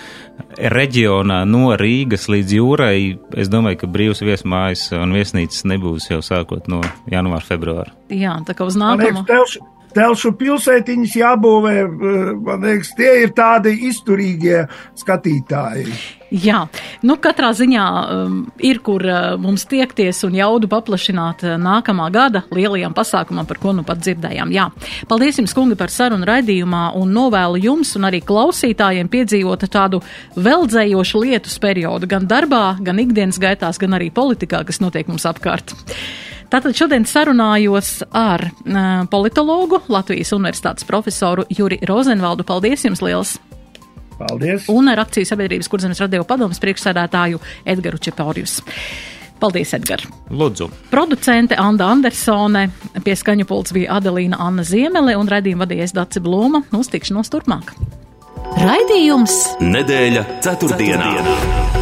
Reģionā 0.56 1.44
no 1.44 1.76
Rīgas 1.76 2.28
līdz 2.28 2.54
jūrai, 2.54 3.18
es 3.36 3.48
domāju, 3.48 3.80
ka 3.80 3.86
brīvs 3.88 4.22
viesmājas 4.22 4.92
un 4.92 5.12
viesnīcas 5.12 5.64
nebūs 5.64 6.08
jau 6.08 6.22
sākot 6.22 6.68
no 6.68 6.80
janvāra, 7.10 7.42
februāra. 7.42 7.92
Jā, 8.08 8.38
tā 8.46 8.54
kā 8.54 8.64
uz 8.64 8.76
nākamo. 8.76 9.26
Telšu 9.94 10.34
pilsētiņas 10.40 11.18
jābūvē. 11.20 11.76
Man 12.42 12.66
liekas, 12.66 12.94
tie 12.98 13.12
ir 13.26 13.36
tādi 13.36 13.74
izturīgie 13.88 14.64
skatītāji. 15.00 15.92
Jā, 16.32 16.62
nu 17.04 17.18
katrā 17.20 17.50
ziņā 17.52 17.84
um, 18.00 18.36
ir, 18.64 18.78
kur 18.84 19.04
uh, 19.04 19.34
mums 19.40 19.66
tiekties 19.68 20.22
un 20.24 20.38
jaudu 20.38 20.70
paplašināt 20.72 21.44
uh, 21.44 21.58
nākamā 21.60 22.06
gada 22.14 22.40
lielajām 22.48 22.94
pasākumam, 22.96 23.44
par 23.48 23.60
ko 23.60 23.74
nu 23.76 23.84
pat 23.84 24.00
dzirdējām. 24.00 24.54
Jā, 24.56 24.70
paldies 25.10 25.42
jums, 25.42 25.52
kungi, 25.52 25.76
par 25.76 25.92
sarunu 25.92 26.24
raidījumā 26.28 26.86
un 26.96 27.12
novēlu 27.12 27.60
jums 27.66 27.92
un 28.00 28.08
arī 28.08 28.22
klausītājiem 28.24 29.12
piedzīvot 29.12 29.68
tādu 29.68 30.00
veldzējošu 30.40 31.24
lietus 31.26 31.60
periodu 31.60 32.08
gan 32.08 32.24
darbā, 32.30 32.78
gan 32.80 33.04
ikdienas 33.04 33.40
gaitās, 33.42 33.80
gan 33.82 34.00
arī 34.00 34.08
politikā, 34.08 34.64
kas 34.64 34.80
notiek 34.80 35.12
mums 35.12 35.28
apkārt. 35.28 35.76
Tātad 36.52 36.76
šodien 36.76 37.06
sarunājos 37.08 38.02
ar 38.12 38.42
uh, 38.44 39.06
politologu, 39.08 39.78
Latvijas 39.88 40.34
Universitātes 40.36 40.84
profesoru 40.84 41.46
Juri 41.48 41.78
Rozenvaldu. 41.88 42.44
Paldies 42.44 42.84
jums 42.84 43.00
liels! 43.00 43.38
Paldies! 44.18 44.68
Un 44.68 44.92
ar 44.92 45.00
akciju 45.06 45.24
sabiedrības 45.30 45.72
kurzemes 45.72 46.02
radio 46.04 46.26
padomas 46.28 46.60
priekšsēdētāju 46.60 47.40
Edgaru 47.64 48.02
Čepaurjus. 48.04 48.58
Paldies, 49.40 49.72
Edgars! 49.78 50.04
Lūdzu! 50.28 50.68
Producente 50.92 51.56
Anna 51.56 51.88
Andersone, 51.96 52.68
pie 53.00 53.16
skaņu 53.16 53.48
pults 53.48 53.72
bija 53.72 53.96
Adelīna 53.96 54.36
Anna 54.36 54.66
Ziemele 54.68 55.16
un 55.16 55.32
raidījumu 55.32 55.64
vadījies 55.64 55.96
Daci 55.96 56.20
Blūma. 56.20 56.66
Uz 56.76 56.92
tikšanos 56.92 57.32
turpmāk! 57.32 57.72
Raidījums 58.60 59.56
Nedēļa 59.64 60.28
ceturtdienā! 60.44 61.14
ceturtdienā. 61.16 61.81